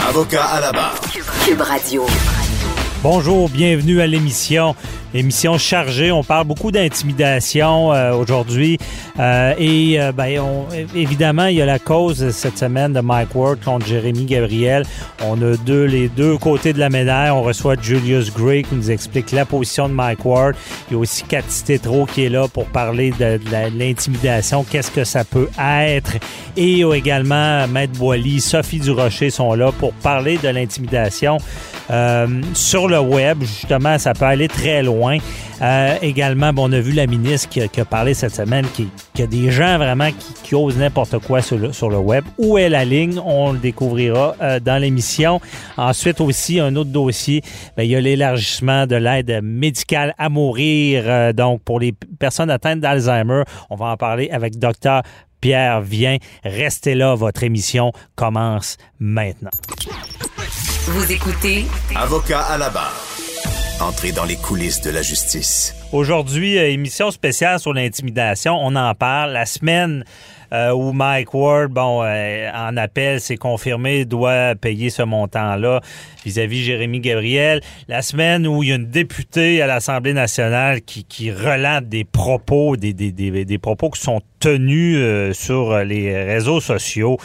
Avocat 0.00 0.44
à 0.44 0.60
la 0.60 0.72
barre. 0.72 1.00
Cube 1.44 1.60
Radio. 1.60 2.06
Bonjour, 3.02 3.48
bienvenue 3.48 4.00
à 4.00 4.06
l'émission. 4.06 4.74
Émission 5.14 5.58
chargée, 5.58 6.10
on 6.10 6.24
parle 6.24 6.46
beaucoup 6.46 6.70
d'intimidation 6.70 7.92
euh, 7.92 8.14
aujourd'hui 8.14 8.78
euh, 9.20 9.52
et 9.58 10.00
euh, 10.00 10.10
ben, 10.10 10.40
on, 10.40 10.66
évidemment 10.96 11.46
il 11.46 11.56
y 11.56 11.60
a 11.60 11.66
la 11.66 11.78
cause 11.78 12.30
cette 12.30 12.56
semaine 12.56 12.94
de 12.94 13.00
Mike 13.00 13.34
Ward 13.34 13.58
contre 13.62 13.84
Jérémy 13.84 14.24
Gabriel. 14.24 14.86
On 15.22 15.34
a 15.42 15.54
deux 15.58 15.84
les 15.84 16.08
deux 16.08 16.38
côtés 16.38 16.72
de 16.72 16.78
la 16.78 16.88
médaille. 16.88 17.30
On 17.30 17.42
reçoit 17.42 17.74
Julius 17.78 18.32
Gray 18.32 18.62
qui 18.62 18.74
nous 18.74 18.90
explique 18.90 19.32
la 19.32 19.44
position 19.44 19.86
de 19.86 19.92
Mike 19.92 20.24
Ward. 20.24 20.54
Il 20.90 20.94
y 20.94 20.96
a 20.96 21.00
aussi 21.00 21.24
Cathy 21.24 21.62
Tétro 21.62 22.06
qui 22.06 22.24
est 22.24 22.30
là 22.30 22.48
pour 22.48 22.64
parler 22.64 23.10
de, 23.10 23.38
l'intimidation, 23.78 24.64
qu'est-ce 24.64 24.90
que 24.90 25.04
ça 25.04 25.24
peut 25.24 25.50
être? 25.60 26.16
Et 26.56 26.70
il 26.70 26.78
y 26.78 26.84
a 26.84 26.94
également 26.94 27.68
Maître 27.68 27.98
Boily, 27.98 28.40
Sophie 28.40 28.80
Durocher 28.80 29.28
sont 29.28 29.52
là 29.52 29.72
pour 29.72 29.92
parler 29.92 30.38
de 30.38 30.48
l'intimidation. 30.48 31.36
sur 32.54 32.88
le 32.88 33.00
web, 33.00 33.42
justement, 33.42 33.98
ça 33.98 34.14
peut 34.14 34.24
aller 34.24 34.48
très 34.48 34.82
loin. 34.82 35.01
Euh, 35.60 35.96
également, 36.02 36.52
bon, 36.52 36.68
on 36.68 36.72
a 36.72 36.80
vu 36.80 36.92
la 36.92 37.06
ministre 37.06 37.48
qui, 37.48 37.60
a 37.60 37.84
parlé 37.84 38.14
cette 38.14 38.34
semaine, 38.34 38.66
qui, 38.74 38.88
y 39.18 39.22
a 39.22 39.26
des 39.26 39.50
gens 39.50 39.78
vraiment 39.78 40.10
qui, 40.42 40.54
osent 40.54 40.76
n'importe 40.76 41.18
quoi 41.18 41.40
sur 41.40 41.58
le, 41.58 41.72
sur 41.72 41.90
le, 41.90 41.98
web. 41.98 42.24
Où 42.38 42.58
est 42.58 42.68
la 42.68 42.84
ligne? 42.84 43.18
On 43.24 43.52
le 43.52 43.58
découvrira 43.58 44.34
euh, 44.40 44.60
dans 44.60 44.80
l'émission. 44.80 45.40
Ensuite 45.76 46.20
aussi, 46.20 46.60
un 46.60 46.76
autre 46.76 46.90
dossier, 46.90 47.42
ben, 47.76 47.84
il 47.84 47.90
y 47.90 47.96
a 47.96 48.00
l'élargissement 48.00 48.86
de 48.86 48.96
l'aide 48.96 49.40
médicale 49.42 50.14
à 50.18 50.28
mourir. 50.28 51.04
Euh, 51.06 51.32
donc, 51.32 51.62
pour 51.62 51.80
les 51.80 51.92
personnes 52.18 52.50
atteintes 52.50 52.80
d'Alzheimer, 52.80 53.42
on 53.70 53.76
va 53.76 53.86
en 53.86 53.96
parler 53.96 54.30
avec 54.30 54.58
docteur 54.58 55.02
Pierre 55.40 55.80
Vient. 55.82 56.16
Restez 56.44 56.94
là, 56.94 57.14
votre 57.14 57.42
émission 57.42 57.92
commence 58.14 58.78
maintenant. 58.98 59.50
Vous 60.86 61.12
écoutez 61.12 61.66
Avocat 61.94 62.40
à 62.40 62.58
la 62.58 62.70
barre. 62.70 63.11
Entrer 63.82 64.12
dans 64.12 64.24
les 64.24 64.36
coulisses 64.36 64.80
de 64.80 64.90
la 64.90 65.02
justice. 65.02 65.74
Aujourd'hui, 65.90 66.56
euh, 66.56 66.70
émission 66.70 67.10
spéciale 67.10 67.58
sur 67.58 67.74
l'intimidation. 67.74 68.56
On 68.62 68.76
en 68.76 68.94
parle. 68.94 69.32
La 69.32 69.44
semaine 69.44 70.04
euh, 70.52 70.70
où 70.70 70.92
Mike 70.92 71.34
Ward, 71.34 71.72
bon, 71.72 72.04
euh, 72.04 72.48
en 72.54 72.76
appel, 72.76 73.20
c'est 73.20 73.36
confirmé, 73.36 74.04
doit 74.04 74.54
payer 74.54 74.88
ce 74.88 75.02
montant-là 75.02 75.80
vis-à-vis 76.24 76.62
Jérémy 76.62 77.00
Gabriel. 77.00 77.60
La 77.88 78.02
semaine 78.02 78.46
où 78.46 78.62
il 78.62 78.68
y 78.68 78.72
a 78.72 78.76
une 78.76 78.86
députée 78.86 79.60
à 79.60 79.66
l'Assemblée 79.66 80.12
nationale 80.12 80.82
qui, 80.82 81.02
qui 81.02 81.32
relate 81.32 81.88
des 81.88 82.04
propos, 82.04 82.76
des, 82.76 82.92
des, 82.92 83.10
des, 83.10 83.58
propos 83.58 83.90
qui 83.90 84.00
sont 84.00 84.20
tenus 84.38 85.34
sur 85.36 85.76
les 85.78 86.24
réseaux 86.24 86.60
sociaux. 86.60 87.18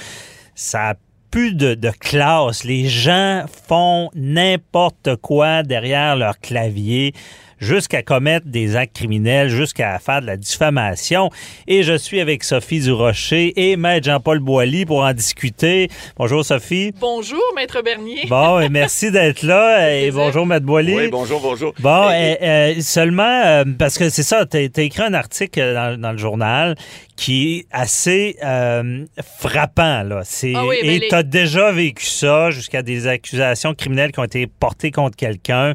Ça 0.55 0.89
a 0.89 0.93
plus 1.37 1.53
de, 1.53 1.91
classe. 1.99 2.63
Les 2.63 2.87
gens 2.87 3.45
font 3.67 4.09
n'importe 4.15 5.17
quoi 5.17 5.61
derrière 5.61 6.15
leur 6.15 6.39
clavier 6.39 7.13
jusqu'à 7.59 8.03
commettre 8.03 8.47
des 8.47 8.75
actes 8.75 8.95
criminels, 8.95 9.49
jusqu'à 9.49 9.97
faire 9.99 10.21
de 10.21 10.27
la 10.27 10.37
diffamation. 10.37 11.29
Et 11.67 11.83
je 11.83 11.97
suis 11.97 12.19
avec 12.19 12.43
Sophie 12.43 12.79
Durocher 12.79 13.53
et 13.55 13.77
Maître 13.77 14.05
Jean-Paul 14.05 14.39
Boilly 14.39 14.85
pour 14.85 14.99
en 14.99 15.13
discuter. 15.13 15.89
Bonjour 16.17 16.45
Sophie. 16.45 16.93
Bonjour 16.99 17.41
Maître 17.55 17.81
Bernier. 17.81 18.25
Bon, 18.27 18.59
et 18.59 18.69
merci 18.69 19.11
d'être 19.11 19.43
là. 19.43 19.93
et 19.99 20.11
bonjour 20.11 20.45
Maître 20.45 20.65
Boilly. 20.65 20.95
Oui, 20.95 21.07
bonjour, 21.09 21.41
bonjour. 21.41 21.73
Bon, 21.79 22.09
et, 22.11 22.81
seulement, 22.81 23.41
euh, 23.45 23.63
parce 23.77 23.97
que 23.97 24.09
c'est 24.09 24.23
ça, 24.23 24.45
tu 24.45 24.57
as, 24.57 24.61
écrit 24.61 25.03
un 25.03 25.13
article 25.13 25.97
dans, 25.99 26.11
le 26.11 26.17
journal 26.17 26.75
qui 27.15 27.57
est 27.57 27.65
assez 27.71 28.37
euh, 28.43 29.05
frappant. 29.39 30.03
Là. 30.03 30.21
C'est, 30.23 30.53
ah 30.55 30.63
ben 30.67 30.77
et 30.83 31.07
tu 31.09 31.15
as 31.15 31.23
déjà 31.23 31.71
vécu 31.71 32.05
ça 32.05 32.51
jusqu'à 32.51 32.83
des 32.83 33.07
accusations 33.07 33.73
criminelles 33.73 34.11
qui 34.11 34.19
ont 34.19 34.25
été 34.25 34.47
portées 34.47 34.91
contre 34.91 35.17
quelqu'un. 35.17 35.73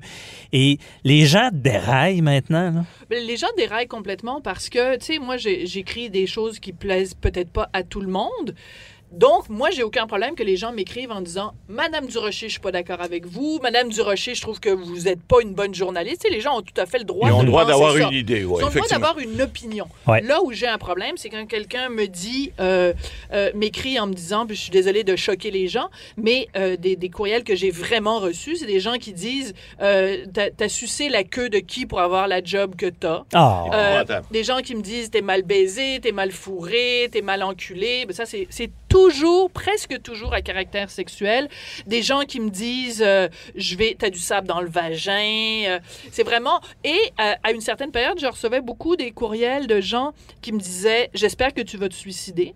Et 0.53 0.79
les 1.05 1.27
gens 1.27 1.51
déraillent 1.73 2.21
maintenant. 2.21 2.85
Ben, 3.11 3.25
les 3.25 3.37
gens 3.37 3.49
déraillent 3.57 3.89
complètement 3.89 4.41
parce 4.41 4.69
que, 4.69 4.97
tu 4.97 5.05
sais, 5.05 5.19
moi, 5.19 5.37
j'écris 5.37 6.11
des 6.11 6.27
choses 6.27 6.59
qui 6.59 6.73
plaisent 6.73 7.15
peut-être 7.15 7.51
pas 7.51 7.69
à 7.73 7.83
tout 7.83 8.01
le 8.01 8.09
monde. 8.09 8.55
Donc, 9.13 9.49
moi, 9.51 9.71
j'ai 9.71 9.83
aucun 9.83 10.07
problème 10.07 10.35
que 10.35 10.43
les 10.43 10.57
gens 10.57 10.73
m'écrivent 10.73 11.13
en 11.13 11.21
disant 11.21 11.53
Madame 11.69 12.07
Durocher, 12.07 12.47
je 12.47 12.53
suis 12.53 12.61
pas 12.61 12.73
d'accord 12.73 13.01
avec 13.01 13.27
vous. 13.27 13.61
Madame 13.63 13.91
Durocher, 13.91 14.35
je 14.35 14.41
trouve 14.41 14.59
que 14.59 14.71
vous 14.71 15.01
n'êtes 15.01 15.23
pas 15.23 15.43
une 15.43 15.53
bonne 15.53 15.75
journaliste. 15.75 16.27
les 16.31 16.41
gens 16.41 16.59
ont 16.59 16.63
tout 16.63 16.79
à 16.81 16.87
fait 16.87 16.99
le 16.99 17.05
droit 17.05 17.29
Ils 17.29 17.33
ont 17.33 17.43
le 17.43 17.49
droit 17.49 17.67
d'avoir 17.67 17.97
une 17.97 18.13
idée. 18.13 18.45
Ouais, 18.45 18.61
Ils 18.61 18.65
ont 18.65 18.69
le 18.69 18.75
droit 18.75 18.89
d'avoir 18.89 19.19
une 19.19 19.41
opinion. 19.43 19.87
Là 20.07 20.43
où 20.43 20.53
j'ai 20.53 20.67
un 20.67 20.79
problème, 20.79 21.17
c'est 21.17 21.29
quand 21.29 21.45
quelqu'un 21.47 21.89
me 21.89 22.07
dit, 22.07 22.53
euh, 22.61 22.93
euh, 23.33 23.51
m'écrit 23.55 24.01
en 24.01 24.07
me 24.07 24.15
disant, 24.15 24.47
puis 24.47 24.57
je 24.57 24.63
suis 24.63 24.71
désolée 24.71 25.05
de 25.05 25.17
choquer 25.17 25.51
les 25.51 25.69
gens, 25.69 25.89
mais 26.17 26.49
euh, 26.57 26.77
des, 26.77 26.97
des, 26.97 27.09
courriels 27.09 27.45
que 27.45 27.55
j'ai 27.55 27.71
vraiment 27.71 28.19
reçus, 28.19 28.57
c'est 28.57 28.67
des 28.67 28.81
gens 28.81 28.95
qui 28.95 29.13
disent 29.13 29.55
T'as 29.79 30.49
as 30.61 30.69
sucé 30.69 31.09
la 31.09 31.25
queue 31.25 31.51
de 31.51 31.59
qui 31.59 31.87
pour 31.87 32.01
avoir 32.01 32.29
la 32.29 32.43
job 32.43 32.77
que 32.77 32.87
t'as? 32.87 33.25
As 33.35 34.09
oh. 34.09 34.13
Des 34.31 34.45
gens 34.45 34.59
qui 34.59 34.75
me 34.75 34.83
disent 34.83 35.11
T'es 35.11 35.21
mal 35.21 35.43
baisé, 35.43 36.01
t'es 36.01 36.13
mal 36.13 36.31
fourré, 36.31 37.09
t'es 37.11 37.23
mal 37.23 37.43
enculé. 37.43 38.07
Ben, 38.07 38.15
ça, 38.15 38.25
c'est 38.25 38.71
toujours, 38.93 39.51
presque 39.51 40.03
toujours 40.03 40.35
à 40.35 40.43
caractère 40.43 40.91
sexuel. 40.91 41.49
Des 41.87 42.03
gens 42.03 42.23
qui 42.23 42.41
me 42.41 42.51
disent, 42.51 43.03
euh, 43.05 43.29
je 43.57 43.75
vais, 43.77 43.97
t'as 43.99 44.11
du 44.11 44.19
sable 44.19 44.47
dans 44.47 44.61
le 44.61 44.69
vagin. 44.69 45.65
Euh, 45.67 45.79
c'est 46.11 46.25
vraiment. 46.25 46.61
Et 46.85 46.99
euh, 47.21 47.33
à 47.43 47.53
une 47.53 47.63
certaine 47.63 47.91
période, 47.91 48.19
je 48.21 48.27
recevais 48.27 48.61
beaucoup 48.61 48.97
des 48.97 49.11
courriels 49.11 49.67
de 49.67 49.81
gens 49.81 50.13
qui 50.43 50.53
me 50.53 50.59
disaient, 50.59 51.09
j'espère 51.15 51.55
que 51.55 51.63
tu 51.63 51.79
vas 51.79 51.89
te 51.89 51.95
suicider. 51.95 52.55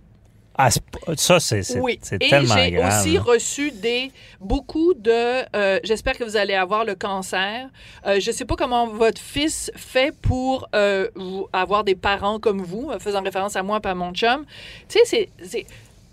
Ah, 0.59 0.71
ça, 1.17 1.39
c'est 1.39 1.79
oui. 1.79 1.99
tellement. 1.99 2.57
Et 2.57 2.71
j'ai 2.71 2.83
aussi 2.83 3.19
reçu 3.19 3.73
des, 3.73 4.11
beaucoup 4.41 4.95
de... 4.95 5.45
J'espère 5.85 6.17
que 6.17 6.25
vous 6.25 6.39
allez 6.39 6.55
avoir 6.55 6.87
le 6.87 6.95
cancer. 6.95 7.69
je 8.07 8.27
ne 8.27 8.35
sais 8.35 8.47
pas 8.47 8.57
comment 8.57 8.87
votre 8.87 9.21
fils 9.21 9.71
fait 9.77 10.17
pour 10.17 10.67
avoir 11.53 11.85
des 11.85 11.95
parents 11.95 12.41
comme 12.41 12.63
vous, 12.63 12.91
faisant 13.01 13.23
référence 13.23 13.55
à 13.55 13.63
moi 13.63 13.81
et 13.85 13.87
à 13.87 13.95
mon 13.95 14.15
chum. 14.15 14.47
Tu 14.89 14.99
sais, 15.05 15.29
c'est 15.43 15.67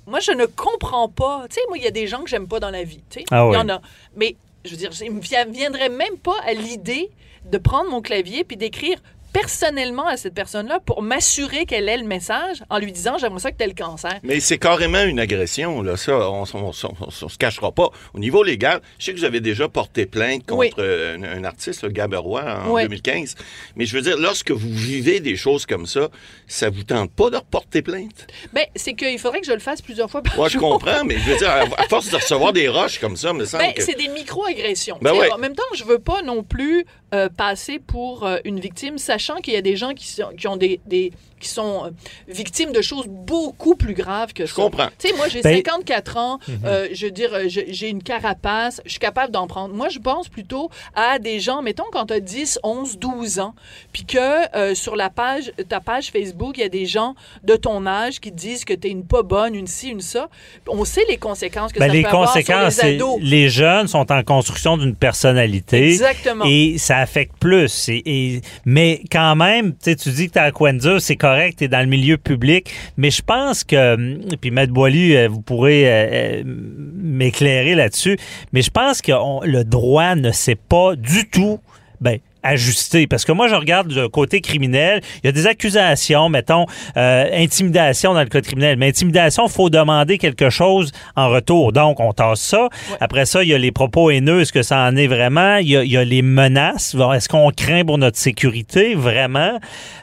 moi, 0.06 0.20
je 0.20 0.32
ne 0.32 0.46
comprends 0.46 1.10
pas. 1.10 1.46
Tu 1.50 1.56
sais, 1.56 1.62
moi, 1.68 1.78
il 1.78 1.84
y 1.84 1.88
a 1.88 1.92
des 1.92 2.08
gens 2.08 2.24
que 2.24 2.30
j'aime 2.30 2.48
pas 2.48 2.60
dans 2.60 2.70
la 2.70 2.84
vie. 2.84 3.04
Tu 3.10 3.20
sais, 3.20 3.26
ah 3.32 3.48
il 3.52 3.56
y 3.56 3.58
en 3.58 3.70
a. 3.70 3.82
Mais 4.16 4.36
je 4.66 4.72
veux 4.72 4.78
dire, 4.78 4.92
il 5.02 5.12
me 5.12 5.22
viendrait 5.22 5.90
même 5.90 6.18
pas 6.18 6.40
à 6.46 6.54
l'idée 6.54 7.10
de 7.46 7.58
prendre 7.58 7.90
mon 7.90 8.02
clavier 8.02 8.44
puis 8.44 8.58
d'écrire 8.58 8.98
personnellement 9.34 10.08
à 10.08 10.16
cette 10.16 10.36
personne-là 10.36 10.80
pour 10.80 11.02
m'assurer 11.02 11.66
qu'elle 11.66 11.90
ait 11.90 11.98
le 11.98 12.06
message 12.06 12.64
en 12.70 12.78
lui 12.78 12.92
disant 12.92 13.18
j'aimerais 13.18 13.40
ça 13.40 13.52
que 13.52 13.58
tu 13.58 13.64
aies 13.64 13.68
le 13.68 13.74
cancer. 13.74 14.20
Mais 14.24 14.40
c'est 14.40 14.60
carrément 14.60 15.04
une 15.04 15.20
agression, 15.20 15.82
là. 15.82 15.98
Ça, 15.98 16.30
on, 16.30 16.44
on, 16.54 16.72
se 16.72 17.38
cachera 17.38 17.72
pas. 17.72 17.90
Au 18.14 18.20
niveau 18.20 18.44
légal, 18.44 18.80
je 19.00 19.06
sais 19.06 19.14
que 19.14 19.18
vous 19.18 19.26
avez 19.26 19.42
déjà 19.42 19.68
porté 19.68 20.06
plainte 20.06 20.46
contre 20.46 20.78
euh, 20.80 21.18
un, 21.18 21.44
artiste, 21.44 21.84
le 21.84 21.90
Gaberois, 21.90 22.64
en 22.66 22.78
2015. 22.78 23.36
Mais 23.76 23.86
je 23.86 23.96
veux 23.96 24.04
dire, 24.04 24.18
lorsque 24.18 24.52
vous 24.52 24.74
vivez 24.74 25.20
des 25.20 25.36
choses 25.36 25.66
comme 25.66 25.88
ça, 25.88 26.10
ça 26.48 26.70
vous 26.70 26.84
tente 26.84 27.12
pas 27.12 27.30
de 27.32 27.38
reporter 27.38 27.82
plainte? 27.82 28.28
Bien, 28.54 28.64
c'est 28.76 28.94
qu'il 28.94 29.18
faudrait 29.18 29.42
que 29.42 29.48
je 29.48 29.54
le 29.54 29.60
fasse 29.60 29.82
plusieurs 29.82 30.10
fois 30.10 30.22
par 30.22 30.36
Moi, 30.36 30.50
je 30.50 30.60
comprends, 30.60 31.04
mais 31.04 31.18
je 31.18 31.32
veux 31.32 31.38
dire, 31.38 31.50
à, 31.50 31.84
force 31.88 32.10
de 32.10 32.16
recevoir 32.16 32.54
des 32.54 32.68
roches 32.68 33.00
comme 33.00 33.18
ça, 33.18 33.34
me 33.34 33.46
semble 33.46 33.64
ben, 33.64 33.74
que... 33.74 33.82
c'est 33.82 33.98
des 33.98 34.10
micro-agressions. 34.10 35.00
Ben 35.02 35.14
en 35.32 35.38
même 35.38 35.56
temps, 35.56 35.64
je 35.74 35.84
veux 35.84 36.00
pas 36.00 36.22
non 36.22 36.44
plus 36.44 36.86
euh, 37.14 37.30
passer 37.30 37.80
pour 37.80 38.26
euh, 38.26 38.38
une 38.44 38.60
victime, 38.60 38.98
sachant 38.98 39.23
qu'il 39.42 39.54
y 39.54 39.58
a 39.58 39.62
des 39.62 39.76
gens 39.76 39.94
qui, 39.94 40.48
ont 40.48 40.58
des 40.58 41.12
qui 41.44 41.50
sont 41.50 41.86
euh, 41.86 41.90
victimes 42.28 42.72
de 42.72 42.82
choses 42.82 43.06
beaucoup 43.08 43.76
plus 43.76 43.94
graves 43.94 44.34
que 44.34 44.46
ça. 44.46 44.52
Je 44.52 44.56
comprends. 44.56 44.88
Tu 44.98 45.10
sais, 45.10 45.16
moi, 45.16 45.28
j'ai 45.28 45.42
54 45.42 46.14
ben, 46.14 46.20
ans, 46.20 46.40
mhm. 46.48 46.60
euh, 46.66 46.88
je 46.94 47.06
veux 47.06 47.12
dire, 47.12 47.34
euh, 47.34 47.44
j'ai 47.48 47.90
une 47.90 48.02
carapace, 48.02 48.82
je 48.86 48.92
suis 48.92 49.00
capable 49.00 49.32
d'en 49.32 49.48
prendre. 49.48 49.74
Moi, 49.74 49.90
je 49.90 50.00
pense 50.00 50.30
plutôt 50.30 50.70
à 50.96 51.20
des 51.20 51.40
gens, 51.40 51.62
mettons, 51.62 51.86
quand 51.92 52.08
tu 52.08 52.14
as 52.14 52.20
10, 52.20 52.60
11, 52.64 52.98
12 52.98 53.40
ans, 53.40 53.56
puis 53.92 54.06
que 54.06 54.74
sur 54.74 54.96
la 54.96 55.10
page, 55.10 55.52
ta 55.70 55.80
page 55.80 56.12
Facebook, 56.12 56.58
il 56.58 56.62
y 56.62 56.64
a 56.64 56.70
des 56.70 56.86
gens 56.86 57.16
de 57.44 57.56
ton 57.56 57.86
âge 57.86 58.20
qui 58.20 58.32
disent 58.32 58.66
que 58.66 58.74
tu 58.74 58.88
es 58.88 58.92
une 58.92 59.06
pas 59.06 59.24
bonne, 59.24 59.56
une 59.56 59.68
ci, 59.68 59.90
une 59.90 60.02
ça. 60.02 60.30
On 60.68 60.86
sait 60.86 61.04
les 61.10 61.18
conséquences 61.18 61.74
que 61.74 61.80
ben, 61.80 61.88
ça 61.88 61.94
les 61.94 62.04
peut 62.04 62.10
conséquences, 62.10 62.56
avoir 62.56 62.72
sur 62.72 62.86
les 62.86 62.96
ados. 62.96 63.20
Les 63.22 63.50
jeunes 63.50 63.88
sont 63.88 64.12
en 64.12 64.24
construction 64.24 64.78
d'une 64.78 64.96
personnalité. 64.96 65.90
Exactement. 65.90 66.46
Et 66.48 66.78
ça 66.78 66.98
affecte 66.98 67.38
plus. 67.38 67.90
Et, 67.90 68.42
mais 68.66 69.02
quand 69.12 69.36
même, 69.36 69.74
tu 69.76 69.96
dis 69.96 70.28
que 70.28 70.34
tu 70.34 70.40
as 70.40 70.44
à 70.44 70.52
quoi 70.52 70.72
c'est 71.00 71.16
correct, 71.16 71.33
tu 71.58 71.66
es 71.66 71.68
dans 71.68 71.80
le 71.80 71.88
milieu 71.88 72.18
public, 72.18 72.72
mais 72.98 73.12
je 73.12 73.22
pense 73.22 73.64
que, 73.64 73.96
hum, 73.96 74.20
puis 74.40 74.52
Maître 74.52 74.74
Boily, 74.74 75.16
euh, 75.16 75.28
vous 75.28 75.42
pourrez 75.42 75.88
euh, 75.88 76.08
euh, 76.12 76.44
m'éclairer 76.46 77.76
là-dessus. 77.76 78.18
Mais 78.52 78.62
je 78.62 78.72
pense 78.72 79.02
que 79.02 79.12
le 79.46 79.64
droit 79.64 80.16
ne 80.16 80.32
sait 80.32 80.56
pas 80.56 80.96
du 80.96 81.30
tout. 81.30 81.60
Ben, 82.02 82.20
Parce 82.44 83.26
que 83.26 83.32
moi, 83.32 83.48
je 83.48 83.56
regarde 83.56 83.92
le 83.92 84.10
côté 84.10 84.42
criminel. 84.42 85.02
Il 85.24 85.28
y 85.28 85.30
a 85.30 85.32
des 85.32 85.48
accusations, 85.48 86.30
mettons, 86.30 86.66
euh, 86.98 87.30
intimidation 87.34 88.14
dans 88.14 88.22
le 88.22 88.30
code 88.30 88.44
criminel. 88.44 88.78
Mais 88.78 88.90
intimidation, 88.90 89.48
faut 89.48 89.70
demander 89.70 90.18
quelque 90.18 90.50
chose 90.50 90.92
en 91.16 91.30
retour. 91.30 91.72
Donc, 91.72 92.00
on 92.00 92.12
tasse 92.14 92.42
ça. 92.42 92.70
Après 93.00 93.26
ça, 93.26 93.44
il 93.44 93.50
y 93.50 93.54
a 93.54 93.58
les 93.58 93.72
propos 93.72 94.12
haineux. 94.12 94.42
Est-ce 94.42 94.54
que 94.54 94.64
ça 94.64 94.80
en 94.80 94.96
est 94.96 95.08
vraiment? 95.08 95.58
Il 95.58 95.70
y 95.70 95.98
a, 95.98 96.04
les 96.04 96.22
menaces. 96.22 96.96
Est-ce 97.16 97.30
qu'on 97.30 97.52
craint 97.52 97.86
pour 97.86 97.98
notre 97.98 98.18
sécurité? 98.18 98.96
Vraiment? 98.96 99.60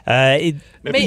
Euh, 0.07 0.51
mais, 0.83 1.05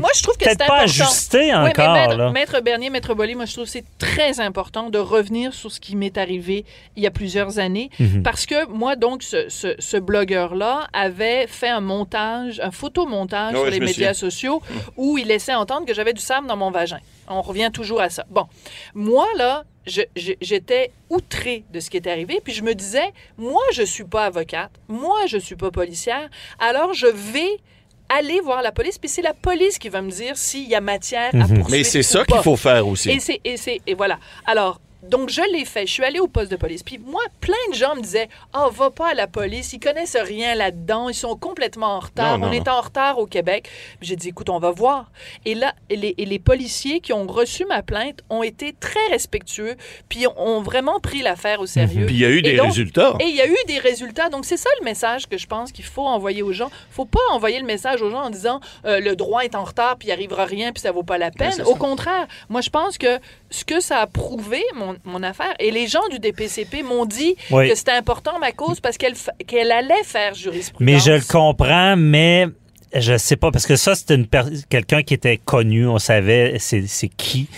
moi, 0.00 0.10
je 0.14 0.22
trouve 0.22 0.36
que 0.38 0.44
c'est 0.48 0.58
pas 0.58 0.80
ajusté 0.80 1.54
encore. 1.54 2.32
maître, 2.32 2.60
Bernier, 2.60 2.88
Maître 2.88 3.14
Bolly, 3.14 3.34
moi, 3.34 3.44
je 3.44 3.52
trouve 3.52 3.64
que 3.64 3.70
c'est 3.70 3.84
très 3.98 4.40
important 4.40 4.88
de 4.88 4.98
revenir 4.98 5.52
sur 5.52 5.70
ce 5.70 5.80
qui 5.80 5.96
m'est 5.96 6.16
arrivé 6.16 6.64
il 6.96 7.02
y 7.02 7.06
a 7.06 7.10
plusieurs 7.10 7.58
années. 7.58 7.90
Mhm. 7.98 8.22
Parce 8.22 8.46
que 8.46 8.66
moi, 8.68 8.96
donc, 8.96 9.22
ce, 9.22 9.46
ce, 9.48 9.96
blogueur-là 9.98 10.61
avait 10.92 11.46
fait 11.46 11.68
un 11.68 11.80
montage, 11.80 12.60
un 12.60 12.70
photomontage 12.70 13.54
sur 13.54 13.66
les 13.66 13.80
médias 13.80 14.14
sociaux 14.14 14.62
où 14.96 15.18
il 15.18 15.26
laissait 15.26 15.54
entendre 15.54 15.86
que 15.86 15.94
j'avais 15.94 16.12
du 16.12 16.20
sable 16.20 16.46
dans 16.46 16.56
mon 16.56 16.70
vagin. 16.70 16.98
On 17.28 17.42
revient 17.42 17.70
toujours 17.72 18.00
à 18.00 18.10
ça. 18.10 18.24
Bon, 18.30 18.46
moi, 18.94 19.26
là, 19.36 19.64
j'étais 19.86 20.92
outrée 21.10 21.64
de 21.72 21.80
ce 21.80 21.90
qui 21.90 21.96
est 21.96 22.06
arrivé, 22.06 22.40
puis 22.42 22.52
je 22.52 22.62
me 22.62 22.74
disais, 22.74 23.12
moi, 23.38 23.62
je 23.72 23.82
suis 23.82 24.04
pas 24.04 24.26
avocate, 24.26 24.70
moi, 24.88 25.26
je 25.26 25.38
suis 25.38 25.56
pas 25.56 25.70
policière, 25.70 26.28
alors 26.58 26.94
je 26.94 27.06
vais 27.06 27.58
aller 28.08 28.40
voir 28.40 28.62
la 28.62 28.72
police, 28.72 28.98
puis 28.98 29.08
c'est 29.08 29.22
la 29.22 29.34
police 29.34 29.78
qui 29.78 29.88
va 29.88 30.02
me 30.02 30.10
dire 30.10 30.36
s'il 30.36 30.68
y 30.68 30.74
a 30.74 30.80
matière 30.80 31.30
à 31.32 31.36
mhm. 31.36 31.42
poursuivre. 31.42 31.70
Mais 31.70 31.84
c'est 31.84 32.02
ça 32.02 32.24
qu'il 32.24 32.42
faut 32.42 32.56
faire 32.56 32.86
aussi. 32.86 33.10
Et 33.10 33.20
c'est 33.20 33.40
et, 33.44 33.82
et 33.86 33.94
voilà. 33.94 34.18
Alors 34.46 34.80
donc, 35.02 35.30
je 35.30 35.42
l'ai 35.52 35.64
fait. 35.64 35.86
Je 35.86 35.92
suis 35.92 36.04
allée 36.04 36.20
au 36.20 36.28
poste 36.28 36.50
de 36.50 36.56
police. 36.56 36.84
Puis 36.84 36.98
moi, 36.98 37.22
plein 37.40 37.54
de 37.70 37.74
gens 37.74 37.96
me 37.96 38.02
disaient 38.02 38.28
Ah, 38.52 38.66
oh, 38.66 38.70
va 38.70 38.90
pas 38.90 39.10
à 39.10 39.14
la 39.14 39.26
police. 39.26 39.72
Ils 39.72 39.80
connaissent 39.80 40.16
rien 40.16 40.54
là-dedans. 40.54 41.08
Ils 41.08 41.14
sont 41.14 41.36
complètement 41.36 41.96
en 41.96 42.00
retard. 42.00 42.38
on 42.40 42.52
est 42.52 42.68
en 42.68 42.80
retard 42.80 43.18
au 43.18 43.26
Québec. 43.26 43.68
J'ai 44.00 44.14
dit 44.14 44.28
Écoute, 44.28 44.48
on 44.48 44.60
va 44.60 44.70
voir. 44.70 45.10
Et 45.44 45.56
là, 45.56 45.74
les, 45.90 46.14
les, 46.16 46.38
policiers 46.38 47.00
qui 47.00 47.12
ont 47.12 47.26
reçu 47.26 47.64
ma 47.66 47.82
plainte 47.82 48.22
ont 48.30 48.44
été 48.44 48.74
très 48.78 49.04
respectueux. 49.10 49.76
Puis 50.08 50.26
ont 50.36 50.62
vraiment 50.62 51.00
pris 51.00 51.22
l'affaire 51.22 51.60
au 51.60 51.66
sérieux. 51.66 52.06
Puis 52.06 52.14
il 52.14 52.20
y 52.20 52.24
a 52.24 52.30
eu 52.30 52.42
des 52.42 52.60
résultats. 52.60 53.14
Et 53.18 53.24
il 53.24 53.34
y 53.34 53.40
a 53.40 53.48
eu 53.48 53.56
des 53.66 53.78
résultats. 53.78 54.28
Donc, 54.28 54.44
c'est 54.44 54.56
ça 54.56 54.70
le 54.80 54.84
message 54.84 55.28
que 55.28 55.36
je 55.36 55.48
pense 55.48 55.72
qu'il 55.72 55.84
faut 55.84 56.06
envoyer 56.06 56.42
aux 56.42 56.52
gens. 56.52 56.70
faut 56.90 57.06
pas 57.06 57.20
envoyer 57.32 57.58
le 57.58 57.66
message 57.66 58.02
aux 58.02 58.10
gens 58.10 58.22
en 58.22 58.30
disant 58.30 58.60
euh, 58.84 59.00
Le 59.00 59.16
droit 59.16 59.42
est 59.42 59.56
en 59.56 59.64
retard, 59.64 59.96
puis 59.96 60.08
il 60.08 60.12
arrivera 60.12 60.44
rien, 60.44 60.72
puis 60.72 60.80
ça 60.80 60.92
vaut 60.92 61.02
pas 61.02 61.18
la 61.18 61.32
peine. 61.32 61.60
au 61.66 61.74
contraire, 61.74 62.28
moi, 62.48 62.60
je 62.60 62.70
pense 62.70 62.98
que 62.98 63.18
ce 63.50 63.64
que 63.64 63.80
ça 63.80 63.98
a 63.98 64.06
prouvé, 64.06 64.62
mon, 64.74 64.91
mon 65.04 65.22
affaire, 65.22 65.54
et 65.58 65.70
les 65.70 65.86
gens 65.86 66.06
du 66.10 66.18
DPCP 66.18 66.82
m'ont 66.82 67.04
dit 67.04 67.36
que 67.50 67.74
c'était 67.74 67.92
important 67.92 68.38
ma 68.38 68.52
cause 68.52 68.80
parce 68.80 68.96
qu'elle 68.96 69.14
qu'elle 69.46 69.72
allait 69.72 70.04
faire 70.04 70.34
jurisprudence. 70.34 70.80
Mais 70.80 70.98
je 70.98 71.12
le 71.12 71.26
comprends, 71.26 71.96
mais 71.96 72.46
je 72.94 73.16
sais 73.16 73.36
pas 73.36 73.50
parce 73.50 73.66
que 73.66 73.76
ça 73.76 73.94
c'est 73.94 74.10
une 74.14 74.26
quelqu'un 74.68 75.02
qui 75.02 75.14
était 75.14 75.38
connu, 75.38 75.86
on 75.86 75.98
savait 75.98 76.56
c'est 76.58 77.08
qui. 77.16 77.48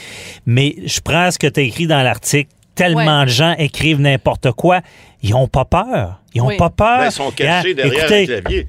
Mais 0.47 0.77
je 0.85 1.01
prends 1.01 1.31
ce 1.31 1.39
que 1.39 1.47
tu 1.47 1.61
as 1.61 1.63
écrit 1.65 1.87
dans 1.87 2.03
l'article. 2.03 2.51
Tellement 2.75 3.23
de 3.23 3.29
gens 3.29 3.55
écrivent 3.57 4.01
n'importe 4.01 4.51
quoi, 4.51 4.81
ils 5.23 5.33
ont 5.35 5.47
pas 5.47 5.65
peur. 5.65 6.21
Ils 6.35 6.43
ont 6.43 6.57
pas 6.57 6.71
peur. 6.71 6.99
Ben, 6.99 7.07
ils 7.07 7.13
sont 7.13 7.31
cachés 7.31 7.73
derrière 7.73 8.09
le 8.11 8.27
clavier. 8.27 8.67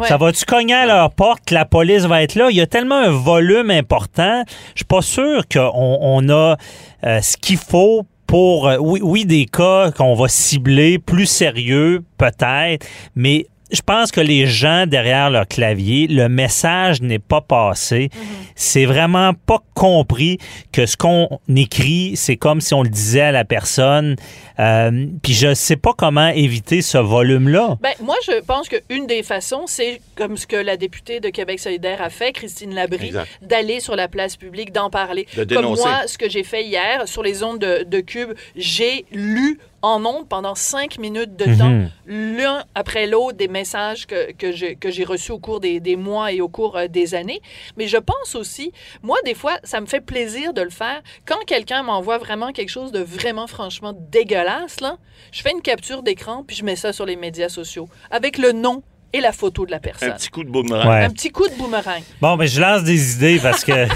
Ça 0.00 0.16
va-tu 0.16 0.44
cogner 0.44 0.74
à 0.74 0.86
leur 0.86 1.10
porte? 1.10 1.50
La 1.50 1.64
police 1.64 2.04
va 2.04 2.22
être 2.22 2.34
là? 2.34 2.48
Il 2.50 2.56
y 2.56 2.60
a 2.60 2.66
tellement 2.66 2.96
un 2.96 3.10
volume 3.10 3.70
important. 3.70 4.42
Je 4.74 4.78
suis 4.78 4.84
pas 4.84 5.02
sûr 5.02 5.42
qu'on 5.52 5.98
on 6.00 6.28
a 6.30 6.56
euh, 7.04 7.20
ce 7.20 7.36
qu'il 7.36 7.58
faut 7.58 8.06
pour, 8.26 8.68
euh, 8.68 8.78
oui, 8.78 9.00
oui, 9.02 9.26
des 9.26 9.44
cas 9.44 9.90
qu'on 9.90 10.14
va 10.14 10.28
cibler 10.28 10.98
plus 10.98 11.26
sérieux, 11.26 12.02
peut-être, 12.16 12.86
mais 13.14 13.46
je 13.72 13.80
pense 13.80 14.12
que 14.12 14.20
les 14.20 14.46
gens 14.46 14.86
derrière 14.86 15.30
leur 15.30 15.48
clavier, 15.48 16.06
le 16.06 16.28
message 16.28 17.00
n'est 17.00 17.18
pas 17.18 17.40
passé. 17.40 18.10
Mhm. 18.14 18.20
C'est 18.54 18.84
vraiment 18.84 19.32
pas 19.34 19.60
compris 19.74 20.38
que 20.72 20.86
ce 20.86 20.96
qu'on 20.96 21.40
écrit, 21.56 22.12
c'est 22.16 22.36
comme 22.36 22.60
si 22.60 22.74
on 22.74 22.82
le 22.82 22.90
disait 22.90 23.22
à 23.22 23.32
la 23.32 23.44
personne. 23.44 24.16
Euh, 24.58 25.06
puis 25.22 25.32
je 25.32 25.54
sais 25.54 25.76
pas 25.76 25.92
comment 25.96 26.28
éviter 26.28 26.82
ce 26.82 26.98
volume-là. 26.98 27.78
Ben, 27.80 27.92
moi, 28.02 28.16
je 28.26 28.40
pense 28.40 28.68
qu'une 28.68 29.06
des 29.06 29.22
façons, 29.22 29.64
c'est 29.66 30.00
comme 30.14 30.36
ce 30.36 30.46
que 30.46 30.56
la 30.56 30.76
députée 30.76 31.20
de 31.20 31.30
Québec 31.30 31.58
solidaire 31.58 32.02
a 32.02 32.10
fait, 32.10 32.32
Christine 32.32 32.74
Labrie, 32.74 33.12
d'aller 33.40 33.80
sur 33.80 33.96
la 33.96 34.08
place 34.08 34.36
publique, 34.36 34.72
d'en 34.72 34.90
parler. 34.90 35.26
comme 35.48 35.74
moi, 35.74 36.02
ce 36.06 36.18
que 36.18 36.28
j'ai 36.28 36.44
fait 36.44 36.64
hier 36.64 37.08
sur 37.08 37.22
les 37.22 37.42
ondes 37.42 37.58
de, 37.58 37.84
de 37.84 38.00
Cube, 38.00 38.32
j'ai 38.54 39.06
lu 39.12 39.58
en 39.82 40.04
ondes 40.04 40.28
pendant 40.28 40.54
cinq 40.54 40.98
minutes 40.98 41.36
de 41.36 41.44
temps, 41.56 41.68
mhm. 41.70 41.90
l'un 42.06 42.64
après 42.74 43.06
l'autre, 43.06 43.36
des 43.36 43.48
messages 43.48 44.06
que, 44.06 44.32
que 44.32 44.90
j'ai 44.90 45.04
reçus 45.04 45.32
au 45.32 45.38
cours 45.38 45.60
des, 45.60 45.80
des, 45.80 45.96
mois 45.96 46.32
et 46.32 46.40
au 46.40 46.48
cours 46.48 46.76
euh, 46.76 46.86
des 46.86 47.14
années. 47.14 47.42
Mais 47.76 47.88
je 47.88 47.98
pense 47.98 48.34
aussi, 48.34 48.72
moi, 49.02 49.18
des 49.24 49.34
fois, 49.34 49.58
ça 49.64 49.80
me 49.80 49.86
fait 49.86 50.00
plaisir 50.00 50.52
de 50.54 50.62
le 50.62 50.70
faire. 50.70 51.02
Quand 51.26 51.44
quelqu'un 51.46 51.82
m'envoie 51.82 52.18
vraiment 52.18 52.52
quelque 52.52 52.70
chose 52.70 52.92
de 52.92 53.00
vraiment, 53.00 53.46
franchement 53.46 53.92
dégueulasse, 53.92 54.80
là, 54.80 54.98
je 55.32 55.42
fais 55.42 55.52
une 55.52 55.62
capture 55.62 56.02
d'écran 56.02 56.44
puis 56.46 56.56
je 56.56 56.64
mets 56.64 56.76
ça 56.76 56.92
sur 56.92 57.06
les 57.06 57.16
médias 57.16 57.48
sociaux 57.48 57.88
avec 58.10 58.38
le 58.38 58.52
nom 58.52 58.82
et 59.12 59.20
la 59.20 59.32
photo 59.32 59.66
de 59.66 59.70
la 59.70 59.78
personne. 59.78 60.10
Un 60.10 60.14
petit 60.14 60.30
coup 60.30 60.44
de 60.44 60.50
boomerang. 60.50 61.04
Un 61.04 61.10
petit 61.10 61.30
coup 61.30 61.48
de 61.48 61.54
boomerang. 61.54 62.02
Bon, 62.20 62.36
mais 62.36 62.46
je 62.46 62.60
lance 62.60 62.82
des 62.84 63.14
idées 63.14 63.38
parce 63.42 63.64
que. 63.64 63.72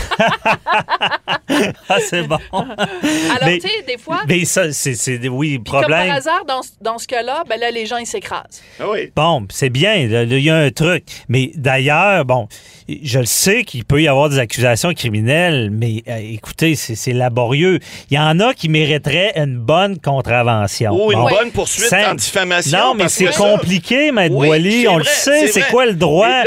ah, 1.89 1.99
c'est 2.01 2.23
bon. 2.23 2.39
Alors, 2.53 3.49
tu 3.49 3.61
sais, 3.61 3.83
des 3.87 3.99
fois. 3.99 4.23
Mais 4.29 4.45
ça, 4.45 4.73
c'est. 4.73 5.29
Oui, 5.29 5.59
problème. 5.59 5.91
Comme 5.91 6.09
par 6.09 6.17
hasard, 6.17 6.45
dans, 6.47 6.61
dans 6.81 6.99
ce 6.99 7.07
cas-là, 7.07 7.45
ben 7.49 7.59
là, 7.59 7.71
les 7.71 7.87
gens, 7.87 7.97
ils 7.97 8.07
s'écrasent. 8.07 8.63
Ah 8.81 8.85
oui. 8.91 9.13
Bon, 9.15 9.47
c'est 9.51 9.71
bien. 9.71 9.95
Il 9.95 10.43
y 10.43 10.51
a 10.51 10.57
un 10.57 10.71
truc. 10.71 11.05
Mais 11.29 11.51
d'ailleurs, 11.55 12.25
bon, 12.25 12.49
je 12.89 13.19
le 13.19 13.27
sais 13.27 13.65
qu'il 13.65 13.85
peut 13.85 14.03
y 14.03 14.09
avoir 14.09 14.29
des 14.29 14.39
accusations 14.39 14.93
criminelles, 14.95 15.71
mais 15.71 16.03
euh, 16.09 16.19
écoutez, 16.19 16.75
c'est 16.77 17.13
laborieux. 17.13 17.81
Il 18.11 18.17
y 18.17 18.19
en 18.19 18.39
a 18.41 18.55
qui 18.55 18.69
mériteraient 18.69 19.33
une 19.37 19.59
bonne 19.59 19.99
contravention. 19.99 20.93
Ou 20.93 21.13
une 21.13 21.29
bonne 21.29 21.51
poursuite 21.51 21.93
en 21.93 22.15
diffamation. 22.15 22.79
Non, 22.79 22.95
mais 22.95 23.09
c'est 23.09 23.35
compliqué, 23.35 24.13
Maître 24.13 24.35
oui, 24.35 24.87
On 24.89 24.99
le 24.99 25.05
sait, 25.07 25.49
c'est 25.49 25.69
quoi 25.69 25.87
le 25.87 25.95
droit? 25.95 26.45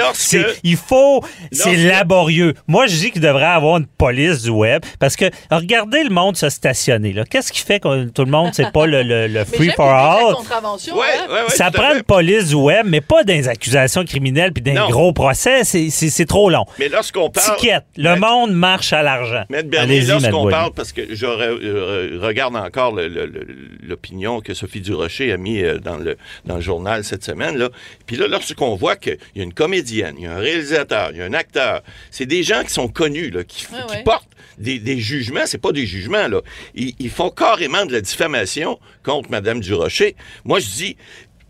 Il 0.63 0.77
faut... 0.77 1.23
C'est 1.51 1.75
laborieux. 1.75 2.53
Moi, 2.67 2.87
je 2.87 2.95
dis 2.95 3.11
qu'il 3.11 3.21
devrait 3.21 3.45
avoir 3.45 3.77
une 3.77 3.85
police 3.85 4.43
du 4.43 4.49
web, 4.49 4.83
parce 4.99 5.15
que 5.15 5.25
regardez 5.51 6.03
le 6.03 6.09
monde 6.09 6.37
se 6.37 6.49
stationner. 6.49 7.15
Qu'est-ce 7.29 7.51
qui 7.51 7.61
fait 7.61 7.79
que 7.79 8.09
tout 8.09 8.25
le 8.25 8.31
monde, 8.31 8.51
c'est 8.53 8.71
pas 8.71 8.85
le, 8.85 9.27
le, 9.27 9.45
free 9.53 9.71
for 9.75 9.89
all? 9.89 10.35
Hein? 10.35 11.47
ça 11.49 11.71
prend 11.71 11.95
une 11.95 12.03
police 12.03 12.49
du 12.49 12.55
web, 12.55 12.85
mais 12.87 13.01
pas 13.01 13.23
des 13.23 13.47
accusations 13.47 14.03
criminelles 14.05 14.53
puis 14.53 14.61
d'un 14.61 14.89
gros 14.89 15.13
procès. 15.13 15.63
C'est 15.63 16.25
trop 16.25 16.49
long. 16.49 16.65
Mais 16.77 16.89
lorsqu'on 16.89 17.29
parle. 17.29 17.57
Le 17.97 18.15
monde 18.15 18.51
marche 18.51 18.93
à 18.93 19.03
l'argent. 19.03 19.43
Mais 19.49 19.63
lorsqu'on 20.01 20.49
parle, 20.49 20.71
parce 20.73 20.91
que 20.91 21.13
je 21.13 22.17
regarde 22.17 22.55
encore 22.55 22.97
l'opinion 23.83 24.41
que 24.41 24.53
Sophie 24.53 24.81
Durocher 24.81 25.31
a 25.31 25.37
mis 25.37 25.61
euh, 25.61 25.79
dans 25.79 25.97
le, 25.97 26.17
dans 26.45 26.55
le 26.55 26.61
journal 26.61 27.03
cette 27.03 27.23
semaine, 27.23 27.57
là. 27.57 27.69
Puis 28.05 28.17
là, 28.17 28.27
lorsqu'on 28.49 28.75
voit 28.75 28.95
qu'il 28.95 29.17
y 29.35 29.41
a 29.41 29.43
une 29.43 29.53
comédienne, 29.53 30.15
il 30.17 30.23
y 30.23 30.27
a 30.27 30.35
un 30.35 30.39
réalisateur, 30.39 31.11
il 31.11 31.17
y 31.17 31.21
a 31.21 31.25
un 31.25 31.33
acteur, 31.33 31.83
c'est 32.11 32.25
des 32.25 32.43
gens 32.43 32.63
qui 32.63 32.73
sont 32.73 32.87
connus, 32.87 33.29
là, 33.29 33.43
qui, 33.43 33.65
portent 34.03 34.29
des, 34.57 34.79
des, 34.79 34.99
jugements, 34.99 35.45
c'est 35.45 35.57
pas 35.57 35.71
des 35.71 35.85
jugements, 35.85 36.27
là. 36.27 36.41
Ils, 36.75 36.93
ils, 36.99 37.09
font 37.09 37.29
carrément 37.29 37.85
de 37.85 37.93
la 37.93 38.01
diffamation 38.01 38.79
contre 39.03 39.29
Mme 39.31 39.61
Durocher. 39.61 40.15
Moi, 40.43 40.59
je 40.59 40.67
dis, 40.67 40.97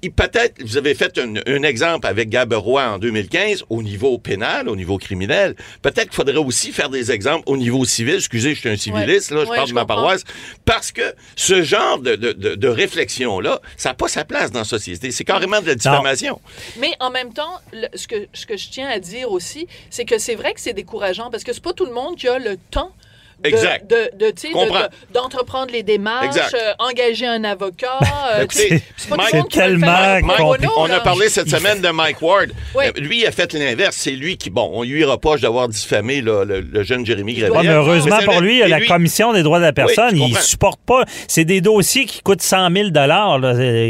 peut-être, 0.08 0.64
vous 0.64 0.78
avez 0.78 0.96
fait 0.96 1.20
un, 1.20 1.64
exemple 1.64 2.08
avec 2.08 2.30
Gaberoy 2.30 2.82
en 2.82 3.00
2015 3.00 3.66
au 3.70 3.84
niveau 3.84 4.18
pénal, 4.18 4.70
au 4.70 4.78
niveau 4.78 4.98
criminel. 4.98 5.56
Peut-être 5.82 6.06
qu'il 6.06 6.16
faudrait 6.16 6.38
aussi 6.38 6.72
faire 6.72 6.90
des 6.90 7.12
exemples 7.12 7.44
au 7.48 7.58
niveau 7.58 7.84
civil. 7.84 8.16
Excusez, 8.16 8.56
je 8.56 8.60
suis 8.62 8.70
un 8.70 8.78
civiliste, 8.78 9.32
là, 9.32 9.44
je 9.44 9.50
parle 9.50 9.68
de 9.68 9.74
ma 9.74 9.86
paroisse. 9.86 10.24
Parce 10.64 10.94
que 10.94 11.14
ce 11.36 11.64
genre 11.64 12.00
de, 12.00 12.16
de, 12.16 12.32
de, 12.32 12.68
réflexion-là, 12.68 13.60
ça 13.76 13.90
n'a 13.90 13.96
pas 13.96 14.08
sa 14.08 14.24
place 14.24 14.52
dans 14.52 14.60
la 14.60 14.66
société. 14.66 15.12
C'est 15.12 15.26
carrément 15.26 15.60
de 15.60 15.68
la 15.68 15.76
diffamation. 15.76 16.40
Mais 16.80 16.94
en 17.02 17.10
même 17.10 17.34
temps, 17.34 17.60
ce, 17.94 18.08
que, 18.08 18.28
ce 18.34 18.46
que 18.46 18.56
je 18.56 18.70
tiens 18.70 18.88
à 18.88 19.00
dire 19.00 19.30
aussi, 19.32 19.68
c'est 19.90 20.06
que 20.06 20.18
c'est 20.18 20.36
vrai 20.36 20.54
que 20.54 20.62
c'est 20.62 20.74
décourageant 20.74 21.30
parce 21.30 21.44
que 21.44 21.52
c'est 21.52 21.64
pas 21.64 21.74
tout 21.74 21.86
le 21.86 21.94
monde 21.94 22.16
qui 22.16 22.30
a 22.30 22.40
le 22.40 22.56
temps 22.72 22.94
Exact. 23.44 23.90
De, 23.90 24.10
de, 24.18 24.34
d'entreprendre 25.14 25.72
les 25.72 25.84
démarches, 25.84 26.36
euh, 26.54 26.74
engager 26.80 27.26
un 27.26 27.44
avocat. 27.44 28.00
Euh, 28.30 28.46
c'est 28.50 29.50
tellement 29.50 30.20
On 30.78 30.90
a 30.90 31.00
parlé 31.00 31.30
cette 31.30 31.50
semaine 31.50 31.82
de 31.82 31.90
Mike 31.90 32.22
Ward. 32.22 32.50
Euh, 32.76 32.92
lui, 32.98 33.22
il 33.22 33.26
a 33.26 33.32
fait 33.32 33.52
l'inverse. 33.54 33.96
C'est 33.98 34.12
lui 34.12 34.38
qui, 34.38 34.50
bon, 34.50 34.70
on 34.74 34.84
lui 34.84 35.04
reproche 35.04 35.42
d'avoir 35.42 35.68
diffamé 35.68 36.22
le, 36.22 36.84
jeune 36.84 37.06
Jérémy 37.06 37.36
Grévy. 37.36 37.68
heureusement 37.68 38.20
pour 38.26 38.42
lui, 38.42 38.60
la 38.60 38.82
Commission 38.82 39.34
des 39.34 39.42
droits 39.42 39.60
de 39.60 39.64
la 39.64 39.74
personne, 39.74 40.16
il 40.16 40.38
supporte 40.38 40.80
pas. 40.86 41.06
C'est 41.28 41.46
des 41.46 41.62
dossiers 41.62 42.06
qui 42.06 42.22
coûtent 42.22 42.42
100 42.42 42.70
000 42.72 42.90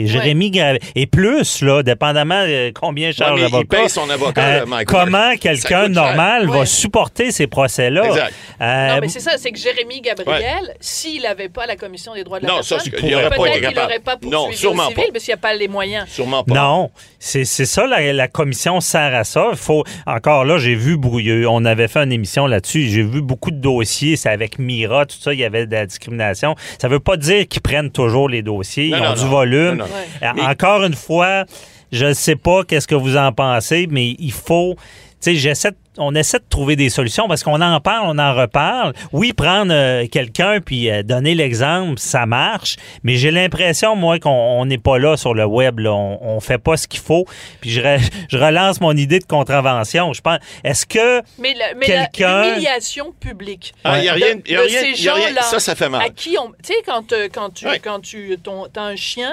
Jérémy 0.06 0.52
Et 0.96 1.08
plus, 1.08 1.62
là, 1.62 1.84
dépendamment 1.84 2.46
de 2.46 2.72
combien 2.72 3.12
charge 3.12 3.42
l'avocat. 3.42 3.60
Il 3.62 3.68
paye 3.68 3.90
son 3.90 4.10
avocat, 4.10 4.64
Comment 4.86 5.36
quelqu'un 5.38 5.90
normal 5.90 6.48
va 6.48 6.66
supporter 6.66 7.32
ces 7.32 7.48
procès-là? 7.48 8.06
Exact. 8.06 8.34
non, 8.60 9.00
mais 9.02 9.08
c'est 9.08 9.20
ça 9.20 9.38
c'est 9.40 9.52
que 9.52 9.58
Jérémy 9.60 10.02
Gabriel, 10.02 10.76
s'il 10.80 11.24
n'avait 11.24 11.50
pas 11.50 11.66
la 11.66 11.76
commission 11.76 12.14
des 12.14 12.24
droits 12.24 12.40
de 12.40 12.46
la 12.46 12.54
Non, 12.54 12.62
ça, 12.62 12.76
personne, 12.76 12.94
il 12.96 13.12
pas 13.12 13.48
été 13.50 13.62
capable. 13.62 13.76
n'aurait 13.80 14.00
pas 14.00 14.16
Non, 14.22 14.30
poursuivi 14.30 14.58
sûrement 14.58 14.84
au 14.86 14.90
civil 14.90 15.04
pas. 15.06 15.12
parce 15.14 15.24
qu'il 15.26 15.32
n'y 15.32 15.40
a 15.40 15.42
pas 15.42 15.54
les 15.54 15.68
moyens. 15.68 16.08
Sûrement 16.10 16.44
pas. 16.44 16.54
Non, 16.54 16.92
c'est 17.20 17.46
c'est 17.46 17.66
ça, 17.66 17.88
la, 17.88 18.14
la 18.14 18.28
commission 18.28 18.80
sert 18.82 19.16
à 19.16 19.24
ça. 19.24 19.52
Faut 19.56 19.84
Encore 20.06 20.46
là, 20.46 20.58
j'ai 20.58 20.76
vu, 20.76 20.98
eu- 21.20 21.46
on 21.48 21.66
avait 21.66 21.88
fait 21.88 22.00
une 22.04 22.12
émission 22.12 22.46
là-dessus, 22.48 22.88
j'ai 22.90 23.04
vu 23.04 23.22
beaucoup 23.22 23.52
de 23.52 23.58
dossiers, 23.62 24.16
c'est 24.16 24.30
avec 24.30 24.60
Mira, 24.60 25.06
tout 25.06 25.18
ça, 25.20 25.34
il 25.34 25.40
y 25.40 25.46
avait 25.46 25.66
de 25.66 25.72
la 25.72 25.86
discrimination. 25.86 26.56
Ça 26.82 26.88
veut 26.88 27.00
pas 27.00 27.18
dire 27.18 27.48
qu'ils 27.48 27.62
prennent 27.62 27.92
toujours 27.92 28.30
les 28.30 28.42
dossiers, 28.42 28.90
Non, 28.90 28.98
ils 28.98 29.02
ont 29.02 29.06
non, 29.10 29.14
du 29.16 29.24
non. 29.24 29.30
volume. 29.30 29.76
Non, 29.76 29.86
non. 29.86 29.92
Euh, 30.24 30.32
Mais- 30.36 30.42
Encore 30.44 30.84
une 30.84 30.94
fois, 30.96 31.46
je 31.92 32.06
ne 32.06 32.14
sais 32.14 32.36
pas 32.36 32.64
qu'est-ce 32.64 32.88
que 32.88 32.96
vous 32.96 33.18
en 33.18 33.32
pensez, 33.32 33.88
mais 33.90 34.16
il 34.20 34.32
faut... 34.32 34.76
Tu 35.22 35.32
sais, 35.32 35.36
j'essaie 35.36 35.72
de- 35.72 35.78
on 35.98 36.16
essaie 36.16 36.40
de 36.40 36.44
trouver 36.50 36.76
des 36.76 36.90
solutions 36.90 37.28
parce 37.28 37.44
qu'on 37.44 37.60
en 37.62 37.80
parle, 37.82 38.06
on 38.08 38.18
en 38.20 38.34
reparle. 38.34 38.94
Oui, 39.12 39.34
prendre 39.34 39.72
euh, 39.74 40.08
quelqu'un 40.08 40.60
puis 40.62 40.90
euh, 40.90 41.04
donner 41.04 41.36
l'exemple, 41.36 42.00
ça 42.00 42.26
marche, 42.26 42.78
mais 43.04 43.16
j'ai 43.16 43.32
l'impression, 43.32 43.96
moi, 43.96 44.20
qu'on 44.20 44.30
on 44.30 44.66
n'est 44.66 44.78
pas 44.78 44.98
là 45.00 45.18
sur 45.18 45.34
le 45.34 45.46
web. 45.46 45.80
là. 45.80 45.92
On, 45.94 46.20
on 46.22 46.40
fait 46.40 46.58
pas 46.58 46.78
ce 46.78 46.88
qu'il 46.88 47.00
faut. 47.00 47.26
Puis 47.62 47.70
je, 47.72 47.82
re- 47.82 48.00
je 48.30 48.38
relance 48.38 48.80
mon 48.82 48.96
idée 48.96 49.20
de 49.20 49.26
contravention. 49.26 50.14
Je 50.14 50.22
pense, 50.22 50.40
est-ce 50.64 50.86
que 50.86 51.22
Mais, 51.40 51.54
le- 51.54 51.78
mais 51.78 51.88
la- 51.88 52.06
Quelqu'un- 52.08 52.44
l'humiliation 52.50 53.14
publique. 53.20 53.74
Ah, 53.84 53.98
il 53.98 54.04
n'y 54.04 54.10
a 54.10 54.14
rien. 54.14 54.28
y 54.48 54.56
a 54.56 54.62
de 54.62 54.68
rien- 54.68 54.80
ces 54.82 55.00
il 55.00 55.04
y 55.04 55.10
a 55.10 55.14
rien- 55.14 55.28
gens-là 55.30 55.42
Ça, 55.44 55.60
ça 55.60 55.76
fait 55.76 55.90
mal. 55.90 56.02
À 56.02 56.10
qui 56.10 56.38
on. 56.40 56.50
Tu 56.64 56.74
sais, 56.74 56.74
quand, 56.86 57.12
euh, 57.14 57.28
quand 57.34 57.50
tu, 57.54 57.66
Ouais. 57.68 57.80
quand 57.80 58.00
tu 58.00 58.38
ton, 58.42 58.66
as 58.76 58.82
un 58.82 58.96
chien 58.96 59.32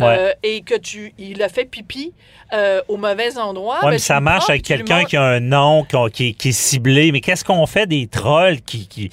Ouais. 0.00 0.06
euh, 0.06 0.32
et 0.42 0.62
que 0.62 0.76
tu 0.76 1.12
il 1.18 1.42
a 1.42 1.48
fait 1.48 1.64
pipi 1.64 2.12
euh, 2.52 2.80
au 2.88 2.96
mauvais 2.96 3.36
endroit. 3.36 3.74
Ouais, 3.76 3.82
ben, 3.82 3.90
mais 3.90 3.98
ça 3.98 4.20
marche 4.20 4.48
avec 4.48 4.62
quelqu'un 4.62 5.04
qui 5.04 5.16
a 5.18 5.22
un 5.22 5.40
nom 5.40 5.84
qui, 5.84 5.96
qui- 6.06 6.36
est 6.44 6.52
ciblé. 6.52 7.10
Mais 7.12 7.20
qu'est-ce 7.20 7.44
qu'on 7.44 7.66
fait 7.66 7.86
des 7.86 8.06
trolls 8.06 8.60
qui, 8.62 9.10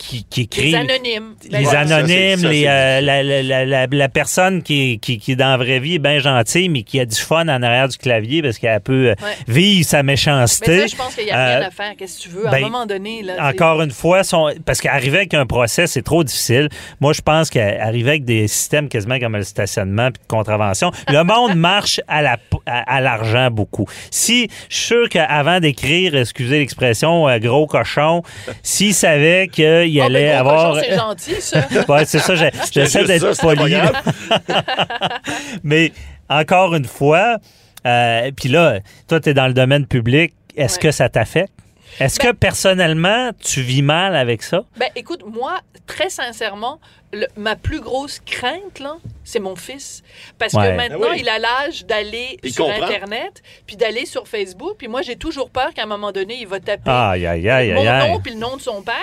qui, 0.00 0.24
qui 0.24 0.42
écrivent? 0.42 0.64
Les 0.66 0.74
anonymes. 0.74 1.34
Ben, 1.50 1.58
les 1.60 1.66
Ouais, 1.66 1.72
ça, 1.72 1.80
anonymes, 1.80 2.38
ça, 2.38 2.48
les, 2.48 2.66
euh, 2.66 3.00
la, 3.00 3.22
la- 3.22 3.42
la- 3.42 3.64
la- 3.66 3.86
la 3.86 4.08
personne 4.08 4.62
qui, 4.62 4.98
qui, 4.98 5.18
qui, 5.18 5.36
dans 5.36 5.48
la 5.50 5.56
vraie 5.58 5.78
vie, 5.78 5.96
est 5.96 5.98
bien 5.98 6.18
gentille, 6.18 6.68
mais 6.68 6.82
qui 6.82 6.98
a 7.00 7.04
du 7.04 7.16
fun 7.16 7.42
en 7.48 7.62
arrière 7.62 7.88
du 7.88 7.96
clavier 7.98 8.42
parce 8.42 8.58
qu'elle 8.58 8.80
peut 8.80 9.10
euh, 9.10 9.14
Ouais. 9.22 9.32
vivre 9.46 9.86
sa 9.86 10.02
Mais 10.02 10.12
méchanceté. 10.12 10.80
ça, 10.80 10.86
je 10.86 10.96
pense 10.96 11.14
qu'il 11.14 11.24
n'y 11.26 11.30
a 11.30 11.46
rien 11.46 11.60
Euh, 11.62 11.66
à 11.66 11.70
faire. 11.70 11.92
Qu'est-ce 11.98 12.18
que 12.18 12.22
tu 12.22 12.28
veux? 12.30 12.46
À 12.46 12.50
ben, 12.50 12.56
un 12.58 12.60
moment 12.60 12.86
donné, 12.86 13.22
là. 13.22 13.34
Encore 13.50 13.82
une 13.82 13.90
fois, 13.90 14.24
son- 14.24 14.52
parce 14.64 14.80
qu'arriver 14.80 15.18
avec 15.18 15.34
un 15.34 15.46
procès, 15.46 15.86
c'est 15.86 16.02
trop 16.02 16.24
difficile. 16.24 16.68
Moi, 17.00 17.12
je 17.12 17.20
pense 17.20 17.50
qu'arriver 17.50 18.10
avec 18.10 18.24
des 18.24 18.48
systèmes 18.48 18.88
quasiment 18.88 19.18
comme 19.18 19.36
le 19.36 19.42
stationnement 19.42 20.10
puis 20.10 20.22
de 20.22 20.26
contravention, 20.28 20.90
le 21.08 21.22
monde 21.24 21.54
marche 21.56 22.00
à 22.08 22.22
la 22.22 22.38
à, 22.66 22.96
à 22.96 23.00
l'argent 23.00 23.50
beaucoup. 23.50 23.86
Si 24.10 24.48
je 24.68 24.74
suis 24.76 24.86
sûr 24.86 25.08
qu'avant 25.08 25.60
d'écrire, 25.60 26.14
excusez 26.16 26.58
l'expression, 26.58 27.26
gros 27.38 27.66
cochon, 27.66 28.22
s'il 28.62 28.94
savait 28.94 29.48
qu'il 29.90 30.00
Oh, 30.00 30.08
ben, 30.08 30.16
allait 30.16 30.28
gros 30.40 30.50
avoir 30.50 30.76
C'est 30.84 30.94
gentil, 30.96 31.40
ça. 31.40 31.66
Ouais, 31.88 32.04
c'est 32.04 32.18
ça, 32.18 32.34
j'essaie 32.72 33.04
d'être 33.04 33.40
poli. 33.40 33.74
Mais 35.62 35.92
encore 36.28 36.74
une 36.74 36.84
fois, 36.86 37.38
euh, 37.86 38.30
puis 38.36 38.48
là, 38.48 38.80
toi, 39.08 39.20
tu 39.20 39.30
es 39.30 39.34
dans 39.34 39.46
le 39.46 39.54
domaine 39.54 39.86
public, 39.86 40.32
est-ce 40.56 40.76
Ouais. 40.76 40.82
que 40.82 40.90
ça 40.90 41.08
t'affecte? 41.08 41.52
Est-ce 41.98 42.18
Ben- 42.20 42.30
que 42.30 42.36
personnellement, 42.36 43.30
tu 43.42 43.62
vis 43.62 43.82
mal 43.82 44.14
avec 44.14 44.42
ça? 44.42 44.62
Ben, 44.76 44.88
écoute, 44.94 45.24
moi, 45.26 45.58
très 45.88 46.08
sincèrement, 46.08 46.78
le- 47.12 47.26
ma 47.36 47.56
plus 47.56 47.80
grosse 47.80 48.20
crainte, 48.24 48.78
là, 48.78 48.94
c'est 49.24 49.40
mon 49.40 49.56
fils. 49.56 50.02
Parce 50.38 50.54
Ouais. 50.54 50.70
que 50.70 50.76
maintenant, 50.76 50.98
Ah 51.08 51.12
oui. 51.14 51.22
il 51.22 51.28
a 51.28 51.40
l'âge 51.40 51.84
d'aller 51.86 52.38
Il 52.44 52.52
sur 52.52 52.66
comprend. 52.66 52.84
Internet, 52.86 53.42
puis 53.66 53.74
d'aller 53.76 54.06
sur 54.06 54.28
Facebook. 54.28 54.76
Puis 54.78 54.86
moi, 54.86 55.02
j'ai 55.02 55.16
toujours 55.16 55.50
peur 55.50 55.74
qu'à 55.74 55.82
un 55.82 55.86
moment 55.86 56.12
donné, 56.12 56.36
il 56.40 56.46
va 56.46 56.60
taper 56.60 56.88
Aïe, 56.90 57.26
aïe, 57.26 57.50
aïe, 57.50 57.72
mon 57.72 57.82
nom 57.84 58.20
puis 58.20 58.34
le 58.34 58.38
nom 58.38 58.56
de 58.56 58.62
son 58.62 58.82
père. 58.82 58.94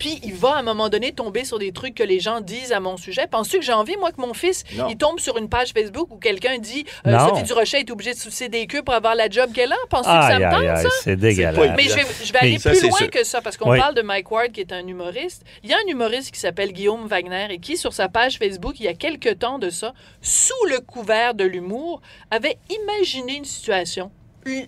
Puis 0.00 0.18
il 0.24 0.34
va 0.34 0.54
à 0.54 0.58
un 0.58 0.62
moment 0.62 0.88
donné 0.88 1.12
tomber 1.12 1.44
sur 1.44 1.60
des 1.60 1.70
trucs 1.70 1.94
que 1.94 2.02
les 2.02 2.18
gens 2.18 2.40
disent 2.40 2.72
à 2.72 2.80
mon 2.80 2.96
sujet. 2.96 3.28
Penses-tu 3.30 3.58
que 3.60 3.64
j'ai 3.64 3.72
envie, 3.72 3.96
moi, 3.98 4.10
que 4.10 4.20
mon 4.20 4.34
fils, 4.34 4.64
Non. 4.74 4.88
il 4.88 4.96
tombe 4.96 5.20
sur 5.20 5.36
une 5.36 5.48
page 5.48 5.70
Facebook 5.72 6.08
où 6.10 6.16
quelqu'un 6.16 6.58
dit 6.58 6.84
euh. 7.06 7.16
Sophie 7.28 7.44
Durocher 7.44 7.78
est 7.80 7.90
obligée 7.92 8.14
de 8.14 8.18
sucer 8.18 8.48
des 8.48 8.66
queues 8.66 8.82
pour 8.82 8.94
avoir 8.94 9.14
la 9.14 9.28
job 9.30 9.52
qu'elle 9.52 9.70
a? 9.72 9.76
Penses-tu 9.88 10.10
que 10.10 10.26
ça 10.32 10.38
me 10.40 10.50
tente, 10.50 10.82
ça? 10.90 10.96
c'est 11.02 11.16
dégueulasse. 11.16 11.76
Mais 11.76 11.82
je 11.84 11.94
vais, 11.94 12.06
je 12.24 12.32
vais 12.32 12.38
aller 12.40 12.58
ça, 12.58 12.70
plus 12.70 12.82
loin 12.88 12.98
sûr. 12.98 13.10
que 13.10 13.22
ça, 13.24 13.40
parce 13.40 13.56
qu'on 13.56 13.70
Oui. 13.70 13.78
parle 13.78 13.94
de 13.94 14.02
Mike 14.02 14.30
Ward, 14.30 14.50
qui 14.52 14.60
est 14.60 14.72
un 14.72 14.86
humoriste. 14.86 15.44
Il 15.62 15.70
y 15.70 15.74
a 15.74 15.76
un 15.76 15.90
humoriste 15.90 16.32
qui 16.32 16.40
s'appelle 16.40 16.72
Guillaume 16.72 17.06
Wagner 17.06 17.46
et 17.50 17.58
qui, 17.58 17.76
sur 17.76 17.92
sa 17.92 18.08
page 18.08 18.38
Facebook, 18.38 18.80
il 18.80 18.86
y 18.86 18.88
a 18.88 18.94
quelques 18.94 19.38
temps 19.38 19.58
de 19.58 19.68
ça, 19.70 19.92
sous 20.22 20.64
le 20.70 20.80
couvert 20.80 21.34
de 21.34 21.44
l'humour, 21.44 22.00
avait 22.30 22.56
imaginé 22.70 23.36
une 23.36 23.44
situation. 23.44 24.10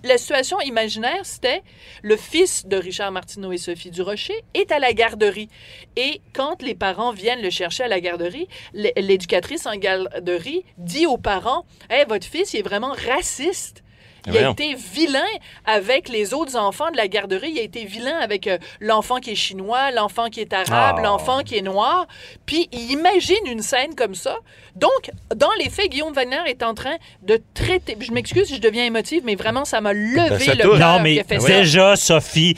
La 0.05 0.19
situation 0.19 0.61
imaginaire, 0.61 1.25
c'était 1.25 1.62
le 2.02 2.17
fils 2.17 2.67
de 2.67 2.76
Richard 2.76 3.11
Martineau 3.11 3.52
et 3.52 3.59
Sophie 3.59 3.91
Durocher 3.91 4.45
est 4.52 4.71
à 4.71 4.79
la 4.79 4.93
garderie. 4.93 5.49
Et 5.97 6.21
quand 6.35 6.61
les 6.61 6.75
parents 6.75 7.12
viennent 7.12 7.41
le 7.41 7.50
chercher 7.50 7.85
à 7.85 7.88
la 7.88 8.00
garderie, 8.00 8.49
l'éducatrice 8.75 9.67
en 9.67 9.76
garderie 9.76 10.64
dit 10.76 11.07
aux 11.07 11.17
parents 11.17 11.64
Hey, 11.88 12.05
votre 12.07 12.26
fils, 12.26 12.52
il 12.52 12.61
est 12.61 12.62
vraiment 12.62 12.93
raciste. 12.93 13.83
Il 14.26 14.37
a 14.38 14.50
été 14.50 14.75
vilain 14.75 15.25
avec 15.64 16.09
les 16.09 16.33
autres 16.33 16.57
enfants 16.57 16.91
de 16.93 16.97
la 16.97 17.09
garderie. 17.09 17.50
Il 17.55 17.59
a 17.59 17.62
été 17.62 17.85
vilain 17.85 18.17
avec 18.21 18.47
euh, 18.47 18.59
l'enfant 18.81 19.19
qui 19.19 19.31
est 19.33 19.35
chinois, 19.35 19.91
l'enfant 19.91 20.29
qui 20.29 20.41
est 20.41 20.52
arabe, 20.52 20.97
Ah. 20.99 21.02
l'enfant 21.02 21.41
qui 21.43 21.57
est 21.57 21.62
noir. 21.62 22.07
Puis 22.47 22.69
il 22.73 22.93
imagine 22.93 23.45
une 23.47 23.62
scène 23.62 23.95
comme 23.97 24.14
ça. 24.14 24.37
Donc, 24.76 25.11
dans 25.35 25.50
les 25.59 25.69
faits, 25.71 25.91
Guillaume 25.91 26.12
Wagner 26.12 26.38
est 26.47 26.62
en 26.62 26.75
train 26.75 26.97
de 27.23 27.41
traiter. 27.55 27.97
Je 28.00 28.12
m'excuse 28.12 28.47
si 28.47 28.57
je 28.57 28.61
deviens 28.61 28.85
émotive, 28.85 29.23
mais 29.25 29.35
vraiment, 29.35 29.64
ça 29.64 29.81
m'a 29.81 29.93
levé 29.93 30.14
Ben, 30.31 30.38
ça 30.38 30.55
le 30.55 30.62
cœur 30.62 30.79
Non, 30.79 31.00
mais 31.02 31.11
qu'il 31.12 31.21
a 31.21 31.25
fait 31.25 31.41
ça. 31.41 31.49
déjà, 31.49 31.97
Sophie, 31.97 32.57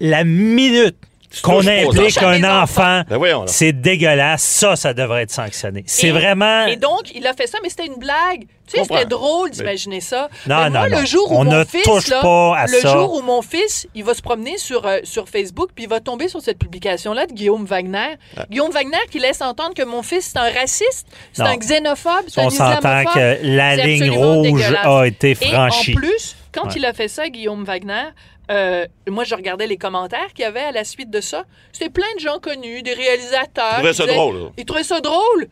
la 0.00 0.24
minute 0.24 0.96
qu'on 1.40 1.66
implique 1.66 2.22
un 2.22 2.62
enfant, 2.62 3.02
Ben 3.08 3.44
c'est 3.46 3.72
dégueulasse. 3.72 4.42
Ça, 4.42 4.76
ça 4.76 4.92
devrait 4.92 5.22
être 5.22 5.30
sanctionné. 5.30 5.84
C'est 5.86 6.08
Et- 6.08 6.12
vraiment... 6.12 6.66
Et 6.66 6.76
donc, 6.76 7.14
il 7.14 7.26
a 7.26 7.32
fait 7.32 7.46
ça, 7.46 7.58
mais 7.62 7.68
c'était 7.70 7.86
une 7.86 7.96
blague. 7.98 8.46
Tu 8.66 8.78
sais, 8.78 8.84
c'était 8.84 9.04
drôle 9.04 9.50
d'imaginer 9.50 10.00
ça. 10.00 10.28
Non, 10.46 10.56
Mais 10.64 10.70
moi, 10.70 10.88
non, 10.88 10.94
non. 10.94 11.00
le 11.00 11.06
jour 11.06 11.30
où 11.30 11.36
On 11.36 11.44
mon 11.44 11.52
ne 11.58 11.64
fils, 11.64 11.82
touche 11.82 12.08
là, 12.08 12.20
pas 12.22 12.56
à 12.56 12.66
le 12.66 12.78
ça. 12.80 12.92
jour 12.92 13.14
où 13.14 13.20
mon 13.20 13.42
fils, 13.42 13.86
il 13.94 14.04
va 14.04 14.14
se 14.14 14.22
promener 14.22 14.56
sur, 14.56 14.86
euh, 14.86 14.98
sur 15.02 15.28
Facebook, 15.28 15.70
puis 15.74 15.84
il 15.84 15.90
va 15.90 16.00
tomber 16.00 16.28
sur 16.28 16.40
cette 16.40 16.58
publication-là 16.58 17.26
de 17.26 17.32
Guillaume 17.32 17.64
Wagner. 17.66 18.14
Guillaume 18.50 18.70
Wagner 18.70 18.96
qui 19.10 19.18
laisse 19.18 19.42
entendre 19.42 19.74
que 19.74 19.82
mon 19.84 20.02
fils, 20.02 20.30
c'est 20.32 20.38
un 20.38 20.50
raciste, 20.50 21.06
c'est 21.32 21.42
un 21.42 21.56
xénophobe, 21.56 22.24
c'est 22.28 22.40
un 22.40 22.46
On 22.46 22.50
s'entend 22.50 22.78
islamophobe. 22.78 23.14
que 23.14 23.38
la 23.42 23.76
ligne 23.76 24.10
rouge 24.10 24.62
a 24.84 25.06
été 25.06 25.30
Et 25.32 25.34
franchie. 25.34 25.92
en 25.92 25.94
plus, 25.96 26.36
quand 26.52 26.66
Ouais. 26.66 26.72
il 26.76 26.84
a 26.86 26.92
fait 26.92 27.08
ça, 27.08 27.28
Guillaume 27.28 27.64
Wagner, 27.64 28.04
euh, 28.50 28.86
moi, 29.08 29.24
je 29.24 29.34
regardais 29.34 29.66
les 29.66 29.76
commentaires 29.78 30.32
qu'il 30.34 30.42
y 30.42 30.46
avait 30.46 30.60
à 30.60 30.72
la 30.72 30.84
suite 30.84 31.10
de 31.10 31.20
ça. 31.20 31.44
C'était 31.72 31.90
plein 31.90 32.06
de 32.16 32.20
gens 32.20 32.38
connus, 32.38 32.82
des 32.82 32.94
réalisateurs. 32.94 33.64
Ils 33.70 33.74
trouvaient 33.78 33.92
ça 33.94 34.04
disaient- 34.04 34.14
drôle, 34.16 34.36
là. 34.38 34.48
Ils 34.58 34.64
trouvaient 34.64 34.82
ça 34.84 35.00
drôle. 35.00 35.48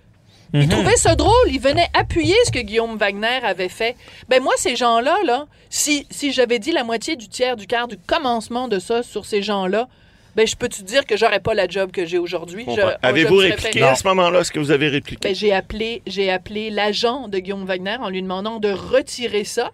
Ils 0.53 0.63
Mhm. 0.63 0.69
trouvaient 0.69 0.97
ça 0.97 1.15
drôle. 1.15 1.33
Ils 1.47 1.61
venaient 1.61 1.89
appuyer 1.95 2.35
ce 2.45 2.51
que 2.51 2.59
Guillaume 2.59 2.97
Wagner 2.97 3.39
avait 3.45 3.69
fait. 3.69 3.95
Ben 4.29 4.43
moi, 4.43 4.53
ces 4.57 4.75
gens-là, 4.75 5.17
là, 5.25 5.47
si, 5.69 6.07
si 6.11 6.33
j'avais 6.33 6.59
dit 6.59 6.73
la 6.73 6.83
moitié 6.83 7.15
du 7.15 7.29
tiers, 7.29 7.55
du 7.57 7.69
quart, 7.69 7.87
du 7.87 7.97
commencement 7.97 8.67
de 8.67 8.81
ça 8.81 9.05
sur 9.05 9.27
ces 9.27 9.43
gens-là, 9.43 9.89
ben 10.37 10.47
je 10.47 10.57
peux 10.57 10.69
te 10.69 10.83
dire 10.83 11.05
que 11.07 11.17
j'aurais 11.17 11.41
pas 11.41 11.55
la 11.55 11.67
job 11.69 11.91
que 11.91 12.07
j'ai 12.07 12.19
aujourd'hui? 12.19 12.67
Avez-vous 13.03 13.37
répliqué 13.37 13.83
à 13.83 13.95
ce 13.95 14.07
moment-là? 14.09 14.41
Est-ce 14.41 14.53
que 14.53 14.59
vous 14.59 14.71
avez 14.71 14.89
répliqué? 14.89 15.29
ben, 15.29 15.35
j'ai 15.35 15.53
appelé, 15.53 16.03
j'ai 16.07 16.31
appelé 16.31 16.71
l'agent 16.71 17.29
de 17.29 17.39
Guillaume 17.39 17.65
Wagner 17.65 17.97
en 18.01 18.09
lui 18.09 18.23
demandant 18.23 18.59
de 18.59 18.71
retirer 18.71 19.45
ça. 19.45 19.71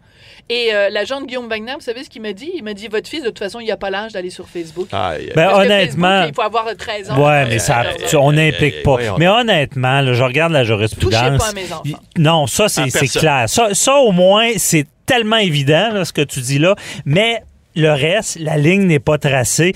Et 0.49 0.69
euh, 0.73 0.91
l'agent 0.91 1.21
de 1.21 1.27
Guillaume 1.27 1.49
Wagner, 1.49 1.75
vous 1.75 1.81
savez 1.81 2.05
ce 2.05 2.11
qu'il 2.11 2.23
m'a 2.23 2.33
dit? 2.33 2.51
Il 2.55 2.63
m'a 2.63 2.73
dit, 2.73 2.87
votre 2.89 3.09
fils, 3.09 3.23
de 3.23 3.29
toute 3.29 3.39
façon, 3.41 3.59
il 3.59 3.67
n'a 3.67 3.77
pas 3.77 3.91
l'âge 3.91 4.13
d'aller 4.13 4.31
sur 4.31 4.49
Facebook. 4.49 4.89
Ben, 4.93 5.19
Parce 5.35 5.53
que 5.53 5.65
honnêtement... 5.65 6.09
Facebook, 6.09 6.29
il 6.31 6.35
faut 6.35 6.43
avoir 6.43 6.77
13 6.77 7.11
ans. 7.11 7.27
Ouais, 7.27 7.47
mais 7.47 7.59
ça, 7.59 7.83
tu- 8.09 8.17
on 8.17 8.33
n'implique 8.33 8.83
pas. 8.83 8.97
Mais 9.19 9.29
honnêtement, 9.29 10.01
là, 10.01 10.13
je 10.13 10.23
regarde 10.23 10.53
la 10.53 10.63
jurisprudence. 10.65 11.21
Touchez 11.21 11.39
pas 11.39 11.49
à 11.49 11.53
mes 11.53 11.73
enfants. 11.73 12.03
Non, 12.17 12.47
ça, 12.47 12.69
c'est 12.69 12.91
clair. 13.09 13.45
Ça, 13.49 13.75
ça, 13.75 13.97
au 13.97 14.13
moins, 14.13 14.51
c'est 14.57 14.87
tellement 15.05 15.37
évident, 15.37 15.93
là, 15.93 16.05
ce 16.05 16.13
que 16.13 16.23
tu 16.23 16.41
dis 16.41 16.59
là. 16.59 16.75
Mais 17.05 17.43
le 17.75 17.93
reste, 17.93 18.39
la 18.41 18.57
ligne 18.57 18.85
n'est 18.85 18.99
pas 19.01 19.19
tracée. 19.19 19.73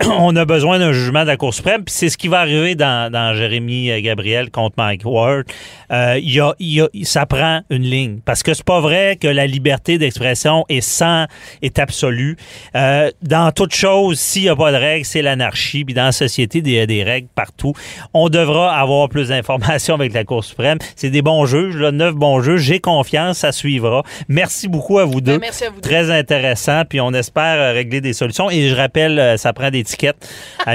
On 0.18 0.36
a 0.36 0.44
besoin 0.44 0.78
d'un 0.78 0.92
jugement 0.92 1.22
de 1.22 1.26
la 1.26 1.36
Cour 1.36 1.52
suprême, 1.52 1.82
puis 1.84 1.92
c'est 1.92 2.08
ce 2.08 2.16
qui 2.16 2.28
va 2.28 2.38
arriver 2.40 2.74
dans, 2.76 3.10
dans 3.12 3.34
Jérémy 3.34 3.90
euh, 3.90 4.00
Gabriel 4.00 4.50
contre 4.50 4.76
Mike 4.78 5.02
Ward. 5.04 5.44
Euh, 5.90 6.18
il 6.22 6.32
y 6.32 6.40
a, 6.40 6.54
il 6.60 6.72
y 6.74 6.80
a- 6.80 6.88
ça 7.02 7.26
prend 7.26 7.62
une 7.70 7.82
ligne. 7.82 8.20
Parce 8.24 8.42
que 8.44 8.54
c'est 8.54 8.64
pas 8.64 8.80
vrai 8.80 9.16
que 9.20 9.26
la 9.26 9.46
liberté 9.46 9.98
d'expression 9.98 10.64
est 10.68 10.82
sans, 10.82 11.26
est 11.62 11.78
absolue. 11.80 12.36
Euh, 12.76 13.10
dans 13.22 13.50
toute 13.50 13.74
chose, 13.74 14.20
s'il 14.20 14.42
n'y 14.42 14.48
a 14.48 14.54
pas 14.56 14.70
de 14.70 14.76
règles, 14.76 15.04
c'est 15.04 15.22
l'anarchie. 15.22 15.84
Puis 15.84 15.94
dans 15.94 16.04
la 16.04 16.12
société, 16.12 16.58
il 16.64 16.70
y 16.70 16.78
a 16.78 16.86
des 16.86 17.02
règles 17.02 17.28
partout. 17.34 17.72
On 18.14 18.28
devra 18.28 18.76
avoir 18.78 19.08
plus 19.08 19.28
d'informations 19.28 19.94
avec 19.96 20.12
la 20.12 20.22
Cour 20.24 20.44
suprême. 20.44 20.78
C'est 20.94 21.10
des 21.10 21.22
bons 21.22 21.44
juges, 21.46 21.76
là, 21.76 21.90
neuf 21.90 22.14
bons 22.14 22.40
juges. 22.40 22.60
J'ai 22.62 22.78
confiance, 22.78 23.38
ça 23.38 23.50
suivra. 23.52 24.02
Merci 24.28 24.68
beaucoup 24.68 24.98
à 25.00 25.04
vous 25.04 25.20
deux. 25.20 25.32
Ben, 25.32 25.40
merci 25.40 25.64
à 25.64 25.70
vous 25.70 25.76
deux. 25.80 25.88
Très 25.88 26.10
intéressant. 26.10 26.82
Puis 26.88 27.00
on 27.00 27.12
espère 27.12 27.58
euh, 27.58 27.72
régler 27.72 28.00
des 28.00 28.12
solutions. 28.12 28.48
Et 28.48 28.68
je 28.68 28.76
rappelle, 28.76 29.18
euh, 29.18 29.36
ça 29.36 29.52
prend 29.52 29.70
des 29.70 29.82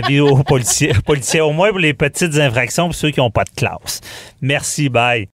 vie 0.07 0.19
aux 0.19 0.43
policiers, 0.43 0.93
policiers, 1.05 1.41
au 1.41 1.51
moins 1.51 1.69
pour 1.69 1.79
les 1.79 1.93
petites 1.93 2.35
infractions, 2.35 2.85
pour 2.85 2.95
ceux 2.95 3.11
qui 3.11 3.19
n'ont 3.19 3.31
pas 3.31 3.43
de 3.43 3.51
classe. 3.51 4.01
Merci, 4.41 4.89
bye. 4.89 5.27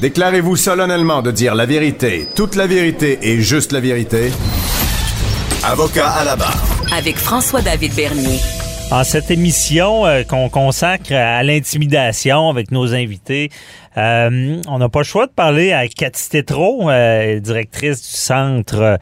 Déclarez-vous 0.00 0.56
solennellement 0.56 1.20
de 1.20 1.30
dire 1.30 1.54
la 1.54 1.66
vérité, 1.66 2.26
toute 2.34 2.56
la 2.56 2.66
vérité 2.66 3.18
et 3.22 3.40
juste 3.40 3.72
la 3.72 3.80
vérité. 3.80 4.32
Avocat 5.62 6.08
à 6.08 6.24
la 6.24 6.36
barre. 6.36 6.64
Avec 6.96 7.16
François-David 7.16 7.94
Bernier. 7.94 8.40
En 8.92 9.04
cette 9.04 9.30
émission 9.30 10.04
euh, 10.04 10.24
qu'on 10.24 10.48
consacre 10.48 11.12
à 11.12 11.44
l'intimidation 11.44 12.48
avec 12.48 12.72
nos 12.72 12.92
invités, 12.92 13.48
euh, 13.96 14.60
on 14.66 14.78
n'a 14.78 14.88
pas 14.88 15.00
le 15.00 15.04
choix 15.04 15.26
de 15.28 15.30
parler 15.30 15.72
à 15.72 15.86
Cathy 15.86 16.28
Tétrault, 16.28 16.90
euh, 16.90 17.38
directrice 17.38 18.02
du 18.02 18.16
centre 18.16 18.98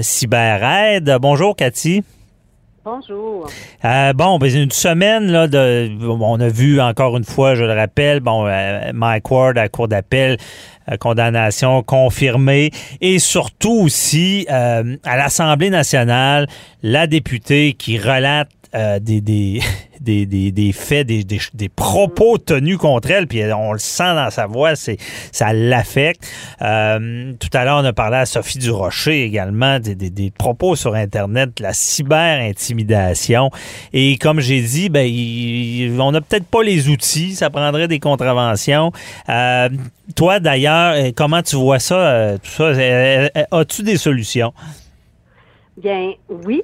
CyberAide. 0.00 1.18
Bonjour 1.20 1.54
Cathy. 1.54 2.02
Bonjour. 2.84 3.48
bon, 3.84 4.38
ben, 4.38 4.56
une 4.56 4.72
semaine 4.72 5.30
là 5.30 5.46
de, 5.46 5.88
on 6.04 6.40
a 6.40 6.48
vu 6.48 6.80
encore 6.80 7.16
une 7.16 7.24
fois, 7.24 7.54
je 7.54 7.62
le 7.62 7.74
rappelle, 7.74 8.18
bon, 8.18 8.50
Mike 8.92 9.30
Ward 9.30 9.56
à 9.56 9.68
cour 9.68 9.86
d'appel 9.86 10.36
euh, 10.90 10.96
condamnation 10.96 11.84
confirmée. 11.84 12.72
Et 13.00 13.20
surtout 13.20 13.82
aussi, 13.84 14.46
à 14.48 15.16
l'Assemblée 15.16 15.70
nationale, 15.70 16.48
la 16.82 17.06
députée 17.06 17.74
qui 17.74 17.98
relate 17.98 18.48
euh, 18.74 18.98
des, 18.98 19.20
des, 20.00 20.26
des, 20.26 20.50
des, 20.50 20.72
faits, 20.72 21.06
des, 21.06 21.24
des, 21.24 21.68
propos 21.68 22.38
tenus 22.38 22.78
contre 22.78 23.10
elle, 23.10 23.26
puis 23.26 23.42
on 23.52 23.72
le 23.72 23.78
sent 23.78 24.14
dans 24.14 24.30
sa 24.30 24.46
voix, 24.46 24.76
c'est 24.76 24.96
ça 25.30 25.52
l'affecte. 25.52 26.26
Euh, 26.62 27.34
tout 27.38 27.50
à 27.52 27.64
l'heure, 27.64 27.80
on 27.82 27.84
a 27.84 27.92
parlé 27.92 28.16
à 28.16 28.26
Sophie 28.26 28.58
Durocher 28.58 29.24
également 29.24 29.78
des, 29.78 29.94
des, 29.94 30.30
propos 30.30 30.74
sur 30.74 30.94
Internet, 30.94 31.60
la 31.60 31.74
cyber-intimidation. 31.74 33.50
Et 33.92 34.16
comme 34.16 34.40
j'ai 34.40 34.62
dit, 34.62 34.88
ben, 34.88 35.06
on 36.00 36.12
n'a 36.12 36.20
peut-être 36.22 36.46
pas 36.46 36.62
les 36.62 36.88
outils, 36.88 37.34
ça 37.34 37.50
prendrait 37.50 37.88
des 37.88 38.00
contraventions. 38.00 38.90
Euh, 39.28 39.68
toi, 40.16 40.40
d'ailleurs, 40.40 41.12
comment 41.14 41.42
tu 41.42 41.56
vois 41.56 41.78
ça, 41.78 42.38
tout 42.42 42.50
ça? 42.50 42.72
As-tu 43.50 43.82
des 43.82 43.98
solutions? 43.98 44.54
Bien, 45.76 46.12
oui, 46.28 46.62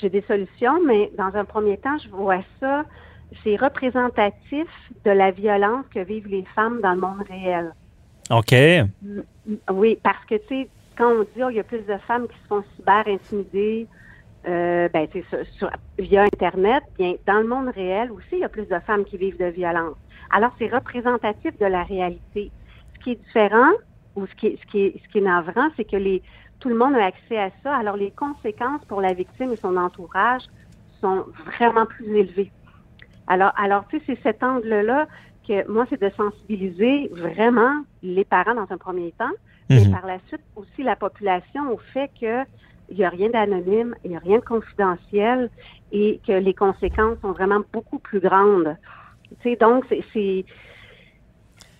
j'ai 0.00 0.10
des 0.10 0.22
solutions, 0.22 0.80
mais 0.84 1.10
dans 1.16 1.34
un 1.34 1.44
premier 1.44 1.76
temps, 1.78 1.98
je 1.98 2.08
vois 2.08 2.42
ça, 2.60 2.84
c'est 3.44 3.56
représentatif 3.56 4.66
de 5.04 5.10
la 5.10 5.30
violence 5.30 5.84
que 5.94 6.00
vivent 6.00 6.28
les 6.28 6.44
femmes 6.54 6.80
dans 6.80 6.94
le 6.94 7.00
monde 7.00 7.24
réel. 7.28 7.72
OK. 8.30 8.54
Oui, 9.70 9.98
parce 10.02 10.24
que, 10.26 10.36
tu 10.36 10.48
sais, 10.48 10.68
quand 10.96 11.10
on 11.10 11.22
dit, 11.22 11.42
oh, 11.42 11.50
il 11.50 11.56
y 11.56 11.60
a 11.60 11.64
plus 11.64 11.84
de 11.86 11.96
femmes 12.06 12.26
qui 12.28 12.36
se 12.42 12.46
font 12.48 12.64
cyber-intimider, 12.76 13.86
euh, 14.46 14.88
ben, 14.92 15.06
sur, 15.58 15.70
via 15.98 16.22
Internet, 16.22 16.82
bien, 16.98 17.14
dans 17.26 17.40
le 17.40 17.46
monde 17.46 17.68
réel 17.74 18.10
aussi, 18.12 18.26
il 18.32 18.38
y 18.38 18.44
a 18.44 18.48
plus 18.48 18.66
de 18.66 18.78
femmes 18.80 19.04
qui 19.04 19.16
vivent 19.16 19.38
de 19.38 19.46
violence. 19.46 19.96
Alors, 20.30 20.52
c'est 20.58 20.68
représentatif 20.68 21.58
de 21.58 21.66
la 21.66 21.84
réalité. 21.84 22.50
Ce 22.94 23.04
qui 23.04 23.12
est 23.12 23.24
différent, 23.24 23.72
ou 24.14 24.26
ce 24.26 24.34
qui 24.34 24.48
est, 24.48 24.58
ce 24.60 24.70
qui 24.70 24.80
est, 24.82 25.00
ce 25.02 25.08
qui 25.10 25.18
est 25.18 25.22
navrant, 25.22 25.68
c'est 25.76 25.84
que 25.84 25.96
les, 25.96 26.22
tout 26.60 26.68
le 26.68 26.76
monde 26.76 26.94
a 26.94 27.04
accès 27.04 27.38
à 27.38 27.50
ça. 27.62 27.76
Alors, 27.76 27.96
les 27.96 28.10
conséquences 28.10 28.84
pour 28.86 29.00
la 29.00 29.12
victime 29.12 29.52
et 29.52 29.56
son 29.56 29.76
entourage 29.76 30.42
sont 31.00 31.24
vraiment 31.46 31.86
plus 31.86 32.16
élevées. 32.16 32.50
Alors, 33.26 33.52
alors 33.56 33.86
tu 33.88 33.98
sais, 33.98 34.04
c'est 34.06 34.22
cet 34.22 34.42
angle-là 34.42 35.06
que 35.46 35.70
moi, 35.70 35.86
c'est 35.88 36.00
de 36.00 36.10
sensibiliser 36.16 37.08
vraiment 37.12 37.82
les 38.02 38.24
parents 38.24 38.54
dans 38.54 38.66
un 38.70 38.78
premier 38.78 39.12
temps, 39.12 39.30
mais 39.70 39.84
mhm. 39.84 39.92
par 39.92 40.06
la 40.06 40.18
suite 40.28 40.42
aussi 40.56 40.82
la 40.82 40.96
population 40.96 41.72
au 41.72 41.78
fait 41.78 42.10
que 42.20 42.44
il 42.90 42.96
n'y 42.96 43.04
a 43.04 43.10
rien 43.10 43.28
d'anonyme, 43.28 43.94
il 44.04 44.10
n'y 44.10 44.16
a 44.16 44.20
rien 44.20 44.38
de 44.38 44.44
confidentiel 44.44 45.50
et 45.92 46.20
que 46.26 46.32
les 46.32 46.54
conséquences 46.54 47.18
sont 47.20 47.32
vraiment 47.32 47.60
beaucoup 47.72 47.98
plus 47.98 48.20
grandes. 48.20 48.76
Tu 49.42 49.50
sais, 49.50 49.56
donc, 49.56 49.84
c'est, 49.90 50.44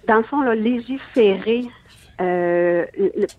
dans 0.07 0.19
le 0.19 0.23
fond, 0.25 0.43
là, 0.43 0.55
légiférer 0.55 1.65
euh, 2.21 2.85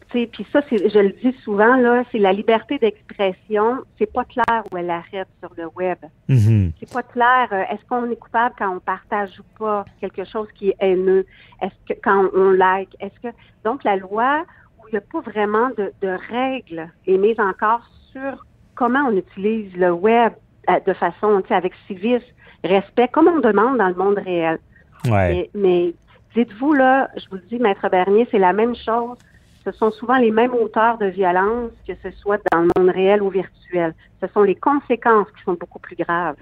puis 0.09 0.47
ça, 0.53 0.61
je 0.71 0.99
le 0.99 1.09
dis 1.21 1.35
souvent, 1.43 1.75
là, 1.75 2.03
c'est 2.11 2.17
la 2.17 2.31
liberté 2.31 2.77
d'expression. 2.77 3.79
C'est 3.97 4.11
pas 4.11 4.23
clair 4.23 4.63
où 4.71 4.77
elle 4.77 4.89
arrête 4.89 5.27
sur 5.41 5.51
le 5.57 5.67
web. 5.75 5.97
Mm-hmm. 6.29 6.71
C'est 6.79 6.93
pas 6.93 7.03
clair. 7.03 7.49
Euh, 7.51 7.63
est-ce 7.73 7.85
qu'on 7.89 8.09
est 8.09 8.15
coupable 8.15 8.55
quand 8.57 8.73
on 8.73 8.79
partage 8.79 9.31
ou 9.39 9.59
pas 9.59 9.85
quelque 9.99 10.23
chose 10.23 10.47
qui 10.55 10.69
est 10.69 10.75
haineux? 10.79 11.25
Est-ce 11.61 11.93
que 11.93 11.99
quand 12.01 12.29
on 12.33 12.51
like? 12.51 12.95
Est-ce 13.01 13.19
que 13.19 13.35
donc 13.65 13.83
la 13.83 13.97
loi 13.97 14.45
où 14.79 14.87
il 14.87 14.91
n'y 14.91 14.97
a 14.97 15.01
pas 15.01 15.19
vraiment 15.21 15.69
de, 15.77 15.91
de 16.01 16.17
règles 16.29 16.89
est 17.05 17.17
mise 17.17 17.39
encore 17.39 17.81
sur 18.13 18.45
comment 18.75 19.09
on 19.09 19.17
utilise 19.17 19.75
le 19.75 19.91
web 19.91 20.31
euh, 20.69 20.79
de 20.85 20.93
façon, 20.93 21.41
tu 21.41 21.49
sais, 21.49 21.55
avec 21.55 21.73
civisme, 21.85 22.25
respect, 22.63 23.09
comme 23.09 23.27
on 23.27 23.39
demande 23.39 23.77
dans 23.77 23.89
le 23.89 23.95
monde 23.95 24.19
réel. 24.19 24.59
Ouais. 25.05 25.49
mais 25.53 25.93
Dites-vous, 26.35 26.73
là, 26.73 27.09
je 27.17 27.27
vous 27.29 27.35
le 27.35 27.43
dis, 27.49 27.57
Maître 27.57 27.87
Bernier, 27.89 28.27
c'est 28.31 28.39
la 28.39 28.53
même 28.53 28.75
chose. 28.75 29.17
Ce 29.65 29.71
sont 29.71 29.91
souvent 29.91 30.17
les 30.17 30.31
mêmes 30.31 30.53
auteurs 30.53 30.97
de 30.97 31.07
violence, 31.07 31.71
que 31.87 31.93
ce 32.01 32.11
soit 32.11 32.39
dans 32.51 32.61
le 32.61 32.69
monde 32.77 32.89
réel 32.93 33.21
ou 33.21 33.29
virtuel. 33.29 33.93
Ce 34.21 34.27
sont 34.27 34.43
les 34.43 34.55
conséquences 34.55 35.27
qui 35.37 35.43
sont 35.43 35.53
beaucoup 35.53 35.79
plus 35.79 35.95
graves. 35.95 36.37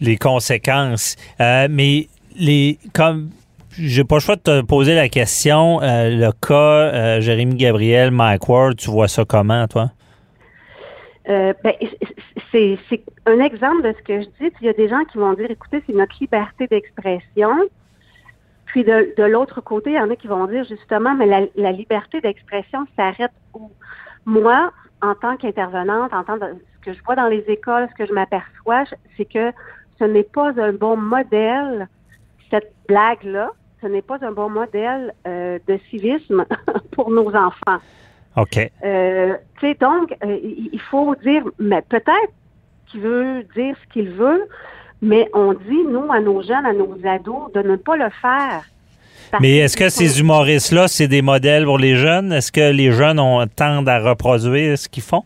Les 0.00 0.16
conséquences. 0.16 1.16
Euh, 1.40 1.68
mais 1.70 2.08
les 2.38 2.78
comme 2.94 3.30
j'ai 3.78 4.04
pas 4.04 4.16
le 4.16 4.20
choix 4.20 4.36
de 4.36 4.42
te 4.42 4.60
poser 4.62 4.94
la 4.94 5.08
question. 5.08 5.80
Euh, 5.80 6.10
le 6.10 6.32
cas 6.32 6.54
euh, 6.54 7.20
Jérémy 7.20 7.54
Gabriel, 7.54 8.10
Mike 8.10 8.48
Ward, 8.48 8.76
tu 8.76 8.90
vois 8.90 9.08
ça 9.08 9.24
comment, 9.24 9.66
toi? 9.66 9.90
ben, 11.26 11.74
c'est 12.50 12.76
un 13.26 13.38
exemple 13.38 13.82
de 13.82 13.94
ce 13.96 14.02
que 14.02 14.20
je 14.20 14.26
dis. 14.40 14.52
Il 14.60 14.66
y 14.66 14.68
a 14.68 14.72
des 14.72 14.88
gens 14.88 15.04
qui 15.04 15.18
vont 15.18 15.32
dire, 15.34 15.48
écoutez, 15.48 15.80
c'est 15.86 15.94
notre 15.94 16.16
liberté 16.20 16.66
d'expression. 16.66 17.50
Puis 18.70 18.84
de, 18.84 19.24
l'autre 19.24 19.60
côté, 19.60 19.90
il 19.90 19.96
y 19.96 20.00
en 20.00 20.10
a 20.10 20.16
qui 20.16 20.28
vont 20.28 20.46
dire 20.46 20.64
justement, 20.64 21.14
mais 21.14 21.50
la, 21.56 21.72
liberté 21.72 22.20
d'expression 22.20 22.86
s'arrête 22.96 23.32
où? 23.52 23.70
Moi, 24.26 24.70
en 25.02 25.14
tant 25.16 25.36
qu'intervenante, 25.36 26.12
en 26.12 26.22
tant 26.22 26.38
que 26.38 26.46
ce 26.46 26.84
que 26.84 26.92
je 26.92 27.02
vois 27.02 27.16
dans 27.16 27.26
les 27.26 27.44
écoles, 27.48 27.88
ce 27.90 27.94
que 27.96 28.06
je 28.06 28.12
m'aperçois, 28.12 28.84
c'est 29.16 29.24
que 29.24 29.50
ce 29.98 30.04
n'est 30.04 30.22
pas 30.22 30.52
un 30.60 30.72
bon 30.72 30.96
modèle, 30.96 31.88
cette 32.48 32.72
blague-là, 32.86 33.50
ce 33.80 33.88
n'est 33.88 34.02
pas 34.02 34.18
un 34.24 34.30
bon 34.30 34.48
modèle 34.48 35.14
euh, 35.26 35.58
de 35.66 35.78
civisme 35.90 36.44
pour 36.92 37.10
nos 37.10 37.34
enfants. 37.34 37.80
OK. 38.36 38.70
Euh, 38.84 39.34
tu 39.58 39.66
sais, 39.66 39.74
donc, 39.74 40.14
euh, 40.24 40.38
il 40.42 40.80
faut 40.80 41.16
dire, 41.16 41.42
mais 41.58 41.82
peut-être 41.82 42.32
qu'il 42.86 43.00
veut 43.00 43.42
dire 43.56 43.74
ce 43.82 43.92
qu'il 43.92 44.10
veut, 44.10 44.46
mais 45.02 45.28
on 45.32 45.54
dit, 45.54 45.84
nous, 45.88 46.12
à 46.12 46.20
nos 46.20 46.42
jeunes, 46.42 46.66
à 46.66 46.72
nos 46.72 46.96
ados, 47.04 47.52
de 47.54 47.62
ne 47.62 47.76
pas 47.76 47.96
le 47.96 48.10
faire. 48.20 48.64
Mais 49.40 49.58
est-ce 49.58 49.76
que 49.76 49.88
ces 49.88 50.20
humoristes-là, 50.20 50.88
c'est 50.88 51.06
des 51.06 51.22
modèles 51.22 51.64
pour 51.64 51.78
les 51.78 51.94
jeunes? 51.94 52.32
Est-ce 52.32 52.50
que 52.50 52.72
les 52.72 52.90
jeunes 52.90 53.20
ont, 53.20 53.46
tendent 53.46 53.88
à 53.88 54.00
reproduire 54.00 54.76
ce 54.76 54.88
qu'ils 54.88 55.04
font? 55.04 55.24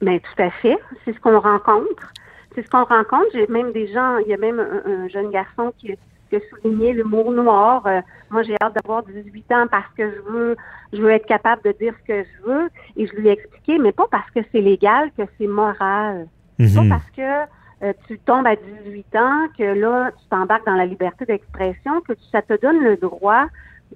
Bien, 0.00 0.18
tout 0.18 0.42
à 0.42 0.50
fait. 0.50 0.78
C'est 1.04 1.14
ce 1.14 1.20
qu'on 1.20 1.38
rencontre. 1.38 2.12
C'est 2.54 2.64
ce 2.64 2.70
qu'on 2.70 2.84
rencontre. 2.84 3.26
J'ai 3.34 3.46
même 3.48 3.72
des 3.72 3.92
gens, 3.92 4.16
il 4.18 4.28
y 4.28 4.34
a 4.34 4.38
même 4.38 4.58
un, 4.58 5.06
jeune 5.08 5.30
garçon 5.30 5.72
qui, 5.76 5.92
a 5.92 6.38
souligné 6.48 6.92
l'humour 6.94 7.30
noir. 7.32 7.86
Euh, 7.86 8.00
moi, 8.30 8.42
j'ai 8.42 8.54
hâte 8.62 8.74
d'avoir 8.74 9.02
18 9.02 9.52
ans 9.52 9.66
parce 9.70 9.88
que 9.96 10.10
je 10.10 10.32
veux, 10.32 10.56
je 10.92 11.02
veux 11.02 11.10
être 11.10 11.26
capable 11.26 11.62
de 11.62 11.72
dire 11.72 11.92
ce 12.00 12.06
que 12.06 12.22
je 12.22 12.50
veux. 12.50 12.70
Et 12.96 13.06
je 13.06 13.12
lui 13.16 13.28
ai 13.28 13.32
expliqué, 13.32 13.78
mais 13.78 13.92
pas 13.92 14.06
parce 14.10 14.30
que 14.30 14.40
c'est 14.50 14.60
légal, 14.60 15.10
que 15.18 15.24
c'est 15.38 15.46
moral. 15.46 16.28
Pas 16.58 16.64
mhm. 16.64 16.88
parce 16.88 17.10
que 17.16 17.46
euh, 17.82 17.92
tu 18.06 18.18
tombes 18.18 18.46
à 18.46 18.56
18 18.56 19.16
ans, 19.16 19.48
que 19.56 19.62
là, 19.62 20.10
tu 20.12 20.28
t'embarques 20.28 20.66
dans 20.66 20.74
la 20.74 20.86
liberté 20.86 21.24
d'expression, 21.24 22.00
que 22.02 22.12
ça 22.30 22.42
te 22.42 22.60
donne 22.60 22.82
le 22.82 22.96
droit 22.96 23.46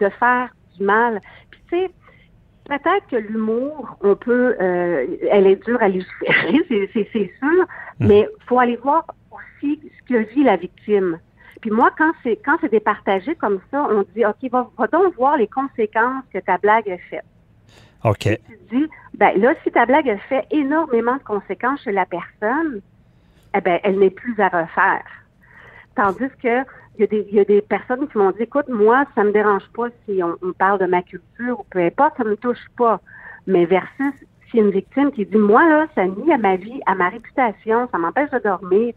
de 0.01 0.09
faire 0.09 0.55
du 0.77 0.85
mal. 0.85 1.21
Puis 1.51 1.61
tu 1.69 1.77
sais, 1.77 1.91
peut-être 2.65 3.07
que 3.11 3.17
l'humour, 3.17 3.97
on 4.03 4.17
peut, 4.17 4.57
euh, 4.61 5.07
elle 5.31 5.47
est 5.47 5.63
dure 5.65 5.83
à 5.83 5.89
légiférer, 5.89 6.61
c'est 6.95 7.33
sûr, 7.39 7.65
mmh. 8.01 8.07
mais 8.07 8.29
faut 8.47 8.59
aller 8.59 8.77
voir 8.77 9.05
aussi 9.31 9.81
ce 9.99 10.13
que 10.13 10.19
vit 10.35 10.45
la 10.45 10.57
victime. 10.57 11.19
Puis 11.61 11.71
moi, 11.71 11.91
quand 11.97 12.13
c'est 12.23 12.37
quand 12.45 12.57
c'est 12.61 12.71
départagé 12.71 13.35
comme 13.37 13.61
ça, 13.71 13.87
on 13.91 14.05
dit 14.15 14.25
OK, 14.25 14.51
va, 14.51 14.71
va 14.77 14.87
donc 14.87 15.15
voir 15.15 15.37
les 15.37 15.47
conséquences 15.47 16.25
que 16.33 16.39
ta 16.39 16.59
blague 16.59 16.91
a 16.91 16.99
faites. 17.11 17.25
OK. 18.05 18.19
tu 18.19 18.59
dis, 18.71 18.87
ben 19.15 19.41
là, 19.41 19.55
si 19.65 19.71
ta 19.71 19.87
blague 19.87 20.11
a 20.11 20.19
fait 20.19 20.47
énormément 20.51 21.17
de 21.17 21.23
conséquences 21.23 21.81
chez 21.83 21.93
la 21.93 22.05
personne, 22.05 22.83
eh 23.55 23.61
ben, 23.61 23.81
elle 23.83 23.99
n'est 23.99 24.11
plus 24.11 24.35
à 24.39 24.49
refaire. 24.49 25.05
Tandis 25.95 26.31
que 26.43 26.65
il 26.99 27.09
y, 27.33 27.41
a 27.41 27.45
des, 27.45 27.61
personnes 27.63 28.07
qui 28.09 28.19
m'ont 28.19 28.31
dit, 28.31 28.43
écoute, 28.43 28.69
moi, 28.69 29.05
ça 29.17 29.25
me 29.25 29.33
dérange 29.33 29.65
pas 29.75 29.89
si 30.05 30.23
on, 30.23 30.53
parle 30.53 30.79
de 30.79 30.87
ma 30.87 31.03
culture 31.03 31.59
ou 31.59 31.65
peu 31.71 31.81
importe, 31.81 32.17
ça 32.17 32.25
me 32.25 32.37
touche 32.37 32.65
pas. 32.77 33.01
Mais 33.49 33.65
versus 33.65 34.15
si 34.49 34.59
une 34.59 34.71
victime 34.71 35.11
qui 35.11 35.27
dit, 35.27 35.37
moi, 35.37 35.69
là, 35.69 35.87
ça 35.97 36.07
nuit 36.07 36.33
à 36.33 36.39
ma 36.39 36.55
vie, 36.55 36.81
à 36.87 36.95
ma 36.95 37.09
réputation, 37.09 37.89
ça 37.91 37.99
m'empêche 37.99 38.31
de 38.31 38.39
dormir, 38.39 38.95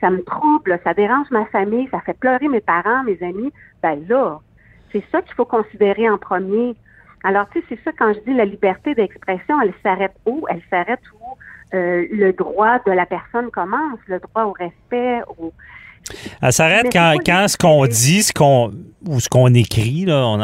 ça, 0.00 0.10
me 0.10 0.22
trouble, 0.22 0.78
ça 0.84 0.92
dérange 0.92 1.30
ma 1.30 1.46
famille, 1.46 1.88
ça 1.90 2.00
fait 2.00 2.18
pleurer 2.18 2.48
mes 2.48 2.60
parents, 2.60 3.02
mes 3.04 3.20
amis, 3.22 3.50
ben 3.82 4.04
là, 4.08 4.38
c'est 4.92 5.04
ça 5.10 5.22
qu'il 5.22 5.34
faut 5.34 5.46
considérer 5.46 6.08
en 6.10 6.18
premier. 6.18 6.76
Alors, 7.24 7.48
tu 7.48 7.60
sais, 7.60 7.66
c'est 7.70 7.84
ça 7.84 7.92
quand 7.98 8.12
je 8.12 8.20
dis 8.20 8.34
la 8.34 8.44
liberté 8.44 8.94
d'expression, 8.94 9.60
elle 9.62 9.72
s'arrête 9.82 10.14
où? 10.26 10.44
Elle 10.50 10.62
s'arrête 10.68 11.00
où? 11.14 11.38
Euh, 11.74 12.06
le 12.10 12.32
droit 12.32 12.78
de 12.86 12.92
la 12.92 13.06
personne 13.06 13.50
commence, 13.50 13.98
le 14.06 14.18
droit 14.18 14.44
au 14.44 14.52
respect, 14.52 15.20
au... 15.38 15.52
Elle 16.42 16.52
s'arrête 16.52 16.86
quand, 16.92 17.14
quand 17.24 17.46
ce 17.48 17.56
qu'on 17.56 17.86
dit, 17.86 18.22
ce 18.22 18.32
qu'on 18.32 18.72
ou 19.06 19.20
ce 19.20 19.28
qu'on 19.28 19.54
écrit, 19.54 20.04
là, 20.04 20.26
on 20.26 20.36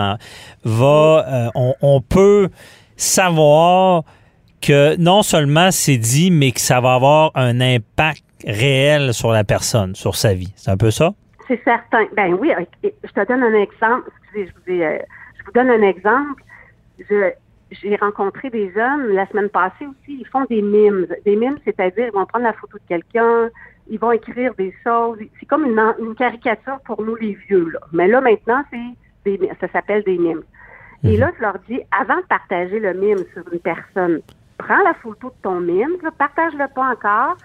va, 0.64 1.50
euh, 1.54 1.70
on, 1.80 2.00
peut 2.00 2.48
savoir 2.96 4.04
que 4.60 4.96
non 4.96 5.22
seulement 5.22 5.70
c'est 5.70 5.96
dit, 5.96 6.30
mais 6.30 6.52
que 6.52 6.60
ça 6.60 6.80
va 6.80 6.94
avoir 6.94 7.32
un 7.34 7.60
impact 7.60 8.24
réel 8.46 9.12
sur 9.12 9.32
la 9.32 9.44
personne, 9.44 9.94
sur 9.94 10.14
sa 10.14 10.34
vie. 10.34 10.52
C'est 10.56 10.70
un 10.70 10.76
peu 10.76 10.90
ça? 10.90 11.14
C'est 11.46 11.62
certain. 11.64 12.06
Ben 12.16 12.34
oui, 12.34 12.52
je 12.82 13.10
te 13.12 13.26
donne 13.26 13.42
un 13.42 13.54
exemple. 13.54 14.10
Excusez, 14.22 14.52
je 14.66 14.72
vous, 14.72 14.80
euh, 14.80 14.98
je 15.38 15.44
vous 15.44 15.52
donne 15.52 15.70
un 15.70 15.82
exemple. 15.82 16.42
J'ai 17.70 17.96
rencontré 17.96 18.50
des 18.50 18.72
jeunes 18.72 19.08
la 19.08 19.26
semaine 19.26 19.48
passée 19.48 19.86
aussi. 19.86 20.18
Ils 20.20 20.26
font 20.26 20.44
des 20.44 20.62
mimes. 20.62 21.06
Des 21.24 21.36
mimes, 21.36 21.58
c'est-à-dire 21.64 22.06
ils 22.06 22.12
vont 22.12 22.26
prendre 22.26 22.44
la 22.44 22.52
photo 22.52 22.78
de 22.78 22.88
quelqu'un, 22.88 23.50
ils 23.88 23.98
vont 23.98 24.12
écrire 24.12 24.54
des 24.54 24.74
choses. 24.84 25.18
C'est 25.38 25.46
comme 25.46 25.64
une, 25.64 25.80
une, 25.98 26.14
caricature 26.14 26.78
pour 26.84 27.02
nous 27.02 27.16
les 27.16 27.34
vieux. 27.48 27.70
Là. 27.70 27.80
Mais 27.92 28.08
là 28.08 28.20
maintenant, 28.20 28.62
c'est 28.70 29.36
des, 29.36 29.50
ça 29.60 29.68
s'appelle 29.68 30.02
des 30.04 30.18
mimes. 30.18 30.42
Et 31.04 31.14
mhm. 31.14 31.20
là, 31.20 31.30
je 31.36 31.42
leur 31.42 31.58
dis, 31.68 31.80
avant 31.98 32.16
de 32.16 32.26
partager 32.26 32.80
le 32.80 32.92
mime 32.94 33.24
sur 33.32 33.52
une 33.52 33.60
personne, 33.60 34.20
prends 34.56 34.82
la 34.82 34.94
photo 34.94 35.28
de 35.28 35.42
ton 35.42 35.60
mime, 35.60 35.96
partage-le 36.18 36.66
pas 36.74 36.90
encore, 36.90 37.36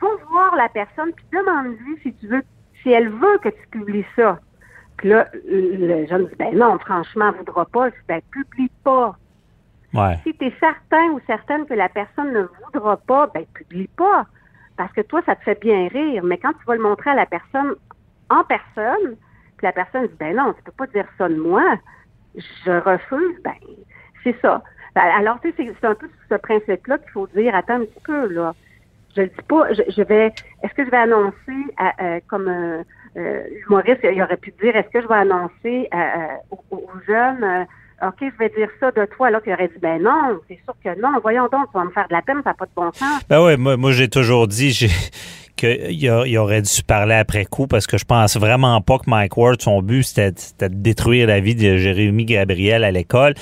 va 0.00 0.08
voir 0.30 0.56
la 0.56 0.68
personne, 0.68 1.12
puis 1.12 1.24
demande-lui 1.32 1.98
si 2.02 2.12
tu 2.14 2.26
veux, 2.26 2.42
si 2.82 2.90
elle 2.90 3.08
veut 3.08 3.38
que 3.42 3.48
tu 3.48 3.66
publies 3.70 4.04
ça. 4.16 4.40
Puis 4.96 5.10
là, 5.10 5.28
le 5.46 6.06
jeune 6.06 6.26
dit, 6.26 6.34
ben 6.38 6.56
non, 6.56 6.78
franchement, 6.78 7.28
elle 7.28 7.38
voudra 7.38 7.66
pas. 7.66 7.90
Je 7.90 7.94
dis, 7.94 8.00
ben, 8.08 8.20
publie 8.30 8.70
pas. 8.82 9.16
Si 10.24 10.34
tu 10.34 10.46
es 10.46 10.52
certain 10.60 11.10
ou 11.12 11.20
certaine 11.26 11.66
que 11.66 11.74
la 11.74 11.88
personne 11.88 12.32
ne 12.32 12.42
voudra 12.42 12.96
pas, 12.96 13.26
ben, 13.34 13.44
publie 13.54 13.88
pas. 13.88 14.26
Parce 14.76 14.92
que 14.92 15.00
toi, 15.00 15.22
ça 15.24 15.36
te 15.36 15.42
fait 15.42 15.60
bien 15.60 15.88
rire. 15.88 16.22
Mais 16.24 16.38
quand 16.38 16.52
tu 16.52 16.64
vas 16.66 16.76
le 16.76 16.82
montrer 16.82 17.10
à 17.10 17.14
la 17.14 17.26
personne 17.26 17.74
en 18.28 18.44
personne, 18.44 19.16
puis 19.56 19.64
la 19.64 19.72
personne 19.72 20.06
dit, 20.06 20.16
ben 20.18 20.36
non, 20.36 20.52
tu 20.52 20.62
peux 20.62 20.72
pas 20.72 20.86
dire 20.88 21.06
ça 21.16 21.28
de 21.28 21.36
moi 21.36 21.78
je 22.36 22.70
refuse, 22.70 23.42
ben, 23.42 23.54
c'est 24.22 24.36
ça. 24.40 24.62
Ben, 24.94 25.02
alors, 25.02 25.40
tu 25.40 25.52
sais, 25.52 25.74
c'est 25.80 25.86
un 25.86 25.94
peu 25.94 26.08
ce 26.28 26.34
principe-là 26.34 26.98
qu'il 26.98 27.10
faut 27.10 27.26
dire, 27.28 27.54
attends 27.54 27.76
un 27.76 27.84
petit 27.84 28.02
peu, 28.04 28.28
là. 28.28 28.54
Je 29.14 29.22
ne 29.22 29.26
dis 29.26 29.42
pas, 29.48 29.72
je, 29.72 30.02
vais, 30.02 30.26
est-ce 30.62 30.74
que 30.74 30.84
je 30.84 30.90
vais 30.90 30.96
annoncer, 30.96 31.74
à, 31.78 32.20
comme 32.28 32.48
euh, 32.48 32.82
euh, 33.16 33.44
l'humoriste, 33.50 34.00
il 34.02 34.22
aurait 34.22 34.36
pu 34.36 34.52
dire, 34.62 34.76
est-ce 34.76 34.88
que 34.90 35.00
je 35.00 35.08
vais 35.08 35.14
annoncer 35.14 35.88
aux, 36.50 36.84
jeunes, 37.06 37.42
euh, 37.42 37.64
OK, 38.02 38.16
je 38.20 38.38
vais 38.38 38.50
dire 38.50 38.68
ça 38.78 38.90
de 38.90 39.06
toi, 39.06 39.30
là, 39.30 39.40
qu'il 39.40 39.52
aurait 39.52 39.68
dit, 39.68 39.78
ben 39.80 40.02
non, 40.02 40.38
c'est 40.48 40.60
sûr 40.64 40.74
que 40.84 41.00
non, 41.00 41.18
voyons 41.22 41.48
donc, 41.50 41.70
tu 41.72 41.78
vas 41.78 41.84
me 41.84 41.90
faire 41.90 42.06
de 42.08 42.12
la 42.12 42.22
peine, 42.22 42.42
ça 42.44 42.50
n'a 42.50 42.54
pas 42.54 42.66
de 42.66 42.70
bon 42.76 42.92
sens. 42.92 43.22
Ben 43.28 43.42
oui, 43.42 43.56
moi, 43.56 43.76
moi 43.76 43.92
j'ai 43.92 44.08
toujours 44.08 44.46
dit, 44.46 44.70
j'ai 44.70 44.90
qu'il 45.56 46.38
aurait 46.38 46.62
dû 46.62 46.82
parler 46.86 47.14
après 47.14 47.44
coup 47.44 47.66
parce 47.66 47.86
que 47.86 47.98
je 47.98 48.04
pense 48.04 48.36
vraiment 48.36 48.80
pas 48.80 48.98
que 48.98 49.08
Mike 49.08 49.36
Ward, 49.36 49.60
son 49.60 49.82
but, 49.82 50.02
c'était 50.02 50.68
de 50.68 50.74
détruire 50.74 51.26
la 51.26 51.40
vie 51.40 51.54
de 51.54 51.76
Jérémy 51.76 52.24
Gabriel 52.24 52.84
à 52.84 52.90
l'école. 52.90 53.34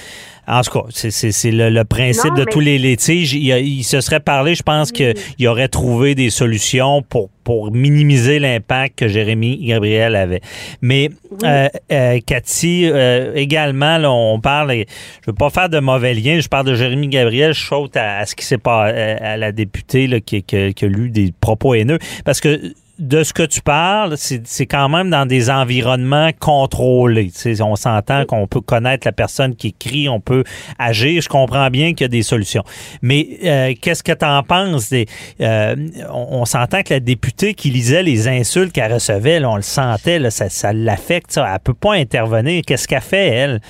En 0.46 0.60
tout 0.60 0.82
cas, 0.82 0.88
c'est 0.90 1.50
le, 1.50 1.82
principe 1.84 2.34
de 2.34 2.44
tous 2.44 2.60
les 2.60 2.78
litiges. 2.78 3.32
Il, 3.32 3.82
se 3.82 4.00
serait 4.00 4.20
parlé, 4.20 4.54
je 4.54 4.62
pense 4.62 4.92
qu'il 4.92 5.14
aurait 5.46 5.68
trouvé 5.68 6.14
des 6.14 6.28
solutions 6.28 7.02
pour, 7.02 7.30
pour 7.44 7.72
minimiser 7.72 8.38
l'impact 8.38 8.98
que 8.98 9.08
Jérémy 9.08 9.64
Gabriel 9.64 10.16
avait. 10.16 10.42
Mais 10.82 11.08
euh, 11.44 11.68
euh, 11.90 12.20
Cathy, 12.26 12.90
euh, 12.92 13.32
également, 13.34 13.96
là, 13.96 14.12
on 14.12 14.38
parle, 14.38 14.72
je 14.72 15.26
veux 15.26 15.32
pas 15.32 15.48
faire 15.48 15.70
de 15.70 15.78
mauvais 15.78 16.12
lien, 16.12 16.38
je 16.40 16.48
parle 16.48 16.66
de 16.66 16.74
Jérémy 16.74 17.08
Gabriel, 17.08 17.54
je 17.54 17.64
saute 17.64 17.96
à, 17.96 18.26
ce 18.26 18.34
qui 18.34 18.44
s'est 18.44 18.58
pas 18.58 18.84
à, 18.84 19.36
la 19.38 19.50
députée 19.50 20.06
là, 20.06 20.20
qui, 20.20 20.42
qui, 20.42 20.74
qui 20.74 20.84
a 20.84 20.88
lu 20.88 21.08
des 21.08 21.32
propos 21.40 21.74
haineux. 21.74 21.98
Parce 22.24 22.40
que 22.40 22.74
de 22.98 23.24
ce 23.24 23.32
que 23.32 23.42
tu 23.42 23.60
parles, 23.60 24.14
c'est 24.16 24.66
quand 24.66 24.88
même 24.88 25.10
dans 25.10 25.26
des 25.26 25.50
environnements 25.50 26.30
contrôlés. 26.38 27.32
on 27.60 27.76
s'entend 27.76 28.24
qu'on 28.24 28.46
peut 28.46 28.60
connaître 28.60 29.06
la 29.06 29.12
personne 29.12 29.56
qui 29.56 29.68
écrit, 29.68 30.08
on 30.08 30.20
peut 30.20 30.44
agir. 30.78 31.20
Je 31.20 31.28
comprends 31.28 31.70
bien 31.70 31.94
qu'il 31.94 32.02
y 32.02 32.04
a 32.04 32.08
des 32.08 32.22
solutions. 32.22 32.62
Mais 33.02 33.38
euh, 33.44 33.74
qu'est-ce 33.80 34.02
que 34.02 34.12
tu 34.12 34.24
en 34.24 34.42
penses? 34.42 34.90
Des, 34.90 35.06
euh, 35.40 35.74
on, 36.10 36.44
s'entend 36.44 36.82
que 36.82 36.94
la 36.94 37.00
députée 37.00 37.54
qui 37.54 37.70
lisait 37.70 38.02
les 38.02 38.28
insultes 38.28 38.72
qu'elle 38.72 38.92
recevait, 38.92 39.44
on 39.44 39.56
le 39.56 39.62
sentait, 39.62 40.30
ça, 40.30 40.48
ça 40.48 40.72
l'affecte. 40.72 41.32
Ça. 41.32 41.50
Elle 41.52 41.60
peut 41.60 41.74
pas 41.74 41.94
intervenir. 41.94 42.62
Qu'est-ce 42.64 42.86
qu'elle 42.86 43.00
fait, 43.00 43.26
elle, 43.26 43.60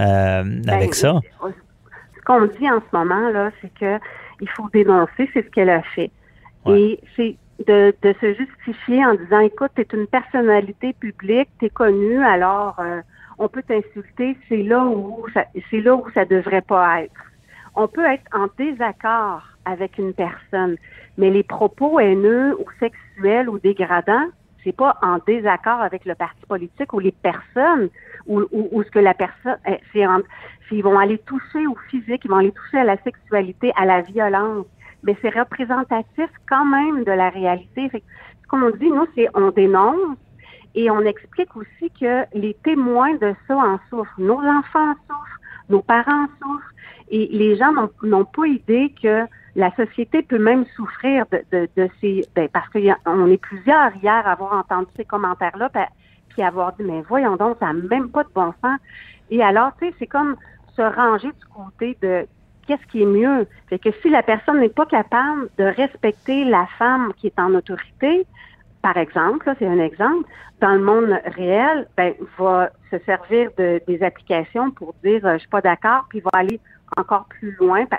euh, 0.00 0.42
ben, 0.44 0.68
avec 0.68 0.94
ça? 0.94 1.14
Ce 1.42 2.20
qu'on 2.26 2.44
dit 2.44 2.70
en 2.70 2.80
ce 2.80 2.96
moment, 2.96 3.30
là, 3.30 3.50
c'est 3.62 3.72
que 3.72 3.98
il 4.42 4.48
faut 4.50 4.68
dénoncer, 4.72 5.28
c'est 5.32 5.44
ce 5.44 5.50
qu'elle 5.50 5.70
a 5.70 5.82
fait. 5.94 6.10
Et 6.66 7.00
c'est 7.16 7.36
de, 7.66 7.94
de, 8.02 8.14
se 8.20 8.34
justifier 8.34 9.04
en 9.04 9.14
disant 9.14 9.40
écoute, 9.40 9.70
tu 9.74 9.82
es 9.82 9.86
une 9.92 10.06
personnalité 10.06 10.92
publique, 10.94 11.48
tu 11.58 11.66
es 11.66 11.70
connu, 11.70 12.22
alors 12.22 12.76
euh, 12.80 13.00
on 13.38 13.48
peut 13.48 13.62
t'insulter, 13.62 14.36
c'est 14.48 14.62
là 14.62 14.84
où 14.84 15.26
ça 15.34 15.44
c'est 15.70 15.80
là 15.80 15.94
où 15.94 16.04
ça 16.14 16.24
devrait 16.24 16.62
pas 16.62 17.02
être. 17.02 17.20
On 17.76 17.86
peut 17.86 18.04
être 18.04 18.24
en 18.32 18.48
désaccord 18.58 19.42
avec 19.64 19.98
une 19.98 20.12
personne, 20.12 20.76
mais 21.18 21.30
les 21.30 21.42
propos 21.42 22.00
haineux 22.00 22.56
ou 22.58 22.64
sexuels 22.78 23.48
ou 23.48 23.58
dégradants, 23.58 24.28
c'est 24.64 24.76
pas 24.76 24.96
en 25.02 25.18
désaccord 25.26 25.80
avec 25.80 26.04
le 26.04 26.14
parti 26.14 26.44
politique 26.46 26.92
ou 26.92 26.98
les 26.98 27.12
personnes 27.12 27.88
ou, 28.26 28.42
ou, 28.52 28.82
ce 28.82 28.90
que 28.90 28.98
la 28.98 29.14
personne 29.14 29.56
eh, 29.66 29.78
c'est 29.92 30.04
ils 30.72 30.82
vont 30.82 30.98
aller 30.98 31.18
toucher 31.18 31.66
au 31.66 31.76
physique, 31.88 32.22
ils 32.24 32.30
vont 32.30 32.36
aller 32.36 32.52
toucher 32.52 32.78
à 32.78 32.84
la 32.84 32.96
sexualité, 32.98 33.72
à 33.76 33.86
la 33.86 34.02
violence 34.02 34.66
mais 35.02 35.16
c'est 35.22 35.30
représentatif 35.30 36.30
quand 36.48 36.64
même 36.64 37.04
de 37.04 37.12
la 37.12 37.30
réalité. 37.30 37.88
Fait 37.88 38.02
ce 38.42 38.48
qu'on 38.48 38.70
dit, 38.70 38.90
nous, 38.90 39.06
c'est 39.14 39.28
on 39.34 39.50
dénonce 39.50 40.18
et 40.74 40.90
on 40.90 41.00
explique 41.00 41.56
aussi 41.56 41.90
que 42.00 42.24
les 42.34 42.54
témoins 42.62 43.14
de 43.14 43.34
ça 43.46 43.56
en 43.56 43.78
souffrent. 43.88 44.18
Nos 44.18 44.38
enfants 44.38 44.94
souffrent, 45.08 45.40
nos 45.68 45.82
parents 45.82 46.26
souffrent, 46.40 46.72
et 47.10 47.28
les 47.32 47.56
gens 47.56 47.72
n'ont 48.02 48.24
pas 48.24 48.46
idée 48.46 48.94
que 49.02 49.26
la 49.56 49.74
société 49.74 50.22
peut 50.22 50.38
même 50.38 50.64
souffrir 50.76 51.26
de, 51.32 51.42
de, 51.50 51.68
de 51.76 51.88
ces... 52.00 52.22
Ben, 52.36 52.48
parce 52.48 52.68
qu'on 52.68 53.26
est 53.26 53.36
plusieurs 53.36 53.94
hier 53.96 54.26
à 54.26 54.32
avoir 54.32 54.52
entendu 54.52 54.86
ces 54.96 55.04
commentaires-là, 55.04 55.70
puis 56.28 56.42
avoir 56.42 56.72
dit, 56.74 56.84
mais 56.84 57.02
voyons 57.02 57.36
donc, 57.36 57.56
ça 57.58 57.66
n'a 57.66 57.72
même 57.72 58.10
pas 58.10 58.22
de 58.22 58.28
bon 58.32 58.54
sens. 58.62 58.78
Et 59.30 59.42
alors, 59.42 59.72
tu 59.80 59.88
sais, 59.88 59.94
c'est 59.98 60.06
comme 60.06 60.36
se 60.76 60.82
ranger 60.82 61.28
du 61.28 61.46
côté 61.52 61.98
de 62.00 62.26
qu'est-ce 62.70 62.86
qui 62.92 63.02
est 63.02 63.06
mieux? 63.06 63.48
Fait 63.68 63.80
que 63.80 63.90
si 64.00 64.08
la 64.10 64.22
personne 64.22 64.60
n'est 64.60 64.68
pas 64.68 64.86
capable 64.86 65.48
de 65.58 65.64
respecter 65.64 66.44
la 66.44 66.68
femme 66.78 67.12
qui 67.16 67.26
est 67.26 67.38
en 67.38 67.52
autorité, 67.54 68.24
par 68.80 68.96
exemple, 68.96 69.52
c'est 69.58 69.66
un 69.66 69.80
exemple, 69.80 70.28
dans 70.60 70.74
le 70.74 70.80
monde 70.80 71.18
réel, 71.36 71.88
ben, 71.96 72.14
va 72.38 72.70
se 72.92 72.98
servir 73.00 73.50
de, 73.58 73.82
des 73.88 74.04
applications 74.04 74.70
pour 74.70 74.94
dire 75.02 75.26
euh, 75.26 75.34
je 75.34 75.38
suis 75.40 75.48
pas 75.48 75.60
d'accord, 75.60 76.06
puis 76.08 76.20
va 76.20 76.30
aller 76.34 76.60
encore 76.96 77.24
plus 77.24 77.56
loin. 77.58 77.84
Tu 77.86 77.96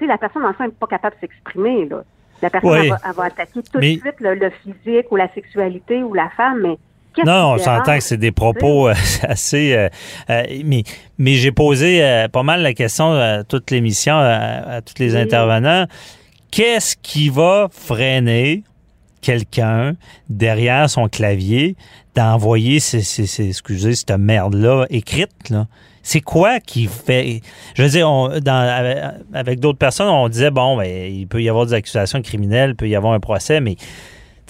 sais, 0.00 0.06
la 0.06 0.18
personne 0.18 0.44
en 0.44 0.52
soi 0.54 0.66
n'est 0.66 0.72
pas 0.72 0.88
capable 0.88 1.14
de 1.16 1.20
s'exprimer. 1.20 1.86
Là. 1.86 2.02
La 2.42 2.50
personne 2.50 2.88
va, 3.14 3.24
attaquer 3.24 3.62
tout 3.62 3.78
de 3.78 3.84
suite 3.84 4.20
le, 4.20 4.50
physique 4.50 5.06
ou 5.12 5.16
la 5.16 5.32
sexualité 5.34 6.02
ou 6.02 6.14
la 6.14 6.30
femme, 6.30 6.60
mais 6.62 6.78
non, 7.24 7.54
on 7.54 7.58
s'entend 7.58 7.96
que 7.96 8.02
c'est 8.02 8.16
des 8.16 8.32
propos 8.32 8.88
euh, 8.88 8.94
assez. 9.22 9.74
Euh, 9.74 9.88
euh, 10.30 10.42
mais 10.64 10.84
mais 11.18 11.34
j'ai 11.34 11.52
posé 11.52 12.26
pas 12.32 12.42
mal 12.42 12.62
la 12.62 12.72
question 12.72 13.12
à 13.12 13.44
toute 13.44 13.70
l'émission, 13.70 14.14
à, 14.14 14.76
à, 14.76 14.80
tous 14.80 14.94
les 14.98 15.16
intervenants. 15.16 15.86
Qu'est-ce 16.50 16.96
qui 16.96 17.28
va 17.28 17.68
freiner 17.70 18.64
quelqu'un 19.20 19.96
derrière 20.30 20.88
son 20.88 21.08
clavier 21.08 21.76
d'envoyer 22.14 22.80
ces, 22.80 23.02
ces, 23.02 23.48
excusez, 23.48 23.94
cette 23.94 24.10
merde-là 24.12 24.86
écrite, 24.90 25.50
là? 25.50 25.66
C'est 26.02 26.22
quoi 26.22 26.60
qui 26.60 26.86
fait. 26.86 27.42
Je 27.74 27.82
veux 27.82 27.88
dire, 27.90 28.08
dans, 28.40 29.14
avec 29.34 29.60
d'autres 29.60 29.78
personnes, 29.78 30.08
on 30.08 30.30
disait, 30.30 30.50
bon, 30.50 30.78
ben, 30.78 31.12
il 31.12 31.26
peut 31.26 31.42
y 31.42 31.48
avoir 31.50 31.66
des 31.66 31.74
accusations 31.74 32.22
criminelles, 32.22 32.70
il 32.70 32.76
peut 32.76 32.88
y 32.88 32.96
avoir 32.96 33.12
un 33.12 33.20
procès, 33.20 33.60
mais 33.60 33.76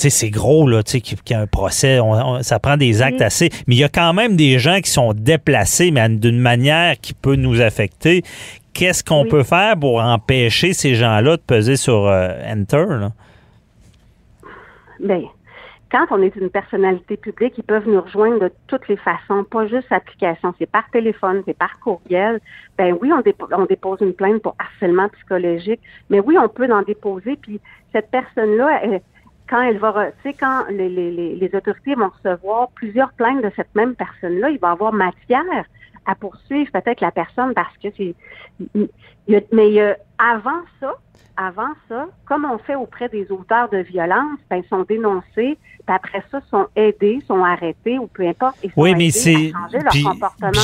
c'est 0.08 0.30
gros, 0.30 0.66
là, 0.66 0.82
tu 0.82 0.92
sais, 0.92 1.00
qu'il 1.00 1.18
y 1.30 1.34
a 1.34 1.40
un 1.40 1.46
procès, 1.46 1.98
ça 2.40 2.58
prend 2.58 2.76
des 2.76 3.02
actes 3.02 3.20
assez. 3.20 3.50
Mais 3.66 3.74
il 3.74 3.78
y 3.78 3.84
a 3.84 3.88
quand 3.88 4.14
même 4.14 4.36
des 4.36 4.58
gens 4.58 4.80
qui 4.80 4.90
sont 4.90 5.12
déplacés, 5.12 5.90
mais 5.90 6.08
d'une 6.08 6.38
manière 6.38 6.98
qui 6.98 7.12
peut 7.12 7.36
nous 7.36 7.60
affecter. 7.60 8.22
Qu'est-ce 8.72 9.04
qu'on 9.04 9.26
peut 9.26 9.42
faire 9.42 9.78
pour 9.78 10.00
empêcher 10.00 10.72
ces 10.72 10.94
gens-là 10.94 11.36
de 11.36 11.42
peser 11.42 11.76
sur 11.76 12.06
euh, 12.06 12.30
Enter? 12.46 12.86
Là? 12.88 13.10
Bien, 15.00 15.22
quand 15.90 16.06
on 16.10 16.22
est 16.22 16.34
une 16.36 16.50
personnalité 16.50 17.16
publique, 17.16 17.54
ils 17.58 17.64
peuvent 17.64 17.88
nous 17.88 18.00
rejoindre 18.00 18.38
de 18.38 18.52
toutes 18.68 18.86
les 18.88 18.96
façons, 18.96 19.44
pas 19.44 19.66
juste 19.66 19.90
application, 19.90 20.54
c'est 20.58 20.70
par 20.70 20.88
téléphone, 20.90 21.42
c'est 21.46 21.56
par 21.56 21.80
courriel. 21.80 22.40
Ben 22.78 22.96
oui, 23.00 23.10
on, 23.12 23.22
on, 23.56 23.66
dépose 23.66 23.98
une 24.00 24.12
plainte 24.12 24.40
pour 24.40 24.54
harcèlement 24.58 25.08
psychologique, 25.08 25.80
mais 26.08 26.20
oui, 26.20 26.36
on 26.38 26.48
peut 26.48 26.72
en 26.72 26.82
déposer. 26.82 27.36
Puis 27.36 27.60
cette 27.92 28.10
personne-là, 28.10 28.80
elle, 28.84 29.00
quand 29.50 29.62
elle 29.62 29.78
va, 29.78 30.12
tu 30.22 30.30
sais, 30.30 30.36
quand 30.38 30.66
les, 30.70 30.88
les, 30.88 31.10
les, 31.34 31.54
autorités 31.54 31.96
vont 31.96 32.08
recevoir 32.08 32.68
plusieurs 32.76 33.12
plaintes 33.14 33.42
de 33.42 33.50
cette 33.56 33.74
même 33.74 33.96
personne-là, 33.96 34.50
il 34.50 34.60
va 34.60 34.70
avoir 34.70 34.92
matière 34.92 35.64
à 36.06 36.14
poursuivre 36.14 36.70
peut-être 36.70 37.00
la 37.00 37.10
personne 37.10 37.52
parce 37.52 37.76
que 37.78 37.88
c'est. 37.96 38.14
Mais 39.52 39.96
avant 40.18 40.62
ça, 40.78 40.94
avant 41.36 41.72
ça, 41.88 42.06
comme 42.26 42.44
on 42.44 42.58
fait 42.58 42.74
auprès 42.74 43.08
des 43.08 43.30
auteurs 43.32 43.68
de 43.70 43.78
violence, 43.78 44.38
ben, 44.50 44.62
ils 44.62 44.68
sont 44.68 44.82
dénoncés, 44.82 45.24
puis 45.86 45.86
après 45.86 46.22
ça, 46.30 46.40
sont 46.50 46.66
aidés, 46.76 47.20
sont 47.26 47.42
arrêtés 47.42 47.98
ou 47.98 48.06
peu 48.06 48.26
importe. 48.28 48.56
Ils 48.62 48.70
sont 48.70 48.80
oui, 48.80 48.94
mais 48.94 49.10
c'est. 49.10 49.52
Puis, 49.90 50.04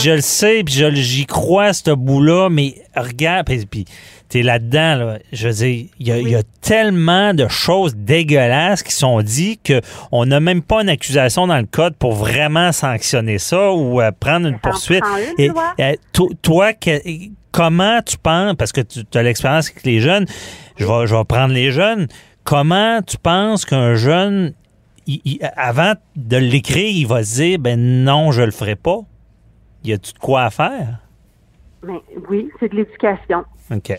je 0.03 0.11
le 0.11 0.21
sais, 0.21 0.63
puis 0.65 0.75
j'y 0.75 1.27
crois, 1.27 1.73
ce 1.73 1.91
bout-là, 1.93 2.49
mais 2.51 2.75
regarde, 2.95 3.47
puis, 3.47 3.67
puis 3.67 3.85
t'es 4.29 4.43
là-dedans, 4.43 4.97
là, 4.97 5.19
je 5.33 5.49
veux 5.49 5.55
dire, 5.55 5.87
il 6.01 6.09
y, 6.09 6.35
a 6.35 6.43
tellement 6.61 7.33
de 7.33 7.47
choses 7.49 7.95
dégueulasses 7.95 8.83
qui 8.83 8.93
sont 8.93 9.23
dites 9.23 9.73
qu'on 10.11 10.27
n'a 10.27 10.41
même 10.41 10.63
pas 10.63 10.83
une 10.83 10.89
accusation 10.89 11.47
dans 11.47 11.59
le 11.59 11.67
code 11.67 11.95
pour 11.97 12.13
vraiment 12.13 12.73
sanctionner 12.73 13.39
ça 13.39 13.73
ou 13.73 14.01
euh, 14.01 14.11
prendre 14.19 14.49
une 14.49 14.59
poursuite. 14.59 15.05
Et, 15.39 15.51
euh, 15.81 15.95
toi, 16.43 16.73
comment 17.53 18.01
tu 18.03 18.19
penses, 18.19 18.55
parce 18.57 18.73
que 18.73 18.81
tu 18.81 19.05
as 19.15 19.23
l'expérience 19.23 19.71
avec 19.71 19.85
les 19.85 20.01
jeunes, 20.01 20.27
je 20.77 20.85
vais, 20.85 21.07
je 21.07 21.15
vais 21.15 21.25
prendre 21.25 21.55
les 21.55 21.71
jeunes, 21.71 22.09
comment 22.45 23.01
tu 23.03 23.19
penses 23.19 23.65
qu'un 23.65 23.95
jeune, 23.95 24.55
avant 25.57 25.93
de 26.17 26.37
l'écrire, 26.37 26.91
il 26.91 27.07
va 27.07 27.23
se 27.23 27.37
dire, 27.37 27.59
ben 27.61 27.79
non, 27.79 28.33
je 28.33 28.43
le 28.43 28.51
ferai 28.51 28.75
pas? 28.75 29.01
Y 29.85 29.93
a-tu 29.93 30.13
de 30.15 30.19
quoi 30.19 30.43
à 30.43 30.51
faire? 30.51 30.99
Ben, 31.85 32.01
oui, 32.29 32.49
c'est 32.59 32.69
de 32.73 32.77
l'éducation. 32.77 33.45
OK 33.71 33.97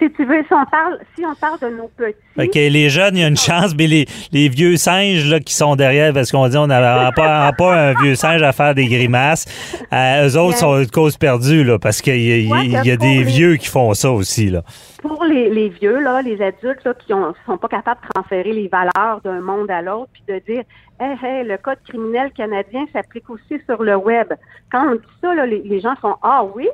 si 0.00 0.10
tu 0.12 0.24
veux, 0.24 0.42
si 0.42 0.52
on 0.52 0.64
parle, 0.64 0.98
si 1.14 1.24
on 1.24 1.34
parle 1.34 1.58
de 1.60 1.76
nos 1.76 1.88
petits. 1.88 2.16
OK, 2.38 2.54
les 2.54 2.88
jeunes, 2.88 3.16
il 3.16 3.20
y 3.20 3.24
a 3.24 3.28
une 3.28 3.36
chance, 3.36 3.74
mais 3.76 3.86
les, 3.86 4.06
les 4.32 4.48
vieux 4.48 4.76
singes 4.76 5.30
là, 5.30 5.40
qui 5.40 5.52
sont 5.54 5.76
derrière, 5.76 6.12
parce 6.14 6.32
qu'on 6.32 6.48
dit 6.48 6.56
on 6.56 6.66
n'a 6.66 7.12
pas, 7.12 7.52
pas 7.52 7.90
un 7.90 7.94
vieux 8.02 8.14
singe 8.14 8.42
à 8.42 8.52
faire 8.52 8.74
des 8.74 8.86
grimaces, 8.86 9.44
euh, 9.92 10.26
eux 10.26 10.38
autres 10.38 10.56
sont 10.56 10.78
une 10.78 10.90
cause 10.90 11.16
perdue, 11.18 11.64
là, 11.64 11.78
parce 11.78 12.00
qu'il 12.00 12.16
y, 12.16 12.48
y, 12.48 12.90
a 12.90 12.96
des 12.96 13.22
vieux 13.22 13.56
qui 13.56 13.68
font 13.68 13.92
ça 13.94 14.10
aussi. 14.10 14.48
Là. 14.48 14.62
Pour 15.02 15.24
les, 15.24 15.50
les 15.50 15.68
vieux, 15.68 16.00
là, 16.00 16.22
les 16.22 16.40
adultes 16.40 16.84
là, 16.84 16.94
qui 16.94 17.12
ne 17.12 17.32
sont 17.46 17.58
pas 17.58 17.68
capables 17.68 18.00
de 18.02 18.08
transférer 18.14 18.52
les 18.52 18.68
valeurs 18.68 19.20
d'un 19.22 19.40
monde 19.40 19.70
à 19.70 19.82
l'autre, 19.82 20.10
puis 20.12 20.22
de 20.26 20.38
dire 20.46 20.64
Hey, 20.98 21.16
hey, 21.22 21.44
le 21.46 21.56
code 21.56 21.78
criminel 21.88 22.30
canadien 22.32 22.84
s'applique 22.92 23.30
aussi 23.30 23.58
sur 23.64 23.82
le 23.82 23.96
web. 23.96 24.28
Quand 24.70 24.86
on 24.86 24.94
dit 24.96 25.00
ça, 25.22 25.34
là, 25.34 25.46
les, 25.46 25.62
les 25.62 25.80
gens 25.80 25.94
font 25.96 26.16
Ah 26.22 26.44
oui, 26.54 26.68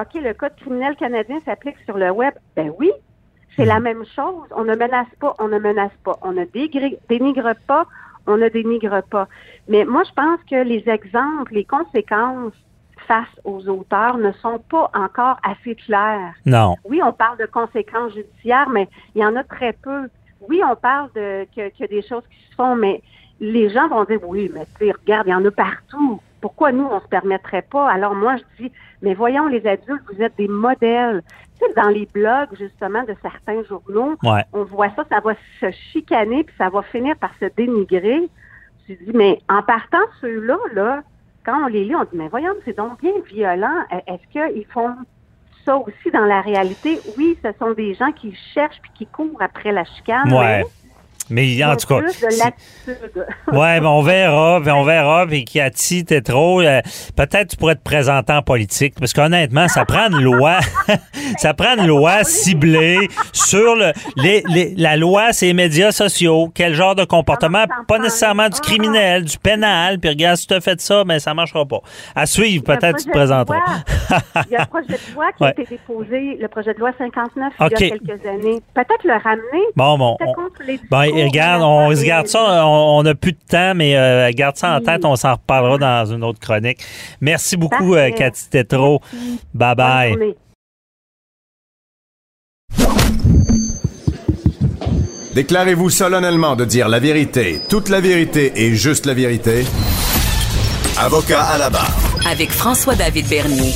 OK, 0.00 0.14
le 0.14 0.32
code 0.32 0.56
criminel 0.56 0.96
canadien 0.96 1.40
s'applique 1.44 1.76
sur 1.84 1.98
le 1.98 2.10
web. 2.10 2.32
Ben 2.56 2.72
oui, 2.78 2.90
c'est 3.56 3.66
la 3.66 3.80
hmm. 3.80 3.82
même 3.82 4.04
chose. 4.14 4.46
On 4.52 4.64
ne 4.64 4.74
menace 4.74 5.08
pas, 5.20 5.34
on 5.38 5.48
ne 5.48 5.58
menace 5.58 5.92
pas. 6.04 6.18
On 6.22 6.32
ne 6.32 6.44
dénigre 6.44 7.52
pas, 7.66 7.86
on 8.26 8.38
ne 8.38 8.48
dénigre 8.48 9.02
pas. 9.10 9.28
Mais 9.68 9.84
moi, 9.84 10.02
je 10.04 10.12
pense 10.14 10.40
que 10.50 10.62
les 10.62 10.88
exemples, 10.88 11.52
les 11.52 11.64
conséquences 11.64 12.54
face 13.06 13.28
aux 13.44 13.68
auteurs 13.68 14.16
ne 14.16 14.32
sont 14.32 14.58
pas 14.70 14.90
encore 14.94 15.36
assez 15.42 15.74
claires. 15.74 16.32
Non. 16.46 16.76
Oui, 16.84 17.00
on 17.04 17.12
parle 17.12 17.38
de 17.38 17.46
conséquences 17.46 18.14
judiciaires, 18.14 18.70
mais 18.70 18.88
il 19.14 19.20
y 19.20 19.26
en 19.26 19.36
a 19.36 19.44
très 19.44 19.74
peu. 19.74 20.08
Oui, 20.48 20.62
on 20.66 20.76
parle 20.76 21.10
de 21.14 21.44
qu'il 21.52 21.72
y 21.78 21.84
a 21.84 21.86
des 21.88 22.02
choses 22.02 22.22
qui 22.30 22.50
se 22.50 22.54
font, 22.54 22.74
mais 22.74 23.02
les 23.40 23.68
gens 23.68 23.88
vont 23.88 24.04
dire 24.04 24.20
oui, 24.22 24.50
mais 24.54 24.66
tu 24.78 24.90
regarde, 24.90 25.26
il 25.26 25.30
y 25.30 25.34
en 25.34 25.44
a 25.44 25.50
partout. 25.50 26.20
Pourquoi 26.40 26.72
nous, 26.72 26.86
on 26.90 27.00
se 27.00 27.06
permettrait 27.06 27.62
pas? 27.62 27.90
Alors 27.90 28.14
moi, 28.14 28.36
je 28.36 28.64
dis, 28.64 28.72
mais 29.02 29.14
voyons, 29.14 29.46
les 29.46 29.66
adultes, 29.66 30.02
vous 30.12 30.22
êtes 30.22 30.36
des 30.36 30.48
modèles. 30.48 31.22
Tu 31.58 31.66
sais, 31.66 31.72
dans 31.74 31.88
les 31.88 32.06
blogs, 32.06 32.48
justement, 32.58 33.02
de 33.04 33.14
certains 33.20 33.62
journaux, 33.64 34.16
on 34.52 34.64
voit 34.64 34.90
ça, 34.96 35.04
ça 35.10 35.20
va 35.20 35.34
se 35.60 35.70
chicaner, 35.92 36.44
puis 36.44 36.54
ça 36.56 36.68
va 36.70 36.82
finir 36.82 37.16
par 37.16 37.30
se 37.38 37.46
dénigrer. 37.56 38.28
Je 38.88 38.94
dis, 38.94 39.12
mais 39.14 39.40
en 39.48 39.62
partant 39.62 39.98
ceux-là, 40.20 40.56
là, 40.72 41.02
quand 41.44 41.64
on 41.64 41.66
les 41.66 41.84
lit, 41.84 41.94
on 41.94 42.04
dit, 42.04 42.14
mais 42.14 42.28
voyons, 42.28 42.54
c'est 42.64 42.76
donc 42.76 43.00
bien 43.00 43.12
violent. 43.26 43.84
Est-ce 44.06 44.26
qu'ils 44.32 44.66
font 44.66 44.94
ça 45.64 45.76
aussi 45.76 46.10
dans 46.12 46.24
la 46.24 46.40
réalité? 46.40 46.98
Oui, 47.16 47.38
ce 47.44 47.50
sont 47.58 47.72
des 47.72 47.94
gens 47.94 48.12
qui 48.12 48.34
cherchent 48.54 48.80
puis 48.80 48.90
qui 48.94 49.06
courent 49.06 49.40
après 49.40 49.72
la 49.72 49.84
chicane. 49.84 50.32
Ouais. 50.32 50.64
Mais 50.64 50.64
en 51.30 51.76
tout 51.76 51.86
cas. 51.86 52.00
ouais, 53.52 53.80
ben 53.80 53.86
on 53.86 54.02
verra, 54.02 54.60
ben 54.60 54.74
on 54.74 54.84
verra. 54.84 55.26
Puis 55.26 55.44
Cathy, 55.44 56.04
t'es 56.04 56.20
trop. 56.20 56.60
Euh, 56.60 56.80
peut-être 57.16 57.50
tu 57.50 57.56
pourrais 57.56 57.76
te 57.76 57.82
présenter 57.82 58.32
en 58.32 58.42
politique, 58.42 58.94
parce 58.98 59.12
qu'honnêtement, 59.12 59.68
ça 59.68 59.84
prend 59.84 60.08
une 60.10 60.20
loi, 60.20 60.58
ça 61.38 61.54
prend 61.54 61.76
une 61.76 61.86
loi 61.86 62.24
ciblée 62.24 63.08
sur 63.32 63.76
le, 63.76 63.92
les, 64.16 64.42
les, 64.48 64.74
la 64.76 64.96
loi, 64.96 65.32
c'est 65.32 65.46
les 65.46 65.54
médias 65.54 65.92
sociaux. 65.92 66.50
Quel 66.54 66.74
genre 66.74 66.94
de 66.94 67.04
comportement, 67.04 67.64
pas 67.86 67.98
nécessairement 67.98 68.48
du 68.48 68.60
criminel, 68.60 69.24
du 69.24 69.38
pénal. 69.38 69.98
Puis 69.98 70.10
regarde, 70.10 70.36
si 70.36 70.46
tu 70.46 70.54
as 70.54 70.60
fait 70.60 70.80
ça, 70.80 71.04
mais 71.04 71.14
ben, 71.14 71.20
ça 71.20 71.34
marchera 71.34 71.64
pas. 71.64 71.80
À 72.14 72.26
suivre, 72.26 72.64
peut-être 72.64 72.98
tu 72.98 73.04
te 73.06 73.10
présenteras. 73.10 73.58
il 74.46 74.52
y 74.52 74.56
a 74.56 74.62
un 74.62 74.66
projet 74.66 74.88
de 74.88 75.14
loi 75.14 75.26
qui 75.36 75.44
a 75.44 75.50
été 75.58 75.64
déposé, 75.64 76.38
le 76.40 76.48
projet 76.48 76.74
de 76.74 76.80
loi 76.80 76.90
59 76.98 77.52
il 77.58 77.62
y 77.62 77.64
a 77.64 77.68
quelques 77.70 78.26
années. 78.26 78.60
Peut-être 78.74 79.04
le 79.04 79.14
ramener. 79.22 79.64
Bon, 79.76 79.98
bon. 79.98 80.16
On, 80.20 81.19
regarde, 81.24 81.62
on 81.62 81.88
regarde 81.88 82.26
ça, 82.26 82.66
on 82.66 83.02
n'a 83.02 83.14
plus 83.14 83.32
de 83.32 83.38
temps, 83.48 83.74
mais 83.74 83.96
euh, 83.96 84.30
garde 84.32 84.56
ça 84.56 84.76
en 84.76 84.80
tête, 84.80 85.04
on 85.04 85.16
s'en 85.16 85.32
reparlera 85.34 85.78
dans 85.78 86.12
une 86.12 86.24
autre 86.24 86.40
chronique. 86.40 86.78
Merci 87.20 87.56
beaucoup, 87.56 87.94
euh, 87.94 88.10
Cathy 88.10 88.48
Tetro. 88.50 89.00
Bye 89.54 89.74
bye. 89.74 90.16
Déclarez-vous 95.34 95.90
solennellement 95.90 96.56
de 96.56 96.64
dire 96.64 96.88
la 96.88 96.98
vérité, 96.98 97.60
toute 97.68 97.88
la 97.88 98.00
vérité 98.00 98.52
et 98.56 98.74
juste 98.74 99.06
la 99.06 99.14
vérité. 99.14 99.64
Avocat 100.98 101.42
à 101.42 101.58
la 101.58 101.70
barre. 101.70 101.96
Avec 102.28 102.50
François-David 102.50 103.28
Bernier. 103.28 103.72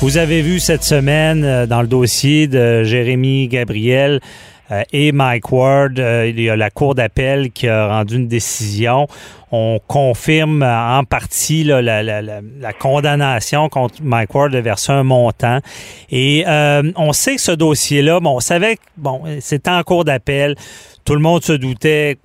Vous 0.00 0.18
avez 0.18 0.42
vu 0.42 0.60
cette 0.60 0.84
semaine 0.84 1.44
euh, 1.44 1.66
dans 1.66 1.80
le 1.80 1.88
dossier 1.88 2.46
de 2.46 2.82
Jérémy 2.84 3.48
Gabriel 3.48 4.16
euh, 4.16 4.43
et 4.92 5.12
Mike 5.12 5.50
Ward. 5.52 5.98
Euh, 5.98 6.28
il 6.28 6.40
y 6.40 6.48
a 6.48 6.56
la 6.56 6.70
Cour 6.70 6.94
d'appel 6.94 7.50
qui 7.50 7.68
a 7.68 7.88
rendu 7.88 8.16
une 8.16 8.28
décision. 8.28 9.06
On 9.52 9.78
confirme 9.86 10.62
euh, 10.62 10.98
en 10.98 11.04
partie 11.04 11.64
la, 11.64 11.82
la, 11.82 12.72
condamnation 12.72 13.68
contre 13.68 13.96
Mike 14.02 14.34
Ward 14.34 14.52
de 14.52 14.58
verser 14.58 14.92
un 14.92 15.04
montant. 15.04 15.60
Et 16.10 16.44
on 16.96 17.12
sait 17.12 17.36
que 17.36 17.40
ce 17.40 17.52
dossier-là, 17.52 18.20
bon, 18.20 18.36
on 18.36 18.40
savait 18.40 18.76
que 18.76 18.82
bon, 18.96 19.22
c'était 19.40 19.70
en 19.70 19.82
cours 19.82 20.04
d'appel. 20.04 20.56
Tout 21.04 21.14
le 21.14 21.20
monde 21.20 21.44
se 21.44 21.52
doutait 21.52 22.18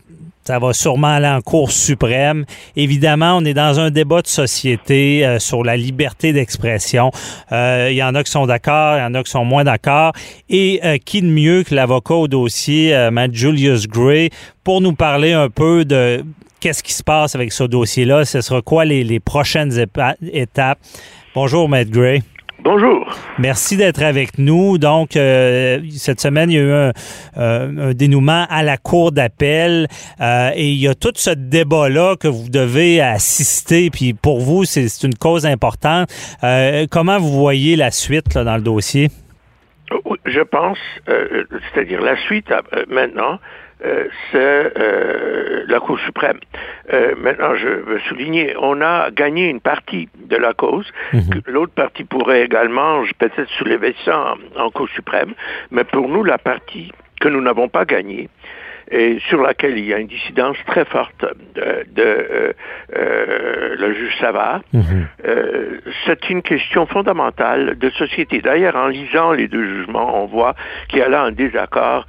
ça 0.44 0.58
va 0.58 0.74
sûrement 0.74 1.16
aller 1.16 1.28
en 1.28 1.42
Cour 1.42 1.72
suprême. 1.72 2.46
Évidemment, 2.76 3.38
on 3.38 3.46
est 3.46 3.54
dans 3.54 3.80
un 3.80 3.92
débat 3.92 4.22
de 4.22 4.28
société 4.28 5.26
euh, 5.26 5.38
sur 5.38 5.64
la 5.64 5.78
liberté 5.78 6.34
d'expression. 6.34 7.12
Euh, 7.52 7.90
il 7.92 7.98
y 7.98 8.04
en 8.04 8.16
a 8.16 8.24
qui 8.24 8.32
sont 8.32 8.48
d'accord, 8.48 8.98
il 8.98 9.02
y 9.02 9.04
en 9.04 9.14
a 9.14 9.24
qui 9.24 9.32
sont 9.32 9.46
moins 9.46 9.64
d'accord. 9.64 10.14
Et 10.50 10.80
euh, 10.84 10.98
qui 10.98 11.22
de 11.22 11.28
mieux 11.28 11.64
que 11.64 11.76
l'avocat 11.76 12.16
au 12.16 12.28
dossier, 12.28 13.10
Matt 13.12 13.34
Julius 13.34 13.88
Gray, 13.88 14.30
pour 14.64 14.82
nous 14.82 14.94
parler 14.94 15.34
un 15.34 15.50
peu 15.50 15.86
de 15.86 16.24
qu'est-ce 16.60 16.82
qui 16.82 16.94
se 16.94 17.04
passe 17.04 17.36
avec 17.36 17.52
ce 17.52 17.64
dossier-là? 17.66 18.26
Ce 18.26 18.42
sera 18.42 18.62
quoi 18.62 18.86
les, 18.86 19.04
les 19.04 19.20
prochaines 19.20 19.86
étapes? 20.34 20.80
Bonjour, 21.36 21.70
Matt 21.70 21.90
Gray. 21.90 22.24
Bonjour. 22.62 23.16
Merci 23.38 23.78
d'être 23.78 24.04
avec 24.04 24.38
nous. 24.38 24.78
Donc, 24.78 25.16
euh, 25.16 25.80
cette 25.92 26.20
semaine, 26.20 26.52
il 26.52 26.56
y 26.56 26.60
a 26.60 26.62
eu 26.62 26.72
un, 26.72 26.92
euh, 27.38 27.94
dénouement 27.94 28.46
à 28.50 28.64
la 28.64 28.78
Cour 28.78 29.14
d'appel 29.14 29.88
euh, 30.20 30.52
et 30.54 30.68
il 30.68 30.78
y 30.78 30.88
a 30.90 30.94
tout 30.94 31.14
ce 31.16 31.30
débat-là 31.30 32.16
que 32.18 32.28
vous 32.28 32.50
devez 32.50 33.00
assister. 33.02 33.90
Puis 33.90 34.14
pour 34.14 34.42
vous, 34.42 34.66
c'est 34.66 34.88
une 35.04 35.16
cause 35.16 35.46
importante. 35.46 36.10
comment 36.92 37.18
vous 37.18 37.32
voyez 37.32 37.76
la 37.76 37.92
suite 37.92 38.38
dans 38.38 38.56
le 38.58 38.64
dossier? 38.64 39.10
Je 40.26 40.42
pense, 40.42 40.78
c'est-à-dire 41.08 42.02
la 42.02 42.18
suite 42.24 42.54
maintenant, 42.90 43.40
euh, 43.86 44.08
c'est 44.32 44.74
euh, 44.78 45.64
la 45.68 45.80
Cour 45.80 46.00
suprême. 46.00 46.40
Euh, 46.92 47.16
maintenant, 47.18 47.56
je 47.56 47.68
veux 47.68 48.00
souligner, 48.10 48.56
on 48.60 48.82
a 48.82 49.10
gagné 49.12 49.50
une 49.50 49.62
partie 49.62 50.10
de 50.18 50.36
la 50.36 50.54
cause. 50.54 50.92
Mhm. 51.14 51.42
L'autre 51.48 51.74
partie 51.74 52.04
pourrait 52.04 52.44
également 52.44 53.04
peut-être 53.18 53.50
soulever 53.58 53.96
ça 54.04 54.36
en, 54.58 54.62
en 54.62 54.70
Cour 54.70 54.90
suprême, 54.90 55.34
mais 55.72 55.84
pour 55.84 56.10
nous, 56.10 56.24
la 56.24 56.38
partie 56.38 56.92
que 57.22 57.30
nous 57.30 57.42
n'avons 57.42 57.70
pas 57.70 57.86
gagnée, 57.86 58.30
et 58.92 59.20
sur 59.28 59.42
laquelle 59.42 59.78
il 59.78 59.86
y 59.86 59.94
a 59.94 60.00
une 60.00 60.08
dissidence 60.08 60.58
très 60.66 60.86
forte 60.86 61.26
de, 61.56 61.86
de 61.92 62.02
euh, 62.02 62.54
euh, 62.96 63.76
le 63.78 63.94
juge 63.94 64.18
Savard. 64.20 64.62
Mhm. 64.74 65.08
Euh, 65.26 65.80
c'est 66.06 66.30
une 66.30 66.42
question 66.42 66.86
fondamentale 66.88 67.78
de 67.78 67.90
société. 67.92 68.42
D'ailleurs, 68.42 68.76
en 68.76 68.88
lisant 68.88 69.32
les 69.32 69.48
deux 69.48 69.64
jugements, 69.64 70.24
on 70.24 70.26
voit 70.26 70.56
qu'il 70.88 71.00
y 71.00 71.02
a 71.02 71.10
là 71.10 71.24
un 71.24 71.32
désaccord 71.32 72.08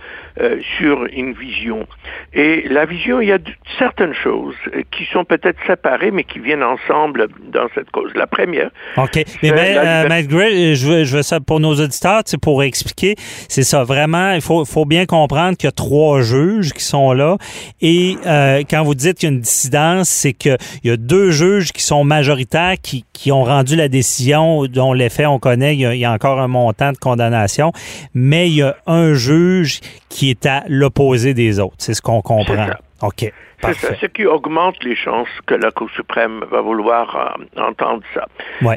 sur 0.79 1.05
une 1.13 1.33
vision. 1.33 1.87
Et 2.33 2.67
la 2.69 2.87
vision, 2.87 3.21
il 3.21 3.29
y 3.29 3.33
a 3.33 3.39
certaines 3.79 4.15
choses 4.15 4.57
qui 4.91 5.05
sont 5.13 5.25
peut-être 5.25 5.59
séparées, 5.67 6.11
mais 6.11 6.25
qui 6.25 6.39
viennent 6.39 6.63
ensemble 6.63 7.29
dans 7.53 7.69
cette 7.75 7.91
cause. 7.91 8.13
La 8.15 8.27
première. 8.27 8.71
OK. 8.97 9.25
Mais, 9.43 10.07
mais 10.09 10.25
Gray, 10.25 10.75
je 10.75 10.87
veux, 10.87 11.05
je 11.05 11.17
veux 11.17 11.23
ça 11.23 11.41
pour 11.41 11.61
nos 11.61 11.75
auditeurs, 11.75 12.23
pour 12.41 12.63
expliquer, 12.63 13.17
c'est 13.49 13.63
ça. 13.63 13.85
Vraiment, 13.85 14.33
il 14.33 14.41
faut, 14.41 14.65
faut 14.65 14.85
bien 14.85 15.07
comprendre 15.07 15.57
qu'il 15.57 15.67
y 15.67 15.69
a 15.69 15.73
trois 15.73 16.21
juges 16.23 16.73
qui 16.73 16.85
sont 16.85 17.13
là. 17.13 17.37
Et 17.81 18.17
euh, 18.27 18.63
quand 18.69 18.83
vous 18.83 18.95
dites 18.95 19.19
qu'il 19.19 19.29
y 19.29 19.33
a 19.33 19.35
une 19.35 19.41
dissidence, 19.41 20.09
c'est 20.09 20.33
qu'il 20.33 20.57
y 20.85 20.91
a 20.91 20.97
deux 20.97 21.31
juges 21.31 21.73
qui 21.73 21.83
sont 21.83 22.05
majoritaires, 22.05 22.75
qui, 22.83 23.05
qui 23.13 23.33
ont 23.33 23.45
rendu 23.45 23.77
la 23.77 23.89
décision 23.89 24.67
dont 24.67 24.93
l'effet 24.93 25.27
on 25.27 25.39
connaît. 25.39 25.77
Il 25.77 25.81
y, 25.81 26.05
a, 26.05 26.13
encore 26.13 26.41
un 26.41 26.49
montant 26.49 26.93
de 26.93 26.99
condamnation, 26.99 27.73
mais 28.15 28.49
il 28.49 28.57
y 28.57 28.63
a 28.63 28.77
un 28.87 29.15
juge 29.15 29.81
qui 30.09 30.30
est 30.31 30.47
à 30.47 30.65
l'opposé 30.69 31.35
des 31.35 31.61
autres. 31.61 31.77
C'est 31.79 31.95
ce 31.95 32.03
qu'on 32.03 32.23
comprend. 32.23 32.69
OK. 33.03 33.33
C'est 33.63 33.75
ça, 33.75 33.95
ce 34.01 34.07
qui 34.07 34.25
augmente 34.25 34.83
les 34.85 34.97
chances 34.97 35.29
que 35.47 35.55
la 35.55 35.71
Cour 35.71 35.91
suprême 35.91 36.45
va 36.51 36.61
vouloir 36.63 37.37
euh, 37.39 37.63
entendre 37.63 38.03
ça. 38.15 38.27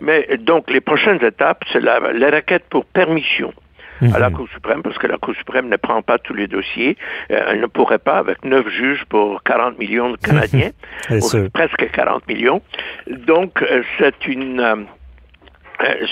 Mais 0.02 0.28
donc, 0.40 0.70
les 0.70 0.82
prochaines 0.82 1.24
étapes, 1.24 1.64
c'est 1.72 1.80
la, 1.80 2.00
la 2.00 2.30
requête 2.30 2.66
pour 2.70 2.86
permission 2.86 3.54
à 4.02 4.20
la 4.20 4.30
mhm. 4.30 4.36
Cour 4.36 4.48
suprême, 4.50 4.82
parce 4.82 4.98
que 4.98 5.08
la 5.08 5.18
Cour 5.18 5.36
suprême 5.36 5.70
ne 5.70 5.78
prend 5.78 6.02
pas 6.02 6.18
tous 6.18 6.34
les 6.34 6.48
dossiers. 6.48 6.98
Euh, 7.32 7.46
elle 7.48 7.62
ne 7.62 7.68
pourrait 7.68 8.00
pas, 8.00 8.18
avec 8.18 8.44
neuf 8.44 8.68
juges 8.68 9.06
pour 9.08 9.42
40 9.44 9.80
millions 9.80 10.12
de 10.12 10.18
Canadiens, 10.18 10.72
presque 11.54 11.92
40 11.92 12.28
millions. 12.28 12.62
Donc, 13.08 13.62
euh, 13.62 13.84
c'est 13.98 14.28
une... 14.28 14.88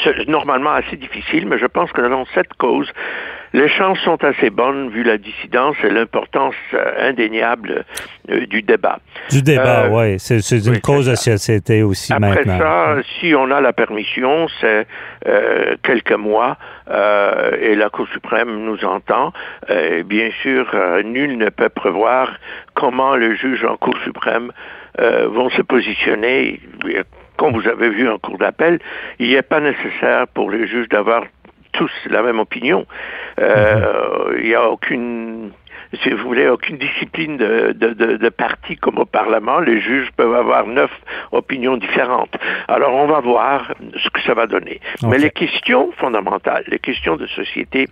c'est 0.04 0.28
normalement 0.28 0.72
assez 0.72 0.96
difficile, 0.96 1.48
mais 1.48 1.58
je 1.58 1.66
pense 1.66 1.92
que 1.92 2.02
dans 2.02 2.26
cette 2.34 2.54
cause, 2.54 2.92
les 3.54 3.68
chances 3.68 4.00
sont 4.00 4.24
assez 4.24 4.50
bonnes 4.50 4.90
vu 4.90 5.04
la 5.04 5.18
dissidence 5.18 5.76
et 5.84 5.90
l'importance 5.90 6.56
euh, 6.74 7.10
indéniable 7.10 7.84
euh, 8.30 8.46
du 8.46 8.62
débat. 8.62 9.00
Du 9.30 9.42
débat, 9.42 9.86
euh, 9.86 9.90
oui. 9.92 10.20
C'est 10.20 10.40
une 10.66 10.80
cause 10.80 11.08
de 11.08 11.16
société 11.16 11.84
aussi 11.84 12.14
Après 12.14 12.30
maintenant. 12.30 12.60
ça, 12.60 12.96
si 13.20 13.36
on 13.36 13.52
a 13.52 13.60
la 13.60 13.74
permission, 13.74 14.48
c'est 14.60 14.88
quelques 15.84 16.14
mois 16.14 16.58
et 16.90 17.76
la 17.76 17.90
Cour 17.90 18.08
suprême 18.14 18.66
nous 18.66 18.84
entend. 18.86 19.34
bien 20.06 20.30
sûr, 20.42 20.74
nul 21.04 21.38
ne 21.38 21.50
peut 21.50 21.70
prévoir 21.70 22.34
comment 22.74 23.16
les 23.16 23.36
juges 23.36 23.64
en 23.64 23.78
Cour 23.78 23.96
suprême 24.04 24.52
vont 24.98 25.50
se 25.52 25.62
positionner 25.62 26.60
comme 27.42 27.54
vous 27.54 27.68
avez 27.68 27.90
vu 27.90 28.08
en 28.08 28.20
cours 28.20 28.38
d'appel, 28.38 28.78
il 29.18 29.32
n'est 29.32 29.42
pas 29.42 29.60
nécessaire 29.60 30.28
pour 30.28 30.52
les 30.52 30.68
juges 30.68 30.88
d'avoir 30.90 31.24
tous 31.72 31.92
la 32.10 32.22
même 32.22 32.40
opinion. 32.40 32.86
Euh, 33.40 34.38
il 34.38 34.48
n'y 34.48 34.56
a 34.56 34.70
aucune 34.70 35.52
si 36.02 36.10
vous 36.10 36.24
voulez, 36.24 36.48
aucune 36.48 36.78
discipline 36.78 37.38
de, 37.38 37.74
de, 37.74 37.94
de, 37.94 38.30
parti 38.30 38.78
comme 38.78 38.98
au 38.98 39.06
Parlement. 39.06 39.60
Les 39.60 39.82
juges 39.82 40.10
peuvent 40.16 40.34
avoir 40.34 40.66
neuf 40.66 40.92
opinions 41.32 41.78
différentes. 41.78 42.34
Alors, 42.68 42.94
on 42.94 43.08
va 43.08 43.20
voir 43.20 43.74
ce 43.98 44.10
que 44.10 44.22
ça 44.22 44.34
va 44.34 44.48
donner. 44.48 44.80
Mais 45.04 45.18
les 45.18 45.32
questions 45.32 45.92
fondamentales, 45.98 46.64
les 46.68 46.80
questions 46.80 47.18
de 47.18 47.28
société, 47.28 47.90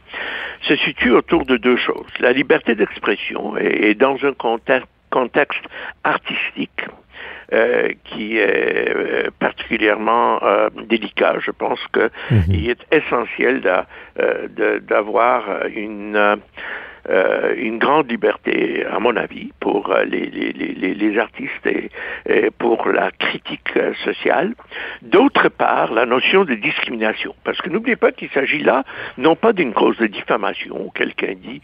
se 0.61 0.75
situent 0.77 1.11
autour 1.11 1.45
de 1.45 1.57
deux 1.57 1.77
choses. 1.77 2.07
La 2.19 2.31
liberté 2.31 2.75
d'expression 2.75 3.57
est, 3.57 3.95
dans 3.95 4.17
un 4.23 4.33
contexte, 4.33 4.89
contexte 5.09 5.63
artistique 6.03 6.85
euh, 7.51 7.89
qui 8.03 8.38
est 8.38 8.95
euh, 8.95 9.29
particulièrement 9.39 10.39
euh, 10.43 10.69
délicat. 10.88 11.35
Je 11.39 11.51
pense 11.51 11.79
qu'il 11.93 12.12
mhm. 12.29 12.69
est 12.69 12.85
essentiel 12.91 13.62
d'avoir 14.88 15.65
une 15.75 16.39
euh, 17.10 17.56
une 17.58 17.80
grande 17.80 18.10
liberté, 18.10 18.86
à 18.86 19.00
mon 19.00 19.15
avis, 19.15 19.52
pour 19.60 19.91
euh, 19.91 20.04
les, 20.04 20.26
les, 20.28 20.52
les, 20.52 20.93
les 20.93 21.17
artistes 21.17 21.65
et, 21.65 21.89
pour 22.58 22.88
la 22.88 23.10
critique 23.12 23.72
euh, 23.78 23.93
sociale. 24.04 24.54
D'autre 25.02 25.50
part, 25.50 25.91
la 25.91 26.06
notion 26.06 26.45
de 26.45 26.54
discrimination. 26.54 27.34
Parce 27.43 27.60
que 27.62 27.69
n'oubliez 27.69 27.95
pas 27.95 28.12
qu'il 28.12 28.30
s'agit 28.30 28.60
là, 28.60 28.84
non 29.17 29.36
pas 29.36 29.54
d'une 29.54 29.74
cause 29.74 29.98
de 29.98 30.08
diffamation, 30.08 30.91
quelqu'un 30.93 31.34
dit, 31.36 31.62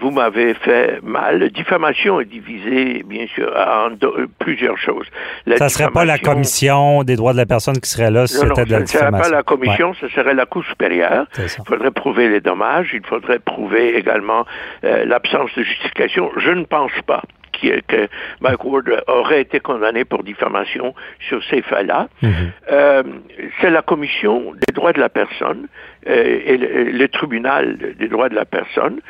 vous 0.00 0.10
m'avez 0.10 0.54
fait 0.54 1.00
mal. 1.02 1.50
Diffamation 1.50 2.20
est 2.20 2.24
divisée, 2.24 3.02
bien 3.04 3.26
sûr, 3.34 3.52
en 3.56 3.90
plusieurs 4.38 4.78
choses. 4.78 5.06
Ça 5.56 5.64
ne 5.64 5.68
serait 5.68 5.90
pas 5.90 6.04
la 6.04 6.18
commission 6.18 7.02
des 7.02 7.16
droits 7.16 7.32
de 7.32 7.38
la 7.38 7.46
personne 7.46 7.78
qui 7.80 7.90
serait 7.90 8.10
là 8.10 8.26
si 8.26 8.36
c'était 8.36 8.64
de 8.64 8.72
la 8.72 8.82
diffamation. 8.82 8.86
Ce 8.86 8.96
ne 8.96 9.10
serait 9.10 9.22
pas 9.22 9.36
la 9.36 9.42
commission, 9.42 9.94
ce 9.94 10.08
serait 10.08 10.34
la 10.34 10.46
Cour 10.46 10.64
supérieure. 10.64 11.26
Il 11.38 11.64
faudrait 11.66 11.90
prouver 11.90 12.28
les 12.28 12.40
dommages, 12.40 12.90
il 12.92 13.04
faudrait 13.04 13.38
prouver 13.38 13.96
également 13.96 14.46
euh, 14.84 15.04
l'absence 15.04 15.50
de 15.56 15.62
justification. 15.62 16.30
Je 16.36 16.50
ne 16.50 16.64
pense 16.64 16.92
pas 17.06 17.22
que 17.60 18.08
Mike 18.40 18.64
Ward 18.64 19.02
aurait 19.06 19.40
été 19.40 19.60
condamné 19.60 20.04
pour 20.04 20.22
diffamation 20.22 20.94
sur 21.28 21.42
ces 21.44 21.62
faits-là. 21.62 22.08
Mhm. 22.22 22.30
Euh, 22.70 23.02
c'est 23.60 23.70
la 23.70 23.82
Commission 23.82 24.52
des 24.66 24.72
droits 24.72 24.92
de 24.92 25.00
la 25.00 25.08
personne 25.08 25.66
euh, 26.08 26.40
et 26.44 26.56
le, 26.56 27.08
tribunal 27.08 27.76
des 27.98 28.08
droits 28.08 28.28
de 28.28 28.34
la 28.34 28.44
personne 28.44 29.00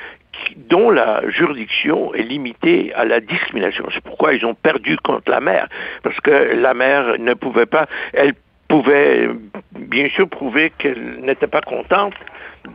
dont 0.68 0.90
la 0.90 1.28
juridiction 1.28 2.14
est 2.14 2.22
limitée 2.22 2.92
à 2.94 3.04
la 3.04 3.20
discrimination. 3.20 3.86
C'est 3.92 4.02
pourquoi 4.02 4.34
ils 4.34 4.46
ont 4.46 4.54
perdu 4.54 4.96
contre 4.98 5.30
la 5.30 5.40
mère, 5.40 5.68
parce 6.02 6.18
que 6.20 6.54
la 6.54 6.74
mère 6.74 7.18
ne 7.18 7.34
pouvait 7.34 7.66
pas, 7.66 7.86
elle 8.12 8.34
pouvait 8.68 9.28
bien 9.72 10.08
sûr 10.10 10.28
prouver 10.28 10.72
qu'elle 10.78 11.20
n'était 11.22 11.48
pas 11.48 11.62
contente 11.62 12.14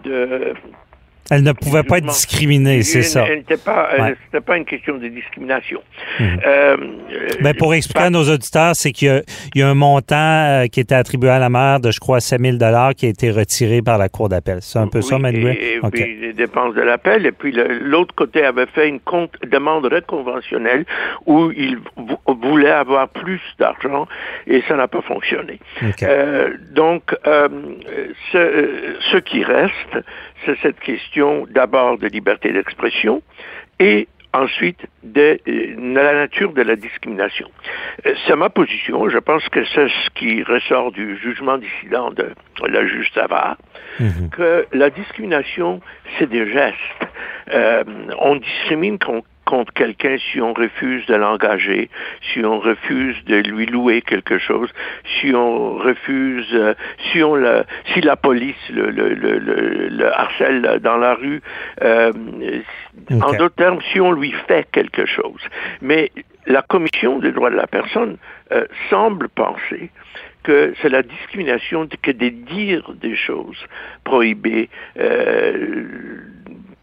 de 0.04 0.54
elle 1.32 1.44
ne 1.44 1.54
pouvait 1.54 1.84
pas 1.84 2.00
être 2.00 2.08
discriminée, 2.08 2.84
c'est 2.84 3.02
ça. 3.02 3.26
Elle 3.28 3.40
n'était 3.40 3.58
pas, 3.58 3.90
c'était 4.26 4.44
pas 4.44 4.58
une 4.58 4.66
question 4.66 4.98
de 4.98 5.08
discrimination. 5.08 5.82
Mhm. 6.20 6.40
Euh, 6.46 6.78
ben, 7.42 7.54
pour 7.54 7.74
expliquer 7.74 8.06
à 8.06 8.10
nos 8.10 8.30
auditeurs, 8.30 8.76
c'est 8.76 8.92
qu'il 8.92 9.24
y, 9.56 9.62
a 9.62 9.70
un 9.70 9.74
montant 9.74 10.16
euh, 10.16 10.66
qui 10.68 10.82
était 10.82 10.96
attribué 10.96 11.30
à 11.30 11.40
la 11.40 11.50
mère 11.50 11.80
de, 11.80 11.92
je 11.92 12.00
crois, 12.00 12.20
7 12.20 12.42
000 12.42 12.58
qui 12.98 13.06
a 13.06 13.10
été 13.10 13.32
retiré 13.32 13.82
par 13.82 13.98
la 13.98 14.10
Cour 14.10 14.30
d'appel. 14.30 14.58
C'est 14.62 14.80
un 14.80 14.88
peu 14.88 15.02
ça, 15.02 15.18
Manuel? 15.18 15.58
Et, 15.58 15.80
puis 15.92 16.18
les 16.20 16.34
dépenses 16.34 16.76
de 16.76 16.82
l'appel. 16.82 17.26
Et 17.26 17.32
puis 17.32 17.54
l'autre 17.82 18.14
côté 18.16 18.44
avait 18.44 18.66
fait 18.66 18.90
une 18.90 19.00
compte, 19.00 19.32
demande 19.50 19.90
conventionnelle 20.08 20.86
où 21.26 21.52
il 21.52 21.78
voulait 22.28 22.72
avoir 22.72 23.08
plus 23.10 23.42
d'argent 23.60 24.08
et 24.48 24.62
ça 24.68 24.76
n'a 24.76 24.88
pas 24.88 25.02
fonctionné. 25.02 25.60
Euh, 26.04 26.50
donc, 26.72 27.16
ce, 28.32 28.98
ce 29.12 29.18
qui 29.18 29.44
reste, 29.44 30.06
c'est 30.46 30.58
cette 30.62 30.80
question 30.80 31.13
d'abord 31.50 31.98
de 31.98 32.08
liberté 32.08 32.52
d'expression 32.52 33.22
et 33.80 34.08
ensuite 34.34 34.80
de, 35.04 35.40
la 35.46 36.14
nature 36.14 36.54
de 36.54 36.64
la 36.64 36.76
discrimination. 36.76 37.48
Euh, 38.06 38.14
c'est 38.26 38.36
ma 38.36 38.50
position. 38.50 39.08
Je 39.10 39.20
pense 39.20 39.48
que 39.50 39.64
c'est 39.64 39.88
ce 39.88 40.10
qui 40.16 40.44
ressort 40.44 40.92
du 40.92 41.18
jugement 41.18 41.58
dissident 41.58 42.12
de 42.12 42.34
la 42.68 42.86
juge 42.88 43.12
Savard, 43.14 43.58
mhm. 44.00 44.30
que 44.32 44.66
la 44.74 44.90
discrimination, 44.90 45.82
c'est 46.18 46.30
des 46.30 46.52
gestes. 46.52 46.78
Euh, 47.54 47.84
on 48.20 48.38
discrimine 48.38 48.98
contre 49.46 49.74
quelqu'un 49.74 50.18
si 50.32 50.42
on 50.42 50.54
refuse 50.54 51.06
de 51.06 51.16
l'engager, 51.16 51.90
si 52.32 52.44
on 52.44 52.60
refuse 52.60 53.24
de 53.26 53.38
lui 53.38 53.66
louer 53.66 54.02
quelque 54.02 54.38
chose, 54.38 54.70
si 55.20 55.34
on 55.34 55.76
refuse, 55.76 56.48
euh, 56.54 56.74
si 57.12 57.24
on 57.24 57.36
le, 57.36 57.64
si 57.94 58.02
la 58.02 58.16
police 58.16 58.56
le, 58.70 58.90
le, 58.90 59.14
le, 59.14 59.40
le 59.90 60.14
harcèle 60.14 60.80
dans 60.82 60.98
la 60.98 61.16
rue, 61.16 61.42
euh, 61.82 62.12
en 63.12 63.34
d'autres 63.34 63.56
termes, 63.56 63.80
si 63.92 64.00
on 64.00 64.12
lui 64.12 64.34
fait 64.48 64.68
quelque 64.72 65.06
chose. 65.06 65.42
Mais 65.82 66.12
la 66.46 66.62
Commission 66.62 67.20
des 67.20 67.32
droits 67.32 67.50
de 67.50 67.56
la 67.56 67.68
personne 67.68 68.18
euh, 68.52 68.66
semble 68.90 69.30
penser 69.30 69.90
que 70.44 70.74
c'est 70.82 70.90
la 70.90 71.04
discrimination 71.04 71.88
que 72.02 72.12
de 72.12 72.28
dire 72.28 72.92
des 72.96 73.16
choses 73.16 73.66
prohibées 74.04 74.70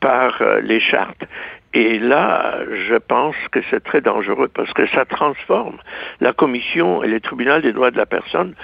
par 0.00 0.42
les 0.62 0.80
chartes. 0.80 1.24
Et 1.72 2.00
là, 2.00 2.58
je 2.88 2.96
pense 2.96 3.36
que 3.52 3.60
c'est 3.70 3.82
très 3.82 4.00
dangereux 4.00 4.48
parce 4.48 4.72
que 4.72 4.86
ça 4.88 5.04
transforme 5.04 5.78
la 6.20 6.32
Commission 6.32 7.04
et 7.04 7.08
le 7.08 7.20
tribunal 7.20 7.62
des 7.62 7.72
droits 7.72 7.92
de 7.92 7.96
la 7.96 8.06
personne 8.06 8.54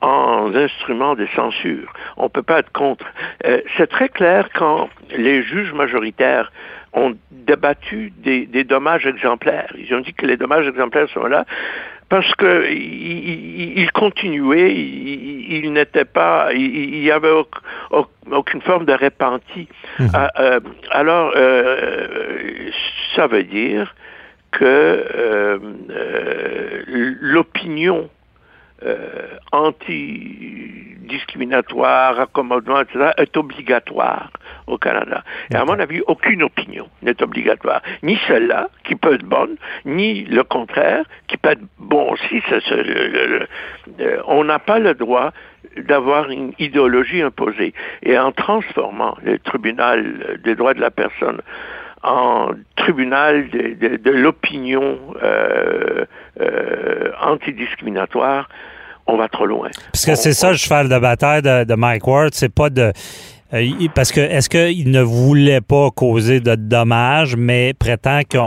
en 0.00 0.54
instruments 0.54 1.16
de 1.16 1.26
censure. 1.34 1.92
On 2.16 2.24
ne 2.24 2.28
peut 2.28 2.42
pas 2.42 2.60
être 2.60 2.72
contre. 2.72 3.04
Euh, 3.46 3.60
c'est 3.76 3.88
très 3.88 4.08
clair 4.08 4.48
quand 4.54 4.90
les 5.10 5.42
juges 5.42 5.72
majoritaires 5.72 6.52
ont 6.92 7.16
débattu 7.30 8.12
des, 8.18 8.46
dommages 8.64 9.06
exemplaires. 9.06 9.72
Ils 9.76 9.92
ont 9.94 10.00
dit 10.00 10.12
que 10.12 10.26
les 10.26 10.36
dommages 10.36 10.68
exemplaires 10.68 11.08
sont 11.08 11.24
là 11.24 11.44
parce 12.12 12.34
que 12.34 12.70
il, 12.70 13.78
il 13.78 13.90
continuait, 13.92 14.70
il, 14.70 15.64
il 15.64 15.72
n'était 15.72 16.04
pas, 16.04 16.52
il 16.52 17.00
n'y 17.00 17.10
avait 17.10 17.32
aucune 18.30 18.60
forme 18.60 18.84
de 18.84 18.92
repenti. 18.92 19.66
Mhm. 19.98 20.10
Ah, 20.12 20.30
euh, 20.38 20.60
alors, 20.90 21.32
euh, 21.34 22.68
ça 23.16 23.26
veut 23.28 23.44
dire 23.44 23.94
que 24.50 24.62
euh, 24.66 25.58
l'opinion 27.22 28.10
euh, 28.84 29.38
anti-discriminatoire, 29.52 32.18
accommodement, 32.20 32.80
etc., 32.80 33.12
est 33.16 33.36
obligatoire 33.36 34.32
au 34.66 34.76
Canada. 34.78 35.22
Et 35.52 35.56
à 35.56 35.64
mon 35.64 35.78
avis, 35.78 36.00
aucune 36.06 36.42
opinion 36.42 36.88
n'est 37.02 37.22
obligatoire. 37.22 37.82
Ni 38.02 38.18
celle-là, 38.26 38.70
qui 38.84 38.96
peut 38.96 39.14
être 39.14 39.24
bonne, 39.24 39.56
ni 39.84 40.24
le 40.24 40.42
contraire, 40.42 41.04
qui 41.28 41.36
peut 41.36 41.50
être 41.50 41.62
bon 41.78 42.12
aussi. 42.12 42.42
on 44.26 44.42
n'a 44.44 44.58
pas 44.58 44.78
le 44.78 44.94
droit 44.94 45.32
d'avoir 45.76 46.30
une 46.30 46.54
idéologie 46.58 47.20
imposée. 47.22 47.74
Et 48.02 48.18
en 48.18 48.32
transformant 48.32 49.16
le 49.22 49.38
tribunal 49.38 50.38
des 50.42 50.54
droits 50.54 50.72
de 50.74 50.80
la 50.80 50.90
personne 50.90 51.40
en 52.02 52.50
tribunal 52.76 53.48
de, 53.48 54.10
l'opinion 54.10 54.98
euh, 55.22 56.04
euh, 56.40 57.12
antidiscriminatoire, 57.20 58.48
on 59.06 59.16
va 59.16 59.28
trop 59.28 59.46
loin. 59.46 59.68
Parce 59.92 60.04
que 60.04 60.14
c'est 60.14 60.32
ça 60.32 60.50
le 60.50 60.56
cheval 60.56 60.88
de 60.88 60.98
bataille 60.98 61.42
de, 61.42 61.64
de 61.64 61.74
Mike 61.74 62.06
Ward, 62.06 62.30
c'est 62.34 62.48
pas 62.52 62.70
de 62.70 62.92
parce 63.94 64.12
que 64.12 64.20
est-ce 64.20 64.48
qu'il 64.48 64.90
ne 64.90 65.02
voulait 65.02 65.60
pas 65.60 65.90
causer 65.90 66.40
de 66.40 66.54
dommages, 66.54 67.36
mais 67.36 67.74
prétend 67.78 68.20
que 68.28 68.38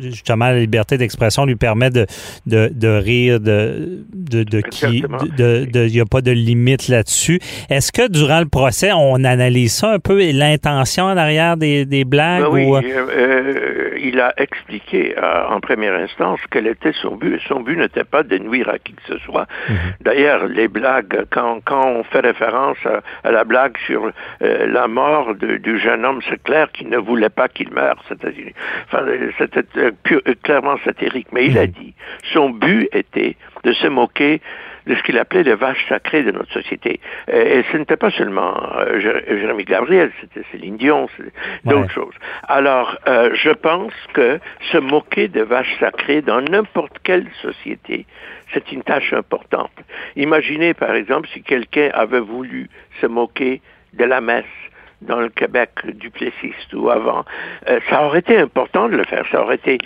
justement 0.00 0.46
la 0.46 0.60
liberté 0.60 0.98
d'expression 0.98 1.46
lui 1.46 1.56
permet 1.56 1.90
de, 1.90 2.06
de, 2.46 2.88
rire 2.88 3.40
de 3.40 4.04
de, 4.14 4.44
de 4.44 4.60
qui 4.60 5.04
il 5.38 5.92
n'y 5.92 6.00
a 6.00 6.04
pas 6.04 6.20
de 6.20 6.30
limite 6.30 6.88
là-dessus. 6.88 7.40
Est-ce 7.70 7.90
que 7.90 8.08
durant 8.08 8.40
le 8.40 8.46
procès, 8.46 8.92
on 8.92 9.24
analyse 9.24 9.72
ça 9.72 9.92
un 9.92 9.98
peu 9.98 10.18
l'intention 10.32 11.04
en 11.04 11.16
arrière 11.16 11.56
des, 11.56 11.84
des 11.84 12.04
blagues? 12.04 12.42
Ben 12.42 12.48
oui, 12.48 12.70
euh, 12.72 13.06
euh, 13.10 13.98
il 14.00 14.20
a 14.20 14.32
expliqué 14.36 15.14
en 15.50 15.60
première 15.60 15.94
instance 15.94 16.38
quel 16.50 16.66
était 16.66 16.92
son 16.92 17.16
but. 17.16 17.40
Son 17.48 17.60
but 17.60 17.76
n'était 17.76 18.04
pas 18.04 18.22
de 18.22 18.38
nuire 18.38 18.68
à 18.68 18.78
qui 18.78 18.92
que 18.92 19.02
ce 19.08 19.18
soit. 19.18 19.46
Mhm. 19.68 19.76
D'ailleurs, 20.02 20.46
les 20.46 20.68
blagues, 20.68 21.24
quand, 21.30 21.60
quand 21.64 21.86
on 21.86 22.04
fait 22.04 22.20
référence 22.20 22.78
à 23.24 23.30
la 23.30 23.44
blague 23.44 23.76
sur 23.86 24.10
euh, 24.42 24.66
la 24.66 24.88
mort 24.88 25.34
du 25.34 25.78
jeune 25.78 26.04
homme, 26.04 26.20
c'est 26.28 26.42
clair 26.42 26.70
qu'il 26.72 26.88
ne 26.88 26.98
voulait 26.98 27.30
pas 27.30 27.48
qu'il 27.48 27.72
meure. 27.72 28.02
C'était 28.08 28.32
euh, 29.76 29.90
euh, 30.12 30.34
clairement 30.42 30.76
satirique. 30.84 31.28
Mais 31.32 31.46
il 31.46 31.58
a 31.58 31.66
mhm. 31.66 31.72
dit, 31.72 31.94
son 32.32 32.50
but 32.50 32.88
était 32.92 33.36
de 33.64 33.72
se 33.72 33.86
moquer 33.86 34.40
de 34.86 34.94
ce 34.94 35.02
qu'il 35.02 35.18
appelait 35.18 35.42
les 35.42 35.56
vaches 35.56 35.84
sacrées 35.88 36.22
de 36.22 36.30
notre 36.30 36.52
société. 36.52 37.00
Et, 37.26 37.64
ce 37.72 37.76
n'était 37.76 37.96
pas 37.96 38.10
seulement 38.12 38.54
Jérémy 38.98 39.64
Gabriel, 39.64 40.12
c'était 40.20 40.46
Céline 40.52 40.76
Dion, 40.76 41.08
d'autres 41.64 41.90
choses. 41.90 42.14
Alors, 42.46 42.96
je 43.04 43.50
pense 43.50 43.92
que 44.12 44.38
se 44.70 44.78
moquer 44.78 45.26
des 45.26 45.42
vaches 45.42 45.76
sacrées 45.80 46.22
dans 46.22 46.40
n'importe 46.40 47.00
quelle 47.02 47.26
société, 47.42 48.06
c'est 48.54 48.70
une 48.70 48.84
tâche 48.84 49.12
importante. 49.12 49.72
Imaginez, 50.14 50.72
par 50.72 50.94
exemple, 50.94 51.28
si 51.32 51.42
quelqu'un 51.42 51.90
avait 51.92 52.20
voulu 52.20 52.68
se 53.00 53.06
moquer 53.06 53.60
de 53.96 54.04
la 54.04 54.20
messe 54.20 54.44
dans 55.02 55.20
le 55.20 55.28
Québec 55.28 55.70
du 55.84 56.10
Plessis 56.10 56.54
ou 56.72 56.88
avant. 56.90 57.24
Euh, 57.68 57.80
ça 57.90 58.04
aurait 58.04 58.20
été 58.20 58.38
important 58.38 58.88
de 58.88 58.96
le 58.96 59.04
faire. 59.04 59.24
Ça 59.30 59.42
aurait 59.42 59.56
été 59.56 59.78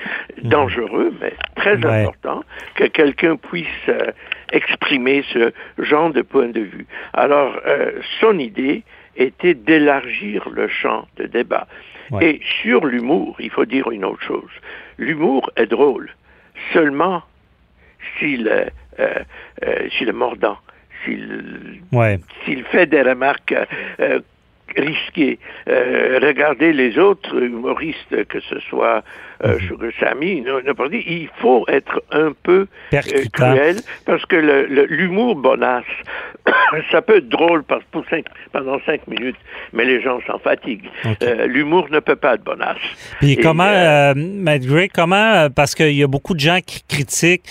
mhm. 0.43 0.51
dangereux, 0.51 1.13
mais 1.21 1.33
très 1.57 1.85
important 1.85 2.45
que 2.75 2.85
quelqu'un 2.85 3.37
puisse 3.37 3.67
euh, 3.89 4.13
exprimer 4.53 5.25
ce 5.33 5.53
genre 5.79 6.11
de 6.11 6.23
point 6.23 6.49
de 6.49 6.61
vue. 6.61 6.87
Alors, 7.13 7.59
euh, 7.67 7.93
son 8.21 8.39
idée 8.39 8.85
était 9.17 9.55
d'élargir 9.55 10.49
le 10.51 10.69
champ 10.69 11.07
de 11.17 11.27
débat. 11.27 11.67
Et 12.21 12.41
sur 12.61 12.87
l'humour, 12.87 13.37
il 13.39 13.51
faut 13.51 13.65
dire 13.65 13.89
une 13.93 14.05
autre 14.05 14.23
chose. 14.23 14.51
L'humour 14.99 15.49
est 15.55 15.67
drôle 15.67 16.11
seulement 16.73 17.23
s'il 18.19 18.49
est, 18.49 18.73
s'il 19.93 20.09
est 20.09 20.13
mordant 20.13 20.59
s'il 21.05 22.65
fait 22.65 22.87
des 22.87 23.03
remarques 23.03 23.55
euh, 24.01 24.21
risquées. 24.77 25.39
Euh, 25.69 26.19
regardez 26.23 26.73
les 26.73 26.99
autres 26.99 27.43
humoristes, 27.43 28.25
que 28.29 28.41
ce 28.41 28.61
soit 28.61 29.03
euh, 29.45 29.59
mhm. 29.59 29.91
Samy, 29.99 30.45
il 31.07 31.29
faut 31.41 31.65
être 31.69 32.03
un 32.13 32.33
peu 32.43 32.67
euh, 32.93 33.01
cruel 33.33 33.77
parce 34.05 34.25
que 34.27 34.37
l'humour 34.37 35.37
bonasse, 35.37 35.85
ça 36.91 37.03
peut 37.03 37.17
être 37.17 37.29
drôle 37.29 37.65
pendant 38.53 38.79
cinq 38.87 39.07
minutes, 39.07 39.37
mais 39.73 39.85
les 39.85 40.03
gens 40.03 40.21
s'en 40.27 40.39
fatiguent. 40.39 40.91
l'humour 41.47 41.89
ne 41.91 42.01
peut 42.01 42.17
pas 42.17 42.35
être 42.35 42.45
bonasse. 42.45 42.79
Puis 43.21 43.37
comment, 43.37 44.15
Matt 44.15 44.63
Gray, 44.63 44.89
comment, 44.89 45.49
parce 45.51 45.75
qu'il 45.75 45.95
y 45.95 46.03
a 46.03 46.09
beaucoup 46.09 46.35
de 46.35 46.41
gens 46.41 46.61
qui 46.65 46.83
critiquent 46.83 47.49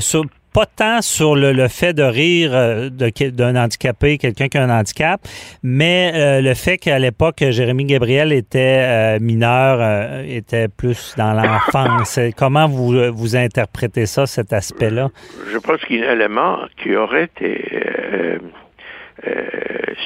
sur 0.00 0.24
pas 0.56 0.64
tant 0.64 1.02
sur 1.02 1.36
le, 1.36 1.68
fait 1.68 1.92
de 1.92 2.02
rire 2.02 2.52
euh, 2.54 2.88
d'un 2.88 3.56
handicapé, 3.56 4.16
quelqu'un 4.16 4.48
qui 4.48 4.56
a 4.56 4.62
un 4.62 4.70
handicap, 4.70 5.20
mais 5.62 6.12
euh, 6.14 6.40
le 6.40 6.54
fait 6.54 6.78
qu'à 6.78 6.98
l'époque, 6.98 7.44
Jérémy 7.50 7.84
Gabriel 7.84 8.32
était 8.32 8.78
euh, 8.80 9.18
mineur, 9.20 10.22
était 10.26 10.68
plus 10.68 11.14
dans 11.18 11.34
l'enfance. 11.34 12.18
Comment 12.38 12.68
vous, 12.68 13.12
vous 13.12 13.36
interprétez 13.36 14.06
ça, 14.06 14.24
cet 14.24 14.54
aspect-là? 14.54 15.10
Je 15.52 15.58
pense 15.58 15.78
qu'il 15.84 15.98
y 15.98 16.02
a 16.02 16.08
un 16.08 16.14
élément 16.14 16.60
qui 16.82 16.96
aurait 16.96 17.24
été 17.24 18.40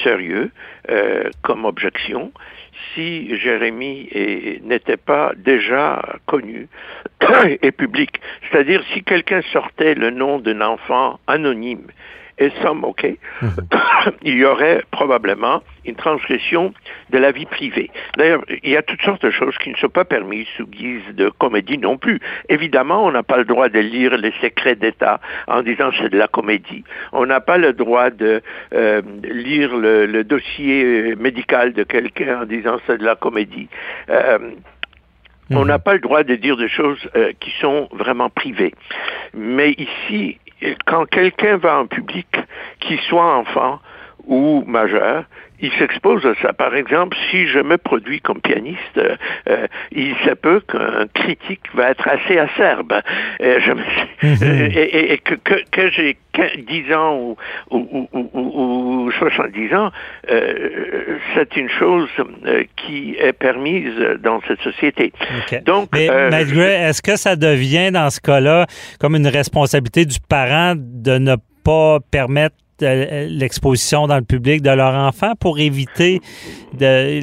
sérieux 0.02 0.50
comme 1.42 1.64
objection 1.64 2.32
si 2.94 3.36
Jérémie 3.36 4.08
n'était 4.62 4.96
pas 4.96 5.32
déjà 5.36 6.02
connu 6.26 6.68
et 7.62 7.72
public. 7.72 8.20
C'est-à-dire 8.50 8.82
si 8.92 9.02
quelqu'un 9.02 9.42
sortait 9.52 9.94
le 9.94 10.10
nom 10.10 10.38
d'un 10.38 10.60
enfant 10.60 11.20
anonyme 11.26 11.86
et 12.40 12.50
moquer, 12.74 13.18
mhm. 13.42 13.52
il 14.22 14.34
y 14.34 14.44
aurait 14.44 14.82
probablement 14.90 15.62
une 15.84 15.94
transgression 15.94 16.72
de 17.10 17.18
la 17.18 17.32
vie 17.32 17.46
privée. 17.46 17.90
D'ailleurs, 18.16 18.42
il 18.62 18.70
y 18.70 18.76
a 18.76 18.82
toutes 18.82 19.02
sortes 19.02 19.24
de 19.24 19.30
choses 19.30 19.56
qui 19.58 19.70
ne 19.70 19.76
sont 19.76 19.88
pas 19.88 20.04
permises 20.04 20.46
sous 20.56 20.66
guise 20.66 21.02
de 21.12 21.28
comédie 21.28 21.78
non 21.78 21.98
plus. 21.98 22.20
Évidemment, 22.48 23.04
on 23.04 23.12
n'a 23.12 23.22
pas 23.22 23.36
le 23.36 23.44
droit 23.44 23.68
de 23.68 23.78
lire 23.78 24.16
les 24.16 24.32
secrets 24.40 24.74
d'État 24.74 25.20
en 25.48 25.62
disant 25.62 25.90
c'est 25.98 26.08
de 26.08 26.18
la 26.18 26.28
comédie. 26.28 26.84
On 27.12 27.26
n'a 27.26 27.40
pas 27.40 27.58
le 27.58 27.72
droit 27.72 28.10
de 28.10 28.42
euh, 28.74 29.02
lire 29.22 29.76
le, 29.76 30.22
dossier 30.24 31.14
médical 31.16 31.72
de 31.72 31.82
quelqu'un 31.82 32.42
en 32.42 32.44
disant 32.46 32.78
c'est 32.86 32.98
de 32.98 33.04
la 33.04 33.16
comédie. 33.16 33.68
Euh, 34.08 34.38
on 35.50 35.62
mhm. 35.62 35.66
n'a 35.66 35.78
pas 35.78 35.94
le 35.94 36.00
droit 36.00 36.22
de 36.22 36.36
dire 36.36 36.56
des 36.56 36.68
choses 36.68 37.00
euh, 37.16 37.32
qui 37.40 37.50
sont 37.60 37.88
vraiment 37.92 38.30
privées. 38.30 38.72
Mais 39.34 39.72
ici, 39.72 40.38
quand 40.86 41.06
quelqu'un 41.06 41.56
va 41.56 41.80
en 41.80 41.86
public, 41.86 42.28
qu'il 42.80 43.00
soit 43.00 43.36
enfant 43.36 43.80
ou 44.26 44.64
majeur, 44.66 45.24
il 45.62 45.70
s'expose 45.78 46.24
à 46.26 46.34
ça. 46.42 46.52
Par 46.52 46.74
exemple, 46.74 47.16
si 47.30 47.46
je 47.46 47.58
me 47.58 47.76
produis 47.76 48.20
comme 48.20 48.40
pianiste, 48.40 48.78
euh, 48.98 49.16
euh, 49.48 49.66
il 49.92 50.14
se 50.24 50.34
peut 50.34 50.60
qu'un 50.60 51.06
critique 51.14 51.62
va 51.74 51.90
être 51.90 52.08
assez 52.08 52.38
acerbe. 52.38 52.92
Euh, 53.40 53.60
je 53.60 53.72
mhm. 53.72 54.70
et, 54.74 55.18
que, 55.18 55.34
que, 55.70 55.90
j'ai 55.90 56.16
10 56.66 56.94
ans 56.94 57.16
ou, 57.16 57.36
ou, 57.70 58.08
ou, 58.12 59.06
ou 59.06 59.12
70 59.18 59.74
ans, 59.74 59.90
c'est 60.26 61.56
une 61.56 61.68
chose 61.68 62.08
qui 62.76 63.16
est 63.18 63.32
permise 63.32 63.92
dans 64.22 64.40
cette 64.46 64.60
société. 64.60 65.12
Donc, 65.64 65.88
Mais 65.92 66.08
malgré, 66.30 66.74
est-ce 66.74 67.02
que 67.02 67.16
ça 67.16 67.36
devient 67.36 67.90
dans 67.92 68.10
ce 68.10 68.20
cas-là 68.20 68.66
comme 68.98 69.16
une 69.16 69.26
responsabilité 69.26 70.04
du 70.04 70.18
parent 70.20 70.74
de 70.76 71.18
ne 71.18 71.36
pas 71.64 71.98
permettre 72.10 72.56
l'exposition 72.80 74.06
dans 74.06 74.16
le 74.16 74.24
public 74.24 74.62
de 74.62 74.70
leur 74.70 74.94
enfant 74.94 75.32
pour 75.38 75.58
éviter 75.58 76.20
de, 76.78 77.20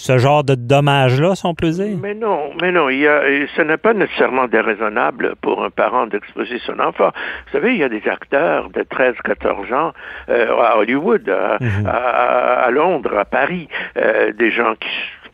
ce 0.00 0.18
genre 0.18 0.44
de 0.44 0.54
dommages-là, 0.54 1.34
si 1.34 1.46
on 1.46 1.54
peut 1.54 1.70
dire? 1.70 1.96
Mais 2.00 2.14
non, 2.14 2.50
mais 2.60 2.72
non, 2.72 2.88
il 2.88 3.00
y 3.00 3.06
a, 3.06 3.22
ce 3.56 3.62
n'est 3.62 3.76
pas 3.76 3.92
nécessairement 3.92 4.48
déraisonnable 4.48 5.34
pour 5.42 5.62
un 5.62 5.70
parent 5.70 6.06
d'exposer 6.06 6.58
son 6.64 6.78
enfant. 6.80 7.10
Vous 7.46 7.52
savez, 7.52 7.72
il 7.72 7.78
y 7.78 7.84
a 7.84 7.88
des 7.88 8.06
acteurs 8.08 8.70
de 8.70 8.82
13, 8.82 9.14
14 9.24 9.72
ans 9.72 9.92
euh, 10.28 10.56
à 10.58 10.78
Hollywood, 10.78 11.28
mhm. 11.60 11.86
à, 11.86 12.68
Londres, 12.70 13.16
à 13.18 13.24
Paris, 13.24 13.68
euh, 13.96 14.32
des 14.32 14.50
gens 14.50 14.74
qui 14.74 14.88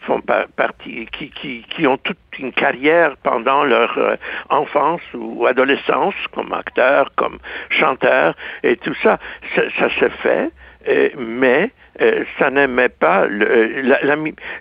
font 0.06 0.20
partie, 0.56 1.06
qui, 1.12 1.30
qui, 1.30 1.64
qui, 1.68 1.86
ont 1.86 1.98
toute 1.98 2.18
une 2.38 2.52
carrière 2.52 3.16
pendant 3.22 3.64
leur 3.64 3.96
euh, 3.98 4.16
enfance 4.50 5.02
ou 5.14 5.46
adolescence 5.46 6.14
comme 6.32 6.52
acteurs, 6.52 7.10
comme 7.16 7.38
chanteurs 7.70 8.34
et 8.62 8.76
tout 8.76 8.94
ça. 9.02 9.18
Ça, 9.54 9.90
se 9.90 10.08
fait, 10.08 10.50
euh, 10.88 11.08
mais 11.18 11.70
euh, 12.00 12.24
ça 12.38 12.50
n'aimait 12.50 12.88
pas 12.88 13.26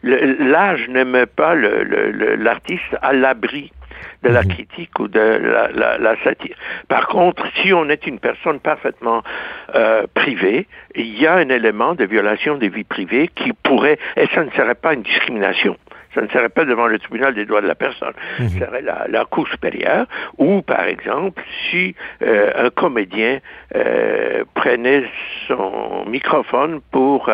l'âge 0.03 0.87
n'aimait 0.89 1.25
pas 1.25 1.55
l'artiste 1.55 2.95
à 3.01 3.13
l'abri 3.13 3.71
de 4.23 4.29
la 4.29 4.41
mhm. 4.41 4.49
critique 4.49 4.99
ou 4.99 5.07
de 5.07 5.19
la, 5.19 6.15
satire. 6.23 6.55
Par 6.87 7.07
contre, 7.07 7.45
si 7.61 7.73
on 7.73 7.89
est 7.89 8.07
une 8.07 8.19
personne 8.19 8.59
parfaitement 8.59 9.23
euh, 9.75 10.05
privée, 10.13 10.67
il 10.95 11.19
y 11.19 11.27
a 11.27 11.35
un 11.35 11.49
élément 11.49 11.95
de 11.95 12.05
violation 12.05 12.57
des 12.57 12.69
vies 12.69 12.83
privées 12.83 13.29
qui 13.35 13.53
pourrait, 13.53 13.99
et 14.15 14.27
ça 14.33 14.43
ne 14.43 14.51
serait 14.51 14.75
pas 14.75 14.93
une 14.93 15.03
discrimination, 15.03 15.77
ça 16.13 16.21
ne 16.21 16.27
serait 16.27 16.49
pas 16.49 16.65
devant 16.65 16.87
le 16.87 16.97
tribunal 16.97 17.35
des 17.35 17.45
droits 17.45 17.61
de 17.61 17.67
la 17.67 17.75
personne, 17.75 18.13
mhm. 18.39 18.49
ce 18.49 18.59
serait 18.59 18.81
la, 18.81 19.25
Cour 19.25 19.47
supérieure, 19.47 20.05
ou 20.37 20.61
par 20.61 20.85
exemple, 20.85 21.43
si 21.69 21.95
euh, 22.21 22.51
un 22.55 22.69
comédien 22.69 23.39
euh, 23.75 24.43
prenait 24.53 25.03
son 25.47 26.05
microphone 26.07 26.79
pour 26.91 27.29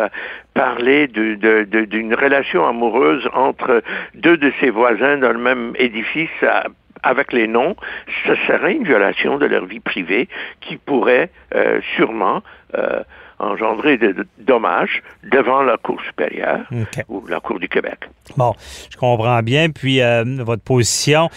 parler 0.54 1.08
d'une 1.08 2.14
relation 2.14 2.66
amoureuse 2.66 3.28
entre 3.32 3.82
deux 4.14 4.36
de 4.36 4.52
ses 4.60 4.70
voisins 4.70 5.18
dans 5.18 5.32
le 5.32 5.38
même 5.38 5.72
édifice 5.76 6.30
avec 7.02 7.32
les 7.32 7.48
noms, 7.48 7.74
ce 8.26 8.34
serait 8.46 8.74
une 8.74 8.84
violation 8.84 9.38
de 9.38 9.46
leur 9.46 9.64
vie 9.64 9.80
privée 9.80 10.28
qui 10.60 10.76
pourrait 10.76 11.30
euh, 11.54 11.80
sûrement 11.96 12.42
euh, 12.76 13.02
engendrer 13.42 13.98
des 13.98 14.12
dommages 14.38 15.02
devant 15.24 15.62
la 15.62 15.76
Cour 15.76 16.00
supérieure 16.02 16.60
ou 17.08 17.26
la 17.26 17.40
Cour 17.40 17.58
du 17.58 17.68
Québec. 17.68 18.08
Bon, 18.36 18.54
je 18.90 18.96
comprends 18.96 19.42
bien. 19.42 19.70
Puis 19.70 20.00
euh, 20.00 20.24
votre 20.40 20.62
position. 20.62 21.28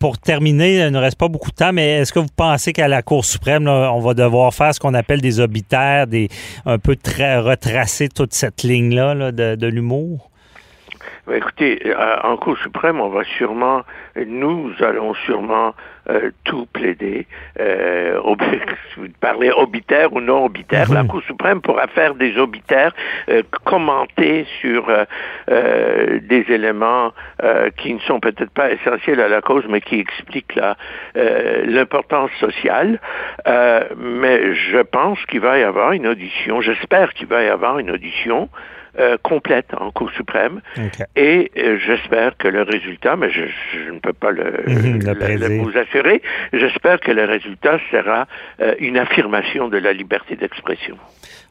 pour 0.00 0.18
terminer, 0.18 0.86
il 0.86 0.92
ne 0.92 0.98
reste 0.98 1.18
pas 1.18 1.28
beaucoup 1.28 1.50
de 1.50 1.56
temps, 1.56 1.72
mais 1.72 1.98
est-ce 1.98 2.12
que 2.12 2.18
vous 2.18 2.34
pensez 2.34 2.72
qu'à 2.72 2.88
la 2.88 3.02
Cour 3.02 3.24
suprême, 3.24 3.68
on 3.68 4.00
va 4.00 4.14
devoir 4.14 4.52
faire 4.54 4.74
ce 4.74 4.80
qu'on 4.80 4.94
appelle 4.94 5.20
des 5.20 5.40
obitaires, 5.40 6.06
des 6.06 6.28
un 6.66 6.78
peu 6.78 6.96
très 6.96 7.38
retracer 7.38 8.08
toute 8.08 8.32
cette 8.32 8.62
ligne-là 8.62 9.32
de, 9.32 9.54
de 9.54 9.66
l'humour? 9.66 10.30
Écoutez, 11.32 11.80
euh, 11.86 12.16
en 12.24 12.36
Cour 12.36 12.56
suprême, 12.58 13.00
on 13.00 13.08
va 13.08 13.22
sûrement, 13.24 13.82
nous 14.16 14.72
allons 14.80 15.14
sûrement 15.14 15.74
euh, 16.08 16.30
tout 16.44 16.66
plaider. 16.72 17.26
Euh, 17.58 18.18
vous 18.96 19.06
parlez 19.20 19.50
obitaire 19.50 20.12
ou 20.12 20.20
non 20.20 20.46
obitaire, 20.46 20.92
la. 20.92 21.04
Cour 21.04 21.22
suprême 21.22 21.60
pourra 21.60 21.86
faire 21.88 22.14
des 22.14 22.36
obitaires, 22.38 22.92
euh, 23.28 23.42
commenter 23.64 24.46
sur 24.60 24.86
des 25.48 26.44
éléments 26.48 27.12
qui 27.76 27.94
ne 27.94 27.98
sont 28.00 28.20
peut-être 28.20 28.50
pas 28.50 28.70
essentiels 28.70 29.20
à 29.20 29.28
la 29.28 29.40
cause, 29.40 29.64
mais 29.68 29.80
qui 29.80 29.98
expliquent 29.98 30.58
l'importance 31.14 32.30
sociale. 32.38 33.00
mais 33.46 34.54
je 34.54 34.82
pense 34.82 35.24
qu'il 35.26 35.40
va 35.40 35.58
y 35.58 35.62
avoir 35.62 35.92
une 35.92 36.06
audition, 36.06 36.60
j'espère 36.60 37.12
qu'il 37.14 37.26
va 37.26 37.42
y 37.42 37.48
avoir 37.48 37.78
une 37.78 37.90
audition 37.90 38.48
euh, 38.98 39.16
complète 39.22 39.66
en 39.78 39.90
Cour 39.90 40.10
suprême. 40.12 40.60
Et 41.16 41.50
euh, 41.56 41.78
j'espère 41.84 42.36
que 42.36 42.48
le 42.48 42.62
résultat, 42.62 43.16
mais 43.16 43.30
je, 43.30 43.42
ne 43.92 43.98
peux 43.98 44.12
pas 44.12 44.30
le, 44.30 44.64
vous 45.62 45.78
assurer, 45.78 46.22
j'espère 46.52 47.00
que 47.00 47.12
le 47.12 47.24
résultat 47.24 47.78
sera 47.90 48.26
euh, 48.60 48.74
une 48.78 48.98
affirmation 48.98 49.68
de 49.68 49.78
la 49.78 49.92
liberté 49.92 50.36
d'expression. 50.36 50.96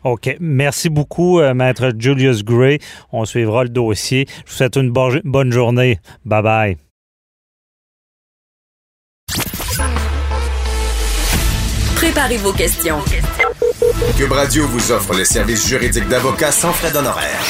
OK. 0.03 0.35
Merci 0.39 0.89
beaucoup, 0.89 1.41
Maître 1.53 1.91
Julius 1.97 2.43
Gray. 2.43 2.79
On 3.11 3.25
suivra 3.25 3.63
le 3.63 3.69
dossier. 3.69 4.25
Je 4.45 4.51
vous 4.51 4.57
souhaite 4.57 4.77
une 4.77 4.91
bonne 4.91 5.51
journée. 5.51 5.97
Bye 6.25 6.43
bye. 6.43 6.77
Préparez 11.95 12.37
vos 12.37 12.53
questions. 12.53 12.99
Cube 14.17 14.31
Radio 14.31 14.65
vous 14.67 14.91
offre 14.93 15.13
les 15.13 15.25
services 15.25 15.67
juridiques 15.67 16.07
d'avocats 16.07 16.53
sans 16.53 16.71
frais 16.71 16.91
d'honoraires. 16.91 17.43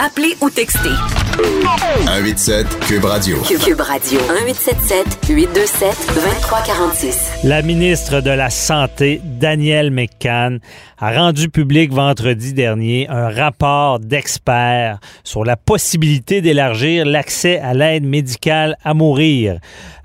Appelez 0.00 0.34
ou 0.40 0.48
textez. 0.48 0.88
187 2.06 2.66
Cube 2.80 3.04
Radio. 3.04 3.36
Cube 3.42 3.80
Radio. 3.80 4.20
1877 4.20 5.28
827 5.28 6.14
2346. 6.14 7.30
La 7.44 7.60
ministre 7.60 8.20
de 8.22 8.30
la 8.30 8.48
Santé, 8.48 9.20
Danielle 9.22 9.90
McCann, 9.90 10.60
a 10.98 11.12
rendu 11.12 11.50
public 11.50 11.92
vendredi 11.92 12.54
dernier 12.54 13.06
un 13.10 13.28
rapport 13.28 14.00
d'experts 14.00 14.98
sur 15.24 15.44
la 15.44 15.56
possibilité 15.56 16.40
d'élargir 16.40 17.04
l'accès 17.04 17.58
à 17.58 17.74
l'aide 17.74 18.04
médicale 18.04 18.78
à 18.82 18.94
mourir 18.94 19.58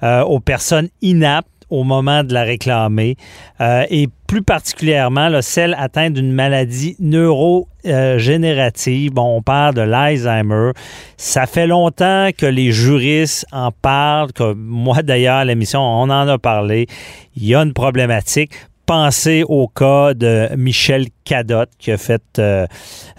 euh, 0.03 0.22
aux 0.24 0.41
personnes 0.41 0.89
inaptes 1.01 1.47
au 1.70 1.84
moment 1.84 2.24
de 2.24 2.34
la 2.34 2.43
réclamer 2.43 3.18
euh, 3.61 3.86
et 3.89 4.07
plus 4.28 4.43
particulièrement 4.43 5.30
celle 5.41 5.76
atteinte 5.78 6.13
d'une 6.13 6.32
maladie 6.32 6.95
neurogénérative. 6.99 9.13
bon, 9.13 9.38
on 9.38 9.41
parle 9.41 9.76
de 9.76 9.82
l'Alzheimer. 9.82 10.72
Ça 11.15 11.45
fait 11.45 11.68
longtemps 11.68 12.30
que 12.38 12.45
les 12.45 12.72
juristes 12.72 13.45
en 13.51 13.72
parlent, 13.72 14.34
que 14.34 14.53
moi 14.53 15.03
d'ailleurs 15.03 15.38
à 15.38 15.45
l'émission, 15.45 15.82
on 15.82 16.09
en 16.09 16.28
a 16.28 16.38
parlé. 16.38 16.88
Il 17.36 17.45
y 17.45 17.55
a 17.55 17.61
une 17.61 17.74
problématique 17.74 18.51
penser 18.88 19.43
au 19.47 19.67
cas 19.67 20.13
de 20.15 20.49
Michel 20.55 21.07
Cadotte 21.25 21.69
qui 21.77 21.91
a 21.91 21.97
fait, 21.97 22.23
euh, 22.39 22.65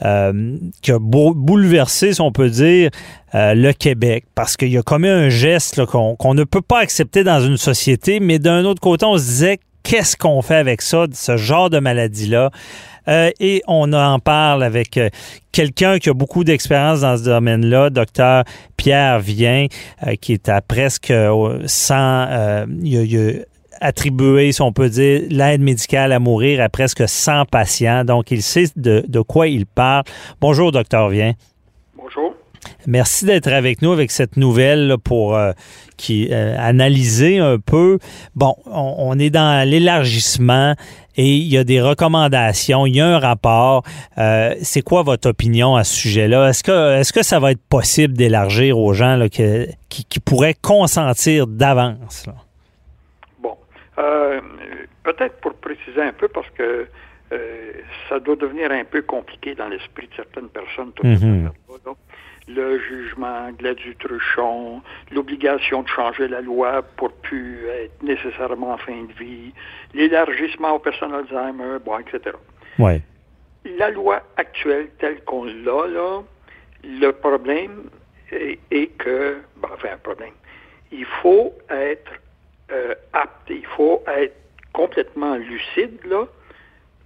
euh, 0.02 0.56
qui 0.82 0.90
a 0.90 0.98
bouleversé, 0.98 2.14
si 2.14 2.20
on 2.20 2.32
peut 2.32 2.48
dire, 2.48 2.90
euh, 3.34 3.54
le 3.54 3.72
Québec 3.72 4.24
parce 4.34 4.56
qu'il 4.56 4.76
a 4.76 4.82
commis 4.82 5.08
un 5.08 5.28
geste 5.28 5.84
qu'on 5.84 6.34
ne 6.34 6.44
peut 6.44 6.62
pas 6.62 6.80
accepter 6.80 7.22
dans 7.22 7.40
une 7.40 7.58
société, 7.58 8.18
mais 8.18 8.38
d'un 8.38 8.64
autre 8.64 8.80
côté, 8.80 9.04
on 9.04 9.18
se 9.18 9.24
disait 9.24 9.60
qu'est-ce 9.82 10.16
qu'on 10.16 10.40
fait 10.40 10.56
avec 10.56 10.80
ça, 10.80 11.04
ce 11.12 11.36
genre 11.36 11.70
de 11.70 11.78
maladie-là? 11.78 12.50
et 13.40 13.62
on 13.66 13.94
en 13.94 14.18
parle 14.18 14.62
avec 14.62 15.00
quelqu'un 15.50 15.98
qui 15.98 16.10
a 16.10 16.12
beaucoup 16.12 16.44
d'expérience 16.44 17.00
dans 17.00 17.16
ce 17.16 17.22
domaine-là, 17.22 17.88
docteur 17.88 18.44
Pierre 18.76 19.18
Vien, 19.20 19.68
qui 20.20 20.34
est 20.34 20.50
à 20.50 20.60
presque 20.60 21.10
100, 21.10 22.66
il, 22.82 23.46
attribué, 23.80 24.52
si 24.52 24.62
on 24.62 24.72
peut 24.72 24.88
dire, 24.88 25.22
l'aide 25.30 25.60
médicale 25.60 26.12
à 26.12 26.18
mourir 26.18 26.60
à 26.60 26.68
presque 26.68 27.08
100 27.08 27.46
patients. 27.46 28.04
Donc, 28.04 28.30
il 28.30 28.42
sait 28.42 28.66
de, 28.76 29.20
quoi 29.20 29.48
il 29.48 29.66
parle. 29.66 30.04
Bonjour, 30.40 30.72
docteur 30.72 31.08
Vien. 31.08 31.32
Bonjour. 31.96 32.34
Merci 32.86 33.24
d'être 33.24 33.48
avec 33.48 33.82
nous 33.82 33.92
avec 33.92 34.10
cette 34.10 34.36
nouvelle 34.36 34.96
pour 35.02 35.36
euh, 35.36 35.52
qui 35.96 36.28
euh, 36.30 36.56
analyser 36.58 37.38
un 37.38 37.58
peu. 37.58 37.98
Bon, 38.34 38.56
on, 38.66 39.18
est 39.18 39.30
dans 39.30 39.66
l'élargissement 39.68 40.74
et 41.16 41.36
il 41.36 41.46
y 41.48 41.58
a 41.58 41.64
des 41.64 41.80
recommandations, 41.80 42.86
il 42.86 42.96
y 42.96 43.00
a 43.00 43.06
un 43.06 43.18
rapport. 43.18 43.84
Euh, 44.18 44.54
c'est 44.62 44.82
quoi 44.82 45.02
votre 45.02 45.28
opinion 45.28 45.76
à 45.76 45.84
ce 45.84 45.94
sujet-là? 45.94 46.48
Est-ce 46.48 46.62
que 46.62 46.98
est-ce 46.98 47.12
que 47.12 47.22
ça 47.22 47.38
va 47.38 47.52
être 47.52 47.62
possible 47.68 48.14
d'élargir 48.14 48.78
aux 48.78 48.92
gens 48.92 49.16
là, 49.16 49.28
qui, 49.28 49.44
qui, 49.88 50.20
pourraient 50.20 50.56
consentir 50.60 51.46
d'avance 51.46 52.26
euh, 53.98 54.40
peut-être 55.02 55.40
pour 55.40 55.54
préciser 55.54 56.02
un 56.02 56.12
peu, 56.12 56.28
parce 56.28 56.48
que 56.50 56.86
euh, 57.32 57.72
ça 58.08 58.20
doit 58.20 58.36
devenir 58.36 58.70
un 58.70 58.84
peu 58.84 59.02
compliqué 59.02 59.54
dans 59.54 59.68
l'esprit 59.68 60.06
de 60.06 60.14
certaines 60.14 60.48
personnes. 60.48 60.92
Tout 60.92 61.06
mm 61.06 61.50
le 62.48 62.80
jugement, 62.80 63.50
Gladys 63.52 63.94
Truchon, 63.98 64.80
l'obligation 65.12 65.82
de 65.82 65.88
changer 65.88 66.28
la 66.28 66.40
loi 66.40 66.82
pour 66.96 67.12
plus 67.12 67.66
être 67.66 68.02
nécessairement 68.02 68.72
en 68.72 68.78
fin 68.78 69.02
de 69.02 69.12
vie, 69.12 69.52
l'élargissement 69.94 70.72
aux 70.72 70.78
personnes 70.78 71.14
Alzheimer, 71.14 71.78
bon, 71.84 71.98
etc. 71.98 72.36
Ouais. 72.78 73.02
La 73.76 73.90
loi 73.90 74.22
actuelle 74.36 74.88
telle 74.98 75.22
qu'on 75.24 75.44
l'a, 75.44 75.86
là, 75.88 76.22
le 76.84 77.10
problème 77.10 77.90
est, 78.32 78.58
est 78.70 78.86
que, 78.98 79.38
bon, 79.56 79.68
enfin, 79.74 79.90
un 79.94 79.98
problème, 79.98 80.32
il 80.90 81.04
faut 81.04 81.52
être 81.68 82.12
euh, 82.70 82.94
apte. 83.12 83.50
Il 83.50 83.66
faut 83.76 84.02
être 84.06 84.34
complètement 84.72 85.36
lucide 85.36 85.98
là, 86.04 86.26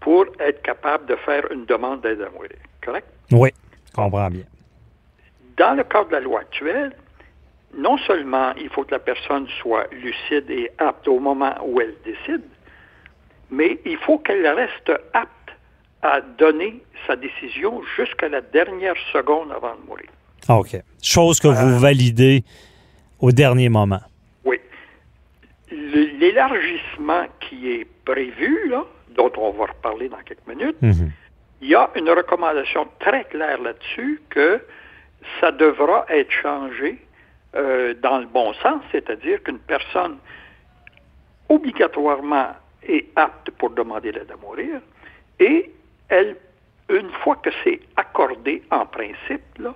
pour 0.00 0.26
être 0.40 0.62
capable 0.62 1.06
de 1.06 1.16
faire 1.16 1.50
une 1.50 1.64
demande 1.64 2.00
d'aide 2.02 2.20
à 2.22 2.30
mourir. 2.30 2.50
Correct? 2.84 3.06
Oui, 3.30 3.50
je 3.88 3.92
comprends 3.92 4.28
bien. 4.28 4.44
Dans 5.56 5.74
le 5.76 5.84
cadre 5.84 6.08
de 6.08 6.12
la 6.12 6.20
loi 6.20 6.40
actuelle, 6.40 6.92
non 7.76 7.96
seulement 7.98 8.52
il 8.60 8.68
faut 8.68 8.84
que 8.84 8.90
la 8.90 8.98
personne 8.98 9.46
soit 9.60 9.86
lucide 9.92 10.50
et 10.50 10.70
apte 10.78 11.06
au 11.08 11.18
moment 11.18 11.54
où 11.64 11.80
elle 11.80 11.94
décide, 12.04 12.42
mais 13.50 13.78
il 13.84 13.96
faut 13.98 14.18
qu'elle 14.18 14.46
reste 14.46 14.92
apte 15.14 15.28
à 16.02 16.20
donner 16.20 16.82
sa 17.06 17.16
décision 17.16 17.80
jusqu'à 17.96 18.28
la 18.28 18.40
dernière 18.40 18.96
seconde 19.12 19.52
avant 19.52 19.74
de 19.76 19.86
mourir. 19.86 20.08
OK. 20.48 20.76
Chose 21.00 21.38
que 21.38 21.48
vous 21.48 21.76
euh, 21.76 21.78
validez 21.78 22.42
au 23.20 23.30
dernier 23.30 23.68
moment 23.68 24.00
l'élargissement 25.72 27.26
qui 27.40 27.70
est 27.70 27.86
prévu, 28.04 28.68
là, 28.68 28.84
dont 29.10 29.32
on 29.36 29.50
va 29.50 29.66
reparler 29.66 30.08
dans 30.08 30.22
quelques 30.24 30.46
minutes, 30.46 30.80
mhm. 30.82 31.10
il 31.60 31.68
y 31.68 31.74
a 31.74 31.90
une 31.96 32.10
recommandation 32.10 32.86
très 32.98 33.24
claire 33.24 33.60
là-dessus 33.60 34.22
que 34.30 34.60
ça 35.40 35.52
devra 35.52 36.04
être 36.08 36.30
changé 36.30 36.98
euh, 37.54 37.94
dans 37.94 38.18
le 38.18 38.26
bon 38.26 38.52
sens, 38.54 38.82
c'est-à-dire 38.90 39.42
qu'une 39.42 39.58
personne 39.58 40.16
obligatoirement 41.48 42.48
est 42.82 43.06
apte 43.16 43.50
pour 43.52 43.70
demander 43.70 44.12
l'aide 44.12 44.30
à 44.32 44.36
mourir 44.36 44.80
et 45.38 45.70
elle, 46.08 46.36
une 46.88 47.10
fois 47.22 47.36
que 47.36 47.50
c'est 47.62 47.80
accordé 47.96 48.62
en 48.70 48.86
principe, 48.86 49.42
là, 49.58 49.74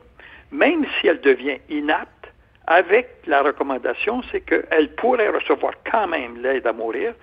même 0.51 0.87
si 1.01 1.09
elle 1.09 1.21
devient 1.21 1.59
inapte, 1.69 2.11
avec 2.67 3.09
la 3.27 3.43
recommandation, 3.43 4.23
c'est 4.31 4.41
qu'elle 4.41 4.95
pourrait 4.97 5.29
recevoir 5.29 5.73
quand 5.91 6.09
même 6.09 6.43
l'aide 6.43 6.67
à 6.67 6.73
mourir 6.73 7.15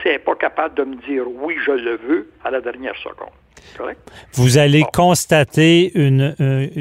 si 0.00 0.08
elle 0.08 0.14
n'est 0.14 0.18
pas 0.18 0.34
capable 0.34 0.74
de 0.74 0.84
me 0.84 0.96
dire 0.96 1.24
oui, 1.26 1.56
je 1.64 1.72
le 1.72 1.96
veux 1.96 2.30
à 2.44 2.50
la 2.50 2.60
dernière 2.60 2.96
seconde. 2.96 3.30
Correct? 3.76 4.00
Vous 4.34 4.58
allez 4.58 4.82
constater 4.92 5.92
une, 5.94 6.34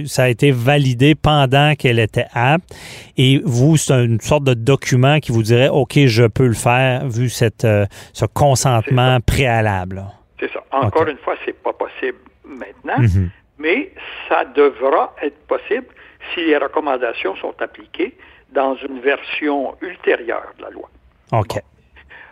ça 0.07 0.23
a 0.23 0.27
été 0.29 0.51
validé 0.51 1.13
pendant 1.15 1.75
qu'elle 1.75 1.99
était 1.99 2.27
apte 2.33 2.73
et 3.17 3.41
vous, 3.43 3.77
c'est 3.77 3.93
une 3.93 4.19
sorte 4.19 4.43
de 4.43 4.53
document 4.53 5.19
qui 5.19 5.31
vous 5.31 5.43
dirait 5.43 5.69
OK, 5.69 5.97
je 6.05 6.25
peux 6.25 6.47
le 6.47 6.53
faire 6.53 7.05
vu 7.07 7.29
cette, 7.29 7.65
euh, 7.65 7.85
ce 8.13 8.25
consentement 8.25 9.19
préalable. 9.19 10.03
C'est 10.39 10.51
ça. 10.51 10.63
Encore 10.71 11.07
une 11.07 11.17
fois, 11.17 11.35
c'est 11.45 11.53
pas 11.61 11.73
possible 11.73 12.17
maintenant, 12.45 12.99
mhm. 12.99 13.29
mais 13.57 13.91
ça 14.27 14.45
devra 14.45 15.13
être 15.21 15.37
possible 15.47 15.87
si 16.33 16.45
les 16.45 16.57
recommandations 16.57 17.35
sont 17.37 17.55
appliquées 17.61 18.17
dans 18.51 18.75
une 18.75 18.99
version 18.99 19.75
ultérieure 19.81 20.53
de 20.57 20.63
la 20.63 20.69
loi. 20.69 20.89
OK. 21.31 21.61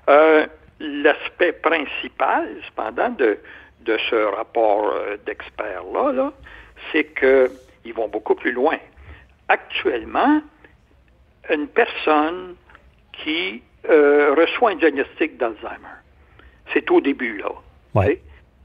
Euh, 0.09 0.45
l'aspect 0.79 1.53
principal, 1.53 2.47
cependant, 2.65 3.09
de, 3.09 3.39
de 3.81 3.97
ce 4.09 4.15
rapport 4.15 4.89
euh, 4.89 5.17
d'experts-là, 5.25 6.11
-là, 6.13 6.31
c'est 6.91 7.07
qu'ils 7.13 7.93
vont 7.93 8.07
beaucoup 8.07 8.35
plus 8.35 8.51
loin. 8.51 8.77
Actuellement, 9.47 10.41
une 11.49 11.67
personne 11.67 12.55
qui 13.13 13.61
euh, 13.89 14.33
reçoit 14.35 14.71
un 14.71 14.75
diagnostic 14.75 15.37
d'Alzheimer, 15.37 15.97
c'est 16.73 16.89
au 16.91 17.01
début, 17.01 17.37
là. 17.37 17.51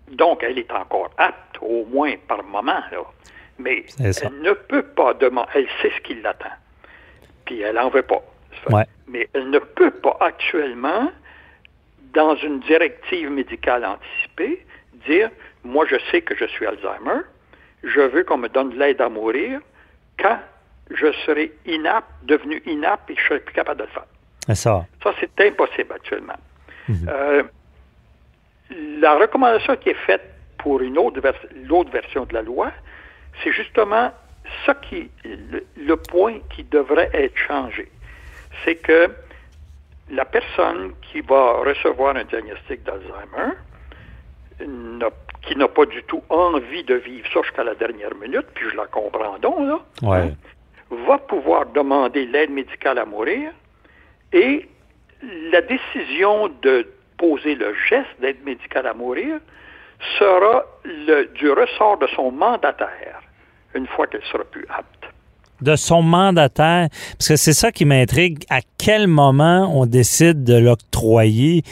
Donc, 0.09 0.43
elle 0.43 0.59
est 0.59 0.73
encore 0.73 1.11
apte, 1.16 1.57
au 1.61 1.85
moins 1.87 2.14
par 2.29 2.43
moment, 2.43 2.83
là. 2.91 3.05
Mais 3.59 3.85
elle 3.99 4.41
ne 4.43 4.53
peut 4.53 4.83
pas 4.83 5.15
demander, 5.15 5.49
elle 5.55 5.69
sait 5.81 5.93
ce 5.97 6.01
qui 6.03 6.15
l'attend. 6.15 6.47
Puis 7.45 7.61
elle 7.61 7.77
n'en 7.77 7.91
veut 7.91 8.03
pas. 8.03 8.23
Mais 9.09 9.29
elle 9.35 9.51
ne 9.51 9.59
peut 9.59 9.91
pas 9.91 10.17
actuellement, 10.21 11.11
dans 12.15 12.37
une 12.37 12.61
directive 12.61 13.31
médicale 13.31 13.85
anticipée, 13.85 14.65
dire, 15.07 15.31
moi 15.65 15.85
je 15.89 15.97
sais 16.11 16.23
que 16.23 16.37
je 16.37 16.45
suis 16.47 16.67
Alzheimer, 16.67 17.23
je 17.83 18.01
veux 18.01 18.25
qu'on 18.25 18.39
me 18.39 18.49
donne 18.49 18.71
de 18.71 18.79
l'aide 18.79 19.01
à 19.01 19.09
mourir 19.09 19.61
quand 20.19 20.39
je 20.91 21.13
serai 21.25 21.53
inapte, 21.67 22.09
devenu 22.25 22.63
inapte 22.67 23.11
et 23.11 23.17
je 23.17 23.23
serai 23.25 23.41
plus 23.41 23.55
capable 23.55 23.81
de 23.81 23.85
le 23.85 23.91
faire. 23.91 24.07
Ça, 24.55 24.87
ça 25.03 25.15
c'est 25.21 25.47
impossible 25.47 25.93
actuellement. 25.93 26.39
Mhm. 26.89 27.09
Euh, 27.09 27.43
la 29.01 29.17
recommandation 29.17 29.77
qui 29.77 29.91
est 29.91 30.07
faite 30.07 30.23
pour 30.59 30.81
une 30.81 30.99
autre 30.99 31.21
l'autre 31.65 31.91
version 31.91 32.25
de 32.25 32.35
la 32.35 32.43
loi, 32.43 32.73
c'est 33.43 33.53
justement 33.53 34.12
ça 34.66 34.74
qui 34.74 35.11
le, 35.24 35.97
point 35.97 36.39
qui 36.51 36.64
devrait 36.64 37.11
être 37.12 37.37
changé. 37.37 37.91
C'est 38.64 38.76
que 38.76 39.11
la 40.11 40.24
personne 40.24 40.93
qui 41.01 41.20
va 41.20 41.62
recevoir 41.64 42.16
un 42.16 42.24
diagnostic 42.24 42.83
d'Alzheimer, 42.83 43.55
qui 45.43 45.57
n'a 45.57 45.68
pas 45.68 45.87
du 45.87 46.03
tout 46.05 46.22
envie 46.28 46.85
de 46.85 46.95
vivre 46.95 47.26
ça 47.33 47.43
jusqu'à 47.43 47.64
la 47.64 47.74
dernière 47.74 48.14
minute, 48.14 48.47
puis 48.55 48.68
je 48.70 48.76
la 48.76 48.87
comprends 48.87 49.39
donc, 49.39 49.59
là, 49.66 49.80
va 50.91 51.18
pouvoir 51.18 51.66
demander 51.66 52.26
l'aide 52.26 52.51
médicale 52.51 52.99
à 52.99 53.05
mourir 53.05 53.51
et 54.33 54.68
la 55.51 55.62
décision 55.62 56.49
de 56.62 56.87
poser 57.16 57.55
le 57.55 57.74
geste 57.89 58.20
d'aide 58.20 58.45
médicale 58.45 58.87
à 58.87 58.95
mourir 58.95 59.41
sera 60.19 60.65
le, 60.85 61.27
du 61.35 61.51
ressort 61.51 61.99
de 61.99 62.07
son 62.15 62.31
mandataire 62.31 63.21
une 63.75 63.87
fois 63.87 64.07
qu'elle 64.07 64.25
sera 64.31 64.45
plus 64.45 64.67
apte. 64.69 64.87
De 65.61 65.77
son 65.77 66.03
mandataire, 66.03 66.89
parce 67.19 67.29
que 67.29 67.37
c'est 67.37 67.53
ça 67.53 67.71
qui 67.71 67.85
m'intrigue. 67.85 68.45
À 68.51 68.61
quel 68.79 69.07
moment 69.07 69.71
on 69.73 69.87
décide 69.87 70.43
de 70.43 70.59
l'octroyer? 70.59 71.63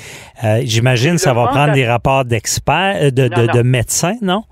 Euh, 0.45 0.61
J'imagine 0.63 1.15
que 1.15 1.21
ça 1.21 1.35
va 1.35 1.49
prendre 1.49 1.73
des 1.73 1.87
rapports 1.87 2.25
d'experts, 2.25 2.99
euh, 3.03 3.11
de, 3.11 3.29
de, 3.29 3.63
médecins, 3.63 4.17
non? 4.23 4.45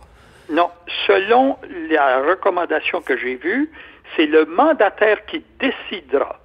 Non. 0.51 0.71
Selon 1.07 1.57
la 1.91 2.23
recommandation 2.29 3.01
que 3.01 3.17
j'ai 3.17 3.37
vue, 3.37 3.71
c'est 4.17 4.27
le 4.27 4.45
mandataire 4.45 5.25
qui 5.27 5.45
décidera 5.61 6.41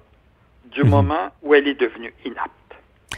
du 0.66 0.84
mhm. 0.84 0.90
moment 0.90 1.28
où 1.42 1.54
elle 1.54 1.66
est 1.66 1.80
devenue 1.80 2.14
inapte. 2.24 2.50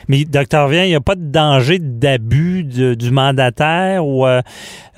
Mais, 0.09 0.25
docteur 0.25 0.69
Vien, 0.69 0.85
il 0.85 0.89
n'y 0.89 0.95
a 0.95 1.01
pas 1.01 1.15
de 1.15 1.31
danger 1.31 1.79
d'abus 1.79 2.65
du 2.65 3.11
mandataire 3.11 4.07
ou 4.07 4.27
euh, 4.27 4.41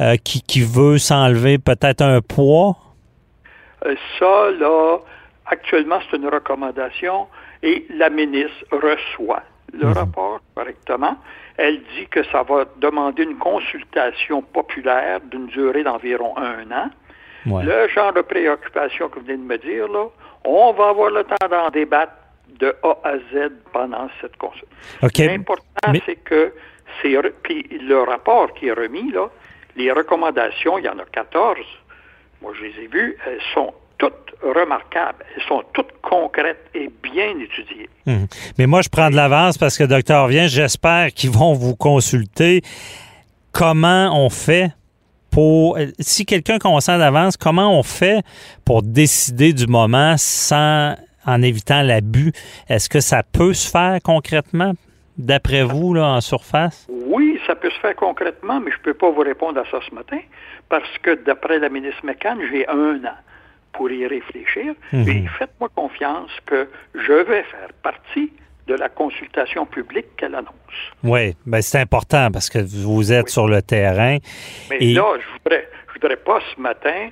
euh, 0.01 0.17
qui, 0.17 0.63
veut 0.63 0.99
s'enlever 0.99 1.59
peut-être 1.59 2.03
un 2.03 2.21
poids? 2.21 2.77
Euh, 3.87 3.95
ça, 4.19 4.51
là, 4.59 4.99
actuellement, 5.47 5.99
c'est 6.11 6.17
une 6.17 6.29
recommandation 6.29 7.27
et 7.63 7.87
la 7.91 8.11
ministre 8.11 8.65
reçoit 8.73 9.43
le 9.73 9.87
mhm. 9.87 9.93
rapport 9.93 10.41
correctement. 10.55 11.17
Elle 11.57 11.81
dit 11.97 12.07
que 12.11 12.23
ça 12.25 12.43
va 12.43 12.65
demander 12.81 13.25
une 13.25 13.37
consultation 13.37 14.43
populaire 14.43 15.21
d'une 15.31 15.47
durée 15.47 15.83
d'environ 15.83 16.37
un 16.37 16.71
an. 16.71 16.91
Le 17.47 17.89
genre 17.89 18.13
de 18.13 18.21
préoccupation 18.21 19.09
que 19.09 19.19
vous 19.19 19.25
venez 19.25 19.39
de 19.39 19.43
me 19.43 19.59
dire, 19.59 19.89
là, 19.89 20.07
on 20.45 20.73
va 20.73 20.89
avoir 20.91 21.11
le 21.11 21.25
temps 21.25 21.49
d'en 21.49 21.71
débattre 21.71 22.13
de 22.59 22.75
A 22.83 22.99
à 23.05 23.17
Z 23.33 23.51
pendant 23.73 24.09
cette 24.21 24.37
consultation. 24.37 25.27
L'important, 25.27 25.93
c'est 26.07 26.17
que 26.17 26.53
c'est 27.03 27.17
puis 27.43 27.67
le 27.81 28.03
rapport 28.03 28.53
qui 28.55 28.69
est 28.69 28.73
remis, 28.73 29.13
là, 29.13 29.29
les 29.77 29.93
recommandations, 29.93 30.79
il 30.79 30.85
y 30.85 30.89
en 30.89 30.99
a 30.99 31.05
14, 31.05 31.59
moi 32.43 32.53
je 32.59 32.65
les 32.65 32.85
ai 32.85 32.87
vues, 32.89 33.17
elles 33.27 33.41
sont 33.55 33.73
toutes 33.99 34.35
remarquables, 34.43 35.25
elles 35.37 35.43
sont 35.45 35.63
toutes 35.73 35.93
concrètes 36.03 36.71
et 36.75 36.91
bien 37.03 37.39
étudiées. 37.39 37.89
Hum. 38.07 38.27
Mais 38.59 38.67
moi, 38.67 38.83
je 38.83 38.89
prends 38.89 39.11
de 39.11 39.17
l'avance 39.17 39.59
parce 39.59 39.77
que, 39.77 39.85
docteur 39.85 40.29
Vient, 40.29 40.47
j'espère 40.47 41.13
qu'ils 41.13 41.31
vont 41.31 41.53
vous 41.53 41.75
consulter. 41.75 42.63
Comment 43.53 44.25
on 44.25 44.31
fait 44.31 44.71
pour, 45.31 45.79
si 45.99 46.25
quelqu'un 46.25 46.59
consent 46.59 46.97
d'avance, 46.99 47.37
comment 47.37 47.77
on 47.77 47.83
fait 47.83 48.23
pour 48.65 48.83
décider 48.83 49.53
du 49.53 49.67
moment 49.67 50.15
sans 50.17 50.95
en 51.29 51.43
évitant 51.43 51.83
l'abus. 51.83 52.33
Est-ce 52.69 52.89
que 52.89 53.01
ça 53.01 53.23
peut 53.23 53.53
se 53.53 53.71
faire 53.71 53.99
concrètement, 54.03 54.73
d'après 55.19 55.63
vous, 55.63 55.95
là, 55.95 56.07
en 56.07 56.21
surface? 56.21 56.87
Oui, 56.89 57.39
ça 57.47 57.55
peut 57.55 57.71
se 57.71 57.79
faire 57.81 57.95
concrètement, 57.95 58.61
mais 58.61 58.71
je 58.71 58.79
ne 58.79 58.83
peux 58.83 58.95
pas 58.95 59.11
vous 59.11 59.21
répondre 59.21 59.61
à 59.61 59.65
ça 59.71 59.79
ce 59.89 59.95
matin, 59.95 60.19
parce 60.69 60.99
que 61.03 61.15
d'après 61.25 61.59
la 61.59 61.69
ministre 61.69 62.05
McCann, 62.05 62.39
j'ai 62.51 62.67
un 62.69 62.97
an 63.05 63.19
pour 63.73 63.91
y 63.91 64.07
réfléchir. 64.07 64.75
Mhm. 64.93 65.09
Et 65.09 65.25
faites-moi 65.39 65.69
confiance 65.75 66.31
que 66.47 66.69
je 66.95 67.13
vais 67.13 67.43
faire 67.43 67.69
partie 67.83 68.33
de 68.67 68.75
la 68.75 68.89
consultation 68.89 69.67
publique 69.67 70.07
qu'elle 70.17 70.35
annonce. 70.35 70.53
Oui, 71.03 71.35
ben 71.47 71.63
c'est 71.63 71.81
important 71.81 72.31
parce 72.31 72.51
que 72.51 72.59
vous 72.59 73.13
êtes 73.13 73.31
sur 73.31 73.49
le 73.49 73.63
terrain. 73.63 74.19
Mais 74.69 74.79
là, 74.81 75.15
je 75.15 75.27
ne 75.27 75.39
voudrais, 75.39 75.69
je 75.89 75.93
voudrais 75.95 76.17
pas 76.17 76.41
ce 76.55 76.61
matin 76.61 77.09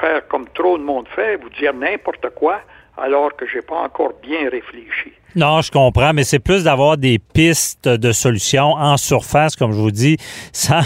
faire 0.00 0.26
comme 0.28 0.46
trop 0.48 0.76
de 0.76 0.82
monde 0.82 1.06
fait, 1.14 1.36
vous 1.36 1.48
dire 1.50 1.72
n'importe 1.74 2.28
quoi 2.34 2.60
alors 2.96 3.34
que 3.36 3.46
je 3.46 3.56
n'ai 3.56 3.62
pas 3.62 3.82
encore 3.82 4.12
bien 4.22 4.48
réfléchi. 4.48 5.12
Non, 5.36 5.62
je 5.62 5.72
comprends, 5.72 6.12
mais 6.12 6.22
c'est 6.22 6.38
plus 6.38 6.62
d'avoir 6.62 6.96
des 6.96 7.18
pistes 7.18 7.88
de 7.88 8.12
solutions 8.12 8.74
en 8.74 8.96
surface, 8.96 9.56
comme 9.56 9.72
je 9.72 9.78
vous 9.78 9.90
dis, 9.90 10.16
sans, 10.52 10.82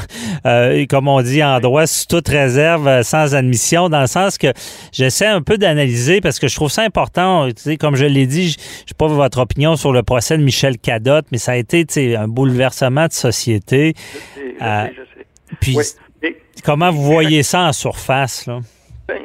euh, 0.47 0.87
comme 0.89 1.07
on 1.07 1.21
dit 1.21 1.45
en 1.45 1.61
droit, 1.61 1.87
sous 1.87 2.07
toute 2.07 2.29
réserve, 2.29 2.89
euh, 2.89 3.03
sans 3.03 3.35
admission, 3.35 3.91
dans 3.91 4.01
le 4.01 4.07
sens 4.07 4.39
que 4.39 4.47
j'essaie 4.91 5.27
un 5.27 5.43
peu 5.43 5.59
d'analyser 5.59 6.23
parce 6.23 6.39
que 6.39 6.49
je 6.49 6.57
trouve 6.57 6.71
ça 6.71 6.83
important. 6.83 7.47
Tu 7.49 7.55
sais, 7.57 7.77
comme 7.77 7.95
je 7.95 8.07
l'ai 8.07 8.27
dit, 8.27 8.53
je 8.53 8.59
sais 8.59 8.95
pas 8.97 9.07
votre 9.07 9.39
opinion 9.39 9.77
sur 9.77 9.93
le 9.93 10.03
procès 10.03 10.39
de 10.39 10.43
Michel 10.43 10.79
Cadotte, 10.79 11.27
mais 11.31 11.39
ça 11.39 11.53
a 11.53 11.57
été 11.57 12.17
un 12.17 12.27
bouleversement 12.27 13.07
de 13.07 13.13
société. 13.13 13.93
Je 13.97 14.19
sais, 14.19 14.55
je 14.61 14.65
euh, 14.65 14.87
sais, 14.87 15.57
Puis, 15.61 15.77
comment 16.65 16.91
vous 16.91 17.03
voyez 17.03 17.43
ça 17.43 17.65
en 17.65 17.73
surface, 17.75 18.47
là? 18.47 18.61
Ben, 19.07 19.23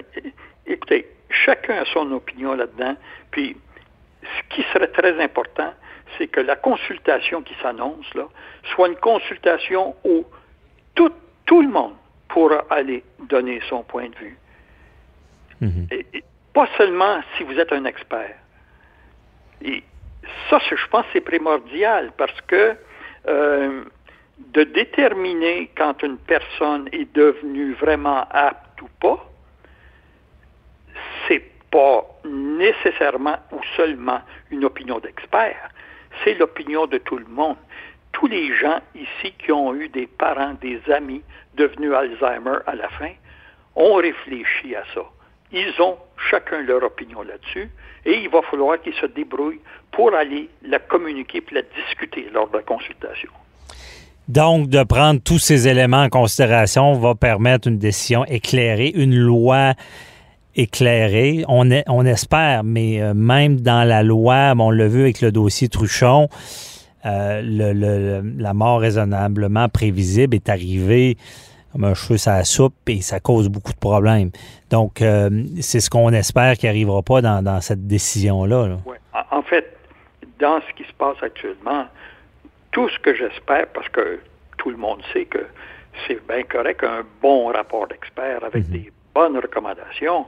écoutez, 0.67 1.07
Chacun 1.33 1.81
a 1.81 1.85
son 1.85 2.11
opinion 2.11 2.53
là-dedans. 2.53 2.95
Puis, 3.31 3.57
ce 4.21 4.55
qui 4.55 4.63
serait 4.73 4.87
très 4.87 5.21
important, 5.21 5.73
c'est 6.17 6.27
que 6.27 6.39
la 6.39 6.55
consultation 6.55 7.41
qui 7.41 7.55
s'annonce, 7.61 8.13
là, 8.13 8.27
soit 8.73 8.87
une 8.87 8.95
consultation 8.97 9.95
où 10.03 10.25
tout, 10.95 11.11
tout 11.45 11.61
le 11.61 11.69
monde 11.69 11.95
pourra 12.27 12.65
aller 12.69 13.03
donner 13.27 13.61
son 13.69 13.83
point 13.83 14.09
de 14.09 14.15
vue. 14.15 14.37
Mhm. 15.61 15.87
et, 15.91 16.23
pas 16.53 16.67
seulement 16.77 17.21
si 17.35 17.43
vous 17.43 17.57
êtes 17.59 17.73
un 17.73 17.85
expert. 17.85 18.35
Et 19.63 19.83
ça, 20.49 20.59
je 20.59 20.87
pense, 20.87 21.05
c'est 21.13 21.21
primordial 21.21 22.11
parce 22.17 22.39
que 22.41 22.75
euh, 23.27 23.83
de 24.37 24.63
déterminer 24.63 25.71
quand 25.75 26.03
une 26.03 26.17
personne 26.17 26.89
est 26.91 27.11
devenue 27.15 27.73
vraiment 27.73 28.25
apte 28.29 28.81
ou 28.81 28.87
pas, 28.99 29.25
pas 31.73 32.05
nécessairement 32.23 33.37
ou 33.51 33.59
seulement 33.75 34.21
une 34.51 34.63
opinion 34.63 34.99
d'expert, 34.99 35.71
c'est 36.23 36.35
l'opinion 36.35 36.85
de 36.85 36.99
tout 36.99 37.17
le 37.17 37.25
monde. 37.25 37.57
Tous 38.11 38.27
les 38.27 38.55
gens 38.55 38.79
ici 38.93 39.33
qui 39.39 39.51
ont 39.51 39.73
eu 39.73 39.89
des 39.89 40.05
parents, 40.05 40.53
des 40.61 40.79
amis 40.93 41.23
devenus 41.55 41.91
Alzheimer 41.91 42.59
à 42.67 42.75
la 42.75 42.89
fin, 42.89 43.09
ont 43.75 43.95
réfléchi 43.95 44.75
à 44.75 44.83
ça. 44.93 45.01
Ils 45.51 45.73
ont 45.81 45.97
chacun 46.29 46.61
leur 46.61 46.83
opinion 46.83 47.23
là-dessus 47.23 47.71
et 48.05 48.19
il 48.19 48.29
va 48.29 48.43
falloir 48.43 48.79
qu'ils 48.79 48.93
se 48.93 49.07
débrouillent 49.07 49.61
pour 49.91 50.13
aller 50.13 50.49
la 50.61 50.77
communiquer 50.77 51.41
puis 51.41 51.55
la 51.55 51.63
discuter 51.63 52.29
lors 52.31 52.49
de 52.49 52.57
la 52.57 52.63
consultation. 52.63 53.31
Donc, 54.27 54.69
de 54.69 54.83
prendre 54.83 55.21
tous 55.21 55.39
ces 55.39 55.67
éléments 55.67 56.03
en 56.03 56.09
considération 56.09 56.93
va 56.93 57.15
permettre 57.15 57.67
une 57.67 57.79
décision 57.79 58.25
éclairée, 58.25 58.91
une 58.95 59.17
loi 59.17 59.73
éclairé. 60.55 61.43
On, 61.47 61.69
est, 61.71 61.83
on 61.87 62.05
espère, 62.05 62.63
mais 62.63 63.01
euh, 63.01 63.13
même 63.13 63.61
dans 63.61 63.87
la 63.87 64.03
loi, 64.03 64.53
on 64.57 64.71
l'a 64.71 64.87
vu 64.87 65.01
avec 65.01 65.21
le 65.21 65.31
dossier 65.31 65.67
Truchon, 65.69 66.29
euh, 67.05 67.41
le, 67.43 68.21
la 68.37 68.53
mort 68.53 68.79
raisonnablement 68.79 69.67
prévisible 69.67 70.35
est 70.35 70.49
arrivée 70.49 71.17
comme 71.73 71.85
un 71.85 71.95
cheveu 71.95 72.17
ça 72.17 72.43
soupe 72.43 72.75
et 72.87 73.01
ça 73.01 73.19
cause 73.19 73.49
beaucoup 73.49 73.73
de 73.73 73.79
problèmes. 73.79 74.29
Donc, 74.69 75.01
euh, 75.01 75.29
c'est 75.59 75.79
ce 75.79 75.89
qu'on 75.89 76.11
espère 76.13 76.55
qui 76.55 76.67
n'arrivera 76.67 77.01
pas 77.01 77.21
dans, 77.21 77.61
cette 77.61 77.87
décision-là. 77.87 78.77
En 79.31 79.41
fait, 79.41 79.75
dans 80.39 80.61
ce 80.61 80.73
qui 80.75 80.87
se 80.87 80.93
passe 80.93 81.17
actuellement, 81.21 81.85
tout 82.71 82.87
ce 82.89 82.99
que 82.99 83.15
j'espère, 83.15 83.67
parce 83.73 83.89
que 83.89 84.19
tout 84.57 84.69
le 84.69 84.77
monde 84.77 85.01
sait 85.11 85.25
que 85.25 85.45
c'est 86.07 86.25
bien 86.27 86.43
correct 86.43 86.83
un 86.83 87.03
bon 87.21 87.47
rapport 87.47 87.87
d'expert 87.87 88.43
avec 88.43 88.67
mhm. 88.67 88.71
des 88.71 88.91
bonnes 89.13 89.37
recommandations, 89.37 90.25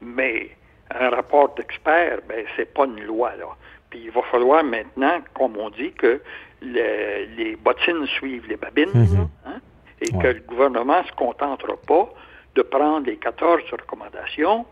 mais 0.00 0.50
un 0.90 1.10
rapport 1.10 1.54
d'expert, 1.54 2.18
ben, 2.28 2.44
c'est 2.56 2.72
pas 2.72 2.84
une 2.84 3.02
loi, 3.02 3.32
là. 3.36 3.46
Puis 3.90 4.00
il 4.04 4.10
va 4.10 4.22
falloir 4.30 4.62
maintenant, 4.64 5.20
comme 5.34 5.56
on 5.56 5.70
dit, 5.70 5.92
que 5.92 6.20
les 6.62 7.56
bottines 7.62 8.06
suivent 8.06 8.46
les 8.48 8.56
babines, 8.56 8.90
mhm. 8.94 9.28
hein, 9.46 9.60
et 10.00 10.10
que 10.10 10.26
le 10.26 10.40
gouvernement 10.46 11.02
ne 11.02 11.06
se 11.06 11.12
contentera 11.12 11.76
pas 11.86 12.08
de 12.54 12.62
prendre 12.62 13.06
les 13.06 13.16
14 13.16 13.62
recommandations, 13.72 14.66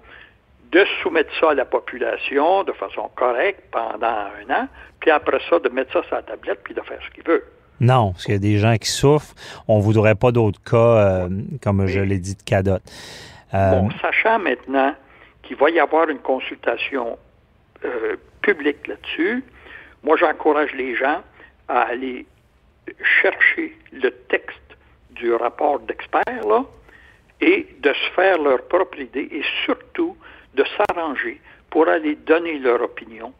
de 0.72 0.84
soumettre 1.02 1.30
ça 1.40 1.50
à 1.50 1.54
la 1.54 1.64
population 1.64 2.64
de 2.64 2.72
façon 2.72 3.08
correcte 3.14 3.62
pendant 3.70 4.06
un 4.06 4.50
an, 4.52 4.68
puis 5.00 5.10
après 5.10 5.38
ça, 5.48 5.58
de 5.58 5.68
mettre 5.68 5.92
ça 5.92 6.02
sur 6.04 6.16
la 6.16 6.22
tablette, 6.22 6.60
puis 6.64 6.74
de 6.74 6.80
faire 6.80 6.98
ce 7.04 7.14
qu'il 7.14 7.24
veut. 7.24 7.44
Non, 7.80 8.12
parce 8.12 8.24
qu'il 8.24 8.34
y 8.34 8.36
a 8.36 8.40
des 8.40 8.58
gens 8.58 8.76
qui 8.76 8.90
souffrent. 8.90 9.34
On 9.68 9.78
ne 9.78 9.82
voudrait 9.82 10.14
pas 10.14 10.32
d'autres 10.32 10.62
cas, 10.62 10.76
euh, 10.76 11.28
comme 11.62 11.86
je 11.86 12.00
l'ai 12.00 12.18
dit, 12.18 12.34
de 12.34 12.42
cadotte. 12.42 12.82
Euh, 13.56 13.70
bon, 13.70 13.90
sachant 14.02 14.38
maintenant 14.38 14.94
qu'il 15.42 15.56
va 15.56 15.70
y 15.70 15.80
avoir 15.80 16.08
une 16.08 16.18
consultation 16.18 17.18
euh, 17.84 18.16
publique 18.42 18.86
là-dessus, 18.86 19.42
moi 20.02 20.16
j'encourage 20.16 20.72
les 20.74 20.94
gens 20.94 21.22
à 21.68 21.82
aller 21.82 22.26
chercher 23.20 23.76
le 23.92 24.10
texte 24.10 24.60
du 25.10 25.32
rapport 25.32 25.80
d'experts, 25.80 26.64
et 27.40 27.66
de 27.80 27.92
se 27.92 28.10
faire 28.14 28.40
leur 28.40 28.62
propre 28.66 28.98
idée 28.98 29.28
et 29.30 29.42
surtout 29.64 30.16
de 30.54 30.64
s'arranger 30.76 31.40
pour 31.70 31.88
aller 31.88 32.16
donner 32.16 32.58
leur 32.58 32.80
opinion 32.82 33.32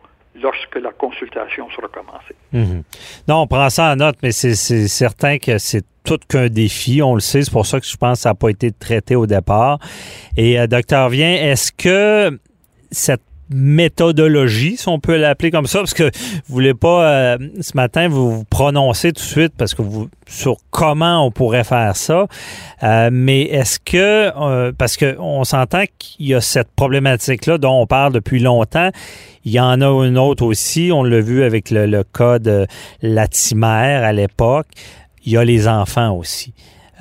lorsque 0.43 0.77
la 0.77 0.93
consultation 0.93 1.69
sera 1.71 1.89
commencée. 1.89 2.35
Mhm. 2.53 2.83
Non, 3.29 3.43
on 3.43 3.47
prend 3.47 3.71
ça 3.71 3.93
en 3.93 3.97
note, 3.97 4.17
mais 4.23 4.33
c'est 4.33 4.55
certain 4.55 5.39
que 5.39 5.59
c'est 5.59 5.85
tout 6.05 6.19
qu'un 6.29 6.49
défi, 6.49 7.03
on 7.03 7.15
le 7.15 7.21
sait, 7.21 7.43
c'est 7.43 7.51
pour 7.51 7.67
ça 7.67 7.81
que 7.81 7.87
je 7.87 7.97
pense 7.97 8.19
que 8.19 8.23
ça 8.23 8.29
n'a 8.31 8.35
pas 8.35 8.49
été 8.49 8.71
traité 8.71 9.17
au 9.17 9.27
départ. 9.27 9.79
Et 10.37 10.59
euh, 10.59 10.67
docteur 10.67 11.09
Vien, 11.09 11.35
est-ce 11.35 11.73
que 11.73 12.39
cette 12.91 13.23
méthodologie, 13.51 14.77
si 14.77 14.89
on 14.89 14.99
peut 14.99 15.17
l'appeler 15.17 15.51
comme 15.51 15.67
ça, 15.67 15.79
parce 15.79 15.95
que 15.95 16.05
vous 16.05 16.55
voulez 16.55 16.75
pas 16.75 17.07
euh, 17.07 17.39
ce 17.61 17.77
matin 17.77 18.09
vous, 18.09 18.39
vous 18.39 18.45
prononcer 18.45 19.13
tout 19.13 19.23
de 19.23 19.27
suite 19.27 19.53
parce 19.57 19.75
que 19.75 19.83
vous 19.83 20.09
sur 20.27 20.57
comment 20.71 21.25
on 21.25 21.31
pourrait 21.31 21.65
faire 21.65 21.97
ça. 21.97 22.27
Euh, 22.83 23.11
mais 23.13 23.43
est-ce 23.43 23.79
que 23.79 24.33
euh, 24.37 24.73
parce 24.77 24.97
que 24.97 25.17
on 25.19 25.45
s'entend 25.45 25.85
qu'il 25.99 26.27
y 26.27 26.35
a 26.35 26.41
cette 26.41 26.71
problématique 26.75 27.47
là 27.47 27.59
dont 27.59 27.81
on 27.81 27.87
parle 27.87 28.13
depuis 28.13 28.41
longtemps. 28.41 28.91
Il 29.45 29.53
y 29.53 29.61
en 29.61 29.81
a 29.81 30.05
une 30.05 30.19
autre 30.19 30.45
aussi. 30.45 30.91
On 30.93 31.05
l'a 31.05 31.21
vu 31.21 31.45
avec 31.45 31.71
le, 31.71 31.87
le 31.87 32.03
cas 32.03 32.41
de 32.41 32.67
Latimer 33.01 33.67
à 33.67 34.13
l'époque. 34.13 34.67
Il 35.25 35.33
y 35.33 35.37
a 35.37 35.45
les 35.45 35.69
enfants 35.69 36.17
aussi. 36.17 36.53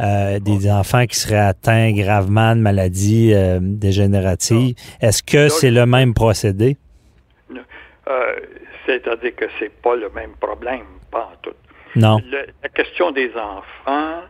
Euh, 0.02 0.40
des 0.40 0.70
enfants 0.70 1.06
qui 1.06 1.18
seraient 1.18 1.38
atteints 1.38 1.94
gravement 1.94 2.54
de 2.54 2.60
maladies 2.60 3.32
euh, 3.34 3.60
dégénératives. 3.62 4.76
Est-ce 5.00 5.24
que 5.24 5.48
c'est 5.48 5.72
le 5.72 5.86
même 5.86 6.14
procédé? 6.14 6.76
Euh, 7.50 8.36
c'est-à-dire 8.86 9.36
que 9.38 9.46
c'est 9.58 9.72
pas 9.82 9.96
le 9.96 10.10
même 10.10 10.34
problème, 10.38 10.84
pas 11.10 11.32
en 11.32 11.38
tout. 11.42 11.56
Non. 11.96 12.20
la 12.62 12.70
question 12.70 13.12
des 13.12 13.32
enfants 13.38 14.24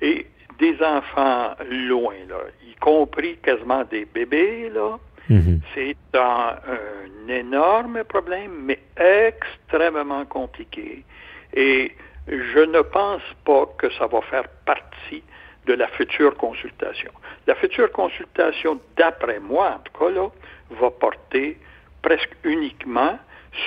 et 0.00 0.24
des 0.60 0.76
enfants 0.84 1.56
loin, 1.68 2.14
là, 2.28 2.36
y 2.64 2.76
compris 2.76 3.38
quasiment 3.38 3.82
des 3.90 4.04
bébés, 4.04 4.70
là, 4.72 4.98
mm-hmm. 5.28 5.60
c'est 5.74 5.96
un, 6.14 6.54
un 6.68 7.28
énorme 7.28 8.04
problème, 8.04 8.52
mais 8.62 8.78
extrêmement 8.96 10.24
compliqué. 10.26 11.04
Et 11.54 11.92
je 12.28 12.60
ne 12.60 12.80
pense 12.82 13.22
pas 13.44 13.66
que 13.78 13.90
ça 13.92 14.06
va 14.06 14.20
faire 14.22 14.48
partie 14.64 15.22
de 15.66 15.74
la 15.74 15.88
future 15.88 16.36
consultation. 16.36 17.10
La 17.46 17.54
future 17.54 17.90
consultation, 17.92 18.80
d'après 18.96 19.38
moi 19.38 19.76
en 19.76 19.78
tout 19.78 19.98
cas, 19.98 20.10
là, 20.10 20.28
va 20.70 20.90
porter 20.90 21.58
presque 22.02 22.34
uniquement 22.44 23.18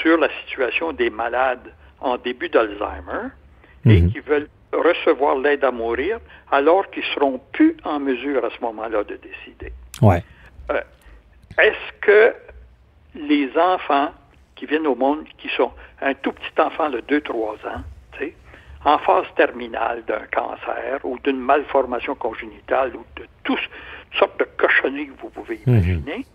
sur 0.02 0.18
la 0.18 0.30
situation 0.42 0.94
des 0.94 1.10
malades 1.10 1.74
en 2.00 2.18
début 2.18 2.50
d'Alzheimer 2.50 3.30
et 3.86 4.02
mhm. 4.02 4.12
qui 4.12 4.20
veulent 4.20 4.48
recevoir 4.74 5.38
l'aide 5.38 5.64
à 5.64 5.72
mourir 5.72 6.20
alors 6.52 6.90
qu'ils 6.92 7.04
seront 7.16 7.40
plus 7.52 7.76
en 7.84 8.00
mesure 8.00 8.44
à 8.46 8.50
ce 8.50 8.62
moment-là 8.62 9.04
de 9.04 9.18
décider. 9.18 9.74
Ouais. 10.02 10.24
Euh, 10.72 10.82
est-ce 11.60 12.00
que 12.02 12.34
les 13.16 13.50
enfants 13.58 14.12
qui 14.56 14.66
viennent 14.66 14.88
au 14.88 14.96
monde, 14.96 15.26
qui 15.38 15.50
sont 15.50 15.72
un 16.02 16.14
tout 16.14 16.32
petit 16.32 16.62
enfant 16.62 16.90
de 16.90 17.00
2-3 17.02 17.68
ans, 17.68 17.84
en 18.84 18.98
phase 19.00 19.28
terminale 19.36 20.04
d'un 20.06 20.26
cancer 20.34 21.00
ou 21.04 21.20
d'une 21.20 21.40
malformation 21.40 22.16
congénitale 22.16 22.96
ou 22.96 23.06
de 23.20 23.28
toutes 23.44 23.70
sortes 24.18 24.40
de 24.40 24.48
cochonneries 24.58 25.08
que 25.08 25.22
vous 25.22 25.30
pouvez 25.30 25.60
mhm. 25.66 25.74
imaginer. 25.74 26.26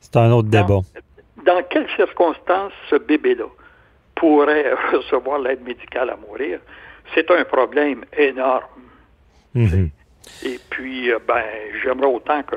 C'est 0.00 0.16
un 0.16 0.30
autre 0.32 0.48
débat. 0.48 0.80
Dans, 1.44 1.62
quelles 1.70 1.88
circonstances 1.96 2.72
ce 2.90 2.96
bébé-là 2.96 3.46
pourrait 4.14 4.72
recevoir 4.92 5.38
l'aide 5.38 5.62
médicale 5.62 6.10
à 6.10 6.16
mourir? 6.16 6.60
C'est 7.14 7.30
un 7.30 7.44
problème 7.44 8.04
énorme. 8.16 8.64
Mhm. 9.54 9.90
Et 10.44 10.58
puis, 10.68 11.10
euh, 11.10 11.18
ben, 11.26 11.44
j'aimerais 11.82 12.06
autant 12.06 12.42
que 12.42 12.56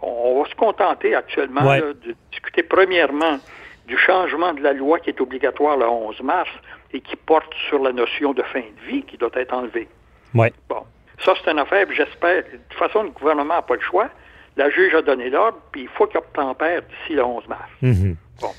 on 0.00 0.42
va 0.42 0.48
se 0.48 0.54
contenter 0.54 1.14
actuellement 1.14 1.76
de 1.76 2.16
discuter 2.32 2.64
premièrement 2.64 3.38
du 3.86 3.96
changement 3.96 4.52
de 4.52 4.60
la 4.60 4.72
loi 4.72 4.98
qui 4.98 5.10
est 5.10 5.20
obligatoire 5.20 5.76
le 5.76 5.86
11 5.86 6.20
mars 6.22 6.50
et 6.92 7.00
qui 7.00 7.16
porte 7.16 7.52
sur 7.68 7.78
la 7.82 7.92
notion 7.92 8.32
de 8.32 8.42
fin 8.42 8.60
de 8.60 8.86
vie 8.90 9.02
qui 9.02 9.16
doit 9.16 9.30
être 9.34 9.52
enlevée. 9.52 9.88
Oui. 10.34 10.48
Bon. 10.68 10.84
Ça, 11.24 11.34
c'est 11.42 11.50
une 11.50 11.58
affaire, 11.58 11.86
j'espère. 11.94 12.42
De 12.44 12.58
toute 12.68 12.78
façon, 12.78 13.04
le 13.04 13.10
gouvernement 13.10 13.54
n'a 13.54 13.62
pas 13.62 13.74
le 13.74 13.80
choix. 13.80 14.08
La 14.56 14.70
juge 14.70 14.94
a 14.94 15.02
donné 15.02 15.30
l'ordre, 15.30 15.58
puis 15.70 15.82
il 15.82 15.88
faut 15.88 16.06
qu'il 16.06 16.18
obtempère 16.18 16.82
d'ici 16.82 17.14
le 17.14 17.24
11 17.24 17.48
mars. 17.48 17.70
Mhm. 17.80 18.16
Bon. 18.40 18.50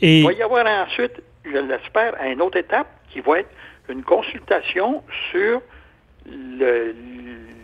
Il 0.00 0.24
va 0.24 0.32
y 0.32 0.42
avoir 0.42 0.66
ensuite, 0.66 1.22
je 1.44 1.56
l'espère, 1.58 2.14
une 2.22 2.42
autre 2.42 2.58
étape 2.58 2.88
qui 3.10 3.20
va 3.20 3.40
être 3.40 3.50
une 3.88 4.02
consultation 4.02 5.02
sur 5.30 5.62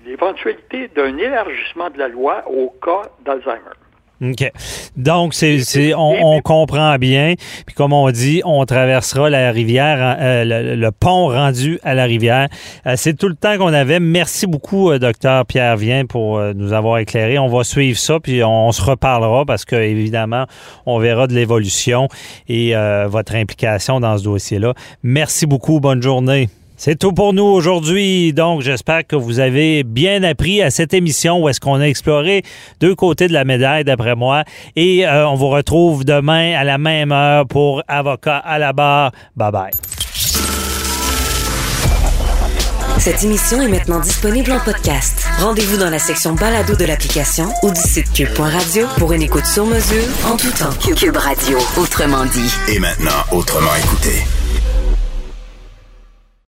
l'éventualité 0.05 0.89
d'un 0.89 1.17
élargissement 1.19 1.91
de 1.91 1.99
la 1.99 2.09
loi 2.09 2.43
au 2.49 2.71
cas 2.83 3.11
d'Alzheimer. 3.25 3.77
OK. 4.23 4.51
Donc, 4.97 5.35
c'est, 5.35 5.95
on, 5.95 6.41
comprend 6.41 6.97
bien. 6.97 7.35
Puis 7.67 7.75
comme 7.75 7.93
on 7.93 8.11
dit, 8.11 8.41
on 8.45 8.65
traversera 8.65 9.29
la 9.29 9.51
rivière, 9.51 10.17
euh, 10.21 10.75
le, 10.77 10.91
pont 10.91 11.29
rendu 11.29 11.79
à 11.83 11.95
la 11.95 12.05
rivière. 12.05 12.49
Euh, 12.87 12.95
c'est 12.97 13.15
tout 13.15 13.29
le 13.29 13.35
temps 13.35 13.59
qu'on 13.59 13.73
avait. 13.73 14.01
Merci 14.01 14.47
beaucoup, 14.47 14.91
euh, 14.91 14.99
docteur 14.99 15.45
Pierre 15.45 15.77
Vien, 15.77 16.07
pour 16.07 16.41
nous 16.55 16.73
avoir 16.73 16.99
éclairé. 16.99 17.39
On 17.39 17.49
va 17.49 17.65
suivre 17.65 17.99
ça, 17.99 18.19
puis 18.21 18.43
on, 18.43 18.73
se 18.73 18.83
reparlera 18.83 19.45
parce 19.45 19.65
que, 19.65 19.77
évidemment, 19.77 20.47
on 20.87 20.99
verra 20.99 21.27
de 21.27 21.35
l'évolution 21.35 22.09
et 22.49 22.75
votre 23.07 23.35
implication 23.35 24.01
dans 24.01 24.19
ce 24.19 24.25
dossier-là. 24.25 24.75
Merci 25.03 25.47
beaucoup. 25.47 25.81
Bonne 25.81 26.03
journée. 26.03 26.49
C'est 26.77 26.99
tout 26.99 27.13
pour 27.13 27.33
nous 27.33 27.45
aujourd'hui. 27.45 28.33
Donc, 28.33 28.61
j'espère 28.61 29.07
que 29.07 29.17
vous 29.17 29.41
avez 29.41 29.83
bien 29.83 30.23
appris 30.23 30.63
à 30.63 30.71
cette 30.71 30.93
émission 30.93 31.43
où 31.43 31.49
est-ce 31.49 31.61
qu'on 31.61 31.81
a 31.81 31.85
exploré 31.87 32.43
deux 32.81 32.95
côtés 32.95 33.29
de 33.29 33.33
la 33.33 33.45
médaille, 33.45 33.85
d'après 33.85 34.15
moi. 34.15 34.45
Et 34.77 35.07
euh, 35.07 35.27
on 35.29 35.35
vous 35.35 35.49
retrouve 35.49 36.05
demain 36.05 36.55
à 36.55 36.65
la 36.65 36.77
même 36.77 37.13
heure 37.13 37.47
pour 37.47 37.83
Avocat 37.89 38.37
à 38.39 38.59
la 38.59 38.73
barre. 38.73 39.13
Bye 39.37 39.53
bye. 39.53 39.71
Cette 42.99 43.23
émission 43.23 43.63
est 43.63 43.69
maintenant 43.69 44.01
disponible 44.01 44.53
en 44.53 44.59
podcast. 44.59 45.27
Rendez-vous 45.39 45.77
dans 45.77 45.91
la 45.91 45.99
section 45.99 46.35
balado 46.35 46.75
de 46.75 46.85
l'application 46.85 47.49
ou 47.63 47.71
du 47.71 47.81
site 47.81 48.13
cube.radio 48.13 48.87
pour 48.99 49.13
une 49.13 49.23
écoute 49.23 49.47
sur 49.47 49.65
mesure 49.65 50.05
en 50.27 50.37
tout 50.37 50.51
temps. 50.51 50.73
Cube 50.95 51.17
Radio, 51.17 51.59
autrement 51.79 52.25
dit. 52.25 52.53
Et 52.69 52.79
maintenant, 52.81 53.23
autrement 53.31 53.75
écouté. 53.77 54.25